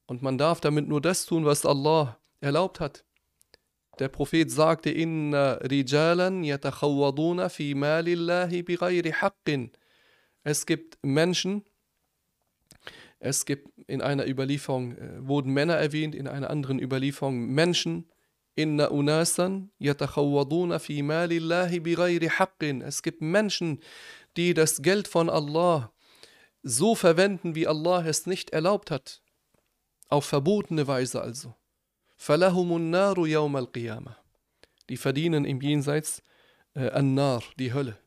Und 0.05 0.21
man 0.21 0.37
darf 0.37 0.61
damit 0.61 0.87
nur 0.87 1.01
das 1.01 1.25
tun, 1.25 1.45
was 1.45 1.65
Allah 1.65 2.19
erlaubt 2.39 2.79
hat. 2.79 3.03
Der 3.99 4.09
Prophet 4.09 4.51
sagte, 4.51 4.89
Inna 4.91 5.53
rijalan 5.53 6.43
fi 7.49 7.75
malillahi. 7.75 8.65
Es 10.43 10.65
gibt 10.65 10.97
Menschen, 11.01 11.65
es 13.19 13.45
gibt 13.45 13.67
in 13.87 14.01
einer 14.01 14.27
Überlieferung, 14.27 14.95
äh, 14.95 15.27
wurden 15.27 15.51
Männer 15.51 15.75
erwähnt, 15.75 16.13
in 16.13 16.27
einer 16.27 16.49
anderen 16.49 16.79
Überlieferung 16.79 17.47
Menschen, 17.47 18.07
Inna 18.55 18.87
unasan 18.87 19.71
fi 19.79 21.01
malillahi. 21.03 21.81
Es 22.83 23.03
gibt 23.03 23.21
Menschen, 23.21 23.79
die 24.37 24.53
das 24.53 24.81
Geld 24.81 25.07
von 25.07 25.29
Allah 25.29 25.91
so 26.63 26.95
verwenden, 26.95 27.55
wie 27.55 27.67
Allah 27.67 28.05
es 28.05 28.25
nicht 28.25 28.51
erlaubt 28.51 28.91
hat. 28.91 29.21
Auf 30.09 30.25
verbotene 30.25 30.87
Weise 30.87 31.21
also. 31.21 31.55
Die 34.89 34.97
verdienen 34.97 35.45
im 35.45 35.61
Jenseits 35.61 36.23
äh, 36.75 36.89
an-nar, 36.89 37.43
die 37.57 37.73
Hölle. 37.73 37.97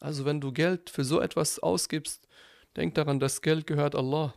Also 0.00 0.24
wenn 0.24 0.40
du 0.40 0.52
Geld 0.52 0.90
für 0.90 1.04
so 1.04 1.20
etwas 1.20 1.58
ausgibst, 1.58 2.28
denk 2.76 2.94
daran, 2.94 3.18
das 3.18 3.42
Geld 3.42 3.66
gehört 3.66 3.94
Allah. 3.94 4.34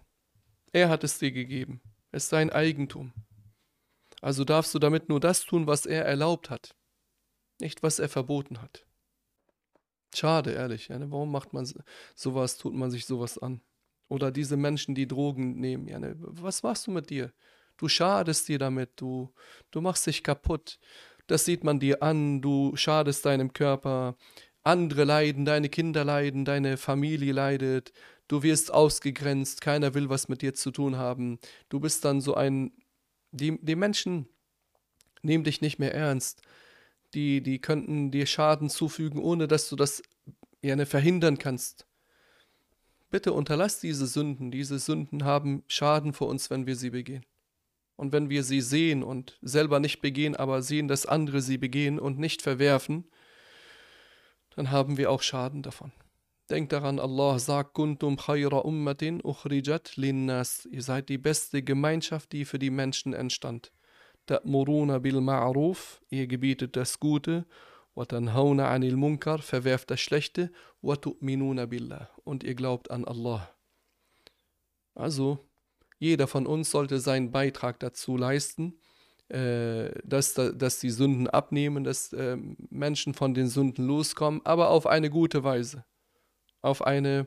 Er 0.71 0.89
hat 0.89 1.03
es 1.03 1.19
dir 1.19 1.31
gegeben. 1.31 1.81
Es 2.11 2.23
ist 2.23 2.29
sein 2.29 2.49
Eigentum. 2.49 3.13
Also 4.21 4.43
darfst 4.43 4.73
du 4.73 4.79
damit 4.79 5.09
nur 5.09 5.19
das 5.19 5.41
tun, 5.45 5.67
was 5.67 5.85
er 5.85 6.05
erlaubt 6.05 6.49
hat, 6.49 6.75
nicht 7.59 7.83
was 7.83 7.99
er 7.99 8.09
verboten 8.09 8.61
hat. 8.61 8.85
Schade, 10.15 10.51
ehrlich. 10.51 10.87
Ja, 10.87 10.99
ne? 10.99 11.11
Warum 11.11 11.31
macht 11.31 11.53
man 11.53 11.65
so- 11.65 11.79
sowas, 12.15 12.57
tut 12.57 12.73
man 12.73 12.91
sich 12.91 13.05
sowas 13.05 13.37
an? 13.37 13.61
Oder 14.07 14.31
diese 14.31 14.57
Menschen, 14.57 14.95
die 14.95 15.07
Drogen 15.07 15.59
nehmen. 15.59 15.87
Ja, 15.87 15.99
ne? 15.99 16.15
Was 16.17 16.63
machst 16.63 16.87
du 16.87 16.91
mit 16.91 17.09
dir? 17.09 17.31
Du 17.77 17.87
schadest 17.87 18.47
dir 18.47 18.59
damit, 18.59 18.91
du, 18.97 19.33
du 19.71 19.81
machst 19.81 20.05
dich 20.07 20.23
kaputt. 20.23 20.79
Das 21.27 21.45
sieht 21.45 21.63
man 21.63 21.79
dir 21.79 22.01
an, 22.03 22.41
du 22.41 22.75
schadest 22.75 23.25
deinem 23.25 23.53
Körper. 23.53 24.17
Andere 24.63 25.03
leiden, 25.05 25.45
deine 25.45 25.69
Kinder 25.69 26.03
leiden, 26.03 26.43
deine 26.43 26.77
Familie 26.77 27.31
leidet. 27.33 27.93
Du 28.27 28.43
wirst 28.43 28.73
ausgegrenzt, 28.73 29.61
keiner 29.61 29.93
will 29.93 30.09
was 30.09 30.27
mit 30.27 30.41
dir 30.41 30.53
zu 30.53 30.71
tun 30.71 30.97
haben. 30.97 31.39
Du 31.69 31.79
bist 31.79 32.03
dann 32.03 32.19
so 32.21 32.33
ein. 32.33 32.73
Die, 33.31 33.59
die 33.63 33.75
Menschen 33.75 34.27
nehmen 35.21 35.43
dich 35.43 35.61
nicht 35.61 35.79
mehr 35.79 35.93
ernst. 35.93 36.41
Die, 37.13 37.41
die 37.41 37.59
könnten 37.59 38.11
dir 38.11 38.25
Schaden 38.25 38.69
zufügen, 38.69 39.19
ohne 39.19 39.47
dass 39.47 39.69
du 39.69 39.75
das 39.75 40.03
ja, 40.61 40.85
verhindern 40.85 41.37
kannst. 41.37 41.87
Bitte 43.09 43.33
unterlass 43.33 43.79
diese 43.79 44.05
Sünden. 44.05 44.51
Diese 44.51 44.77
Sünden 44.77 45.25
haben 45.25 45.63
Schaden 45.67 46.13
für 46.13 46.25
uns, 46.25 46.49
wenn 46.49 46.67
wir 46.67 46.75
sie 46.75 46.91
begehen. 46.91 47.25
Und 47.95 48.13
wenn 48.13 48.29
wir 48.29 48.43
sie 48.43 48.61
sehen 48.61 49.03
und 49.03 49.37
selber 49.41 49.79
nicht 49.79 49.99
begehen, 49.99 50.35
aber 50.35 50.61
sehen, 50.61 50.87
dass 50.87 51.05
andere 51.05 51.41
sie 51.41 51.57
begehen 51.57 51.99
und 51.99 52.19
nicht 52.19 52.41
verwerfen, 52.41 53.09
dann 54.55 54.71
haben 54.71 54.97
wir 54.97 55.11
auch 55.11 55.21
Schaden 55.21 55.63
davon. 55.63 55.91
Denkt 56.49 56.71
daran, 56.71 56.99
Allah 56.99 57.37
sagt, 57.39 57.73
Kuntum 57.73 58.17
khayra 58.17 58.59
ummatin 58.59 59.21
ukhrijat 59.23 59.97
linnas. 59.97 60.67
Ihr 60.71 60.81
seid 60.81 61.09
die 61.09 61.17
beste 61.17 61.61
Gemeinschaft, 61.61 62.31
die 62.31 62.45
für 62.45 62.57
die 62.57 62.71
Menschen 62.71 63.13
entstand. 63.13 63.71
Ta'muruna 64.29 64.99
bil 64.99 65.21
Ma'ruf, 65.21 66.01
ihr 66.11 66.27
gebietet 66.27 66.75
das 66.75 66.99
Gute, 66.99 67.47
wa 67.95 68.05
tanhauna 68.05 68.69
anil 68.69 68.95
Munkar, 68.95 69.39
verwerft 69.39 69.89
das 69.89 70.01
Schlechte, 70.01 70.51
wa 70.83 70.93
tu'minuna 70.93 71.65
billah, 71.65 72.11
und 72.23 72.43
ihr 72.43 72.53
glaubt 72.53 72.91
an 72.91 73.05
Allah. 73.05 73.49
Also, 74.93 75.39
jeder 75.97 76.27
von 76.27 76.45
uns 76.45 76.69
sollte 76.69 76.99
seinen 76.99 77.31
Beitrag 77.31 77.79
dazu 77.79 78.17
leisten, 78.17 78.79
äh, 79.29 79.89
dass, 80.03 80.35
dass 80.35 80.79
die 80.79 80.91
Sünden 80.91 81.27
abnehmen, 81.27 81.83
dass 81.83 82.13
äh, 82.13 82.37
Menschen 82.69 83.15
von 83.15 83.33
den 83.33 83.47
Sünden 83.47 83.87
loskommen, 83.87 84.41
aber 84.43 84.69
auf 84.69 84.85
eine 84.85 85.09
gute 85.09 85.43
Weise, 85.43 85.85
auf 86.61 86.85
eine 86.85 87.25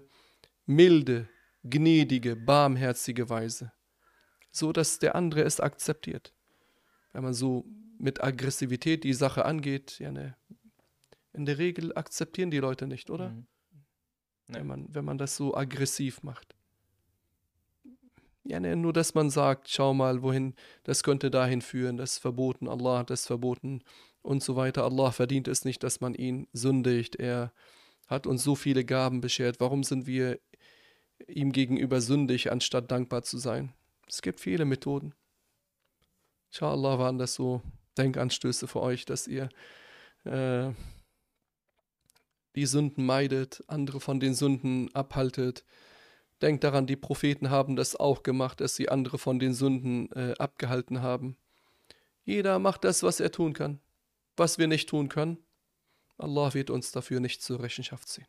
milde, 0.66 1.28
gnädige, 1.64 2.36
barmherzige 2.36 3.28
Weise, 3.28 3.72
so 4.53 4.72
dass 4.72 5.00
der 5.00 5.16
andere 5.16 5.42
es 5.42 5.59
akzeptiert. 5.59 6.32
Wenn 7.13 7.23
man 7.23 7.35
so 7.35 7.65
mit 7.99 8.23
Aggressivität 8.23 9.05
die 9.05 9.13
Sache 9.13 9.45
angeht, 9.45 9.99
ja, 9.99 10.11
ne, 10.11 10.37
in 11.33 11.47
der 11.47 11.59
Regel 11.59 11.97
akzeptieren 11.97 12.51
die 12.51 12.59
Leute 12.59 12.87
nicht, 12.87 13.11
oder? 13.11 13.31
Mhm. 13.31 13.47
Nee. 14.49 14.59
Wenn, 14.59 14.67
man, 14.67 14.95
wenn 14.95 15.05
man 15.05 15.19
das 15.19 15.37
so 15.37 15.55
aggressiv 15.57 16.23
macht. 16.23 16.55
Ja, 18.45 18.59
ne, 18.59 18.75
nur 18.75 18.93
dass 18.93 19.15
man 19.15 19.31
sagt, 19.31 19.69
schau 19.69 19.95
mal, 19.95 20.23
wohin, 20.23 20.55
das 20.83 21.05
könnte 21.05 21.31
dahin 21.31 21.63
führen, 21.63 21.97
das 21.97 22.15
ist 22.15 22.19
verboten, 22.19 22.69
Allah 22.69 22.99
hat 22.99 23.11
es 23.11 23.27
verboten 23.27 23.83
und 24.23 24.43
so 24.43 24.57
weiter. 24.57 24.85
Allah 24.85 25.13
verdient 25.13 25.49
es 25.49 25.65
nicht, 25.65 25.83
dass 25.83 26.01
man 26.01 26.15
ihn 26.15 26.49
sündigt. 26.53 27.17
Er 27.17 27.53
hat 28.09 28.27
uns 28.27 28.43
so 28.43 28.55
viele 28.55 28.85
Gaben 28.85 29.21
beschert. 29.21 29.61
Warum 29.61 29.85
sind 29.85 30.07
wir 30.07 30.41
ihm 31.29 31.53
gegenüber 31.53 32.01
sündig, 32.01 32.51
anstatt 32.51 32.91
dankbar 32.91 33.23
zu 33.23 33.39
sein? 33.39 33.73
Es 34.09 34.23
gibt 34.23 34.41
viele 34.41 34.65
Methoden. 34.65 35.15
Inshallah 36.53 36.98
waren 36.98 37.16
das 37.16 37.32
so 37.32 37.62
Denkanstöße 37.96 38.68
für 38.68 38.82
euch, 38.82 39.07
dass 39.07 39.26
ihr 39.26 39.48
äh, 40.24 40.70
die 42.55 42.66
Sünden 42.66 43.07
meidet, 43.07 43.64
andere 43.68 44.00
von 44.00 44.20
den 44.20 44.34
Sünden 44.34 44.94
abhaltet. 44.94 45.64
Denkt 46.42 46.62
daran, 46.62 46.86
die 46.86 46.96
Propheten 46.96 47.48
haben 47.48 47.74
das 47.74 47.96
auch 47.96 48.22
gemacht, 48.22 48.61
dass 48.61 48.76
sie 48.76 48.90
andere 48.90 49.16
von 49.16 49.38
den 49.38 49.55
Sünden 49.55 50.12
äh, 50.12 50.34
abgehalten 50.38 51.00
haben. 51.00 51.38
Jeder 52.22 52.59
macht 52.59 52.84
das, 52.84 53.03
was 53.03 53.18
er 53.18 53.32
tun 53.32 53.55
kann. 53.55 53.80
Was 54.36 54.59
wir 54.59 54.66
nicht 54.66 54.90
tun 54.90 55.09
können, 55.09 55.38
Allah 56.18 56.53
wird 56.53 56.68
uns 56.68 56.92
dafür 56.92 57.20
nicht 57.20 57.42
zur 57.42 57.62
Rechenschaft 57.62 58.09
ziehen. 58.09 58.28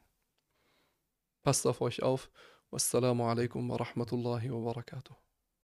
Passt 1.43 1.67
auf 1.67 1.81
euch 1.81 2.01
auf. 2.01 2.29
Wassalamu 2.71 3.25
alaikum 3.25 3.69
wa 3.69 3.75
rahmatullahi 3.75 4.49
wa 4.49 4.59
barakatuh. 4.59 5.13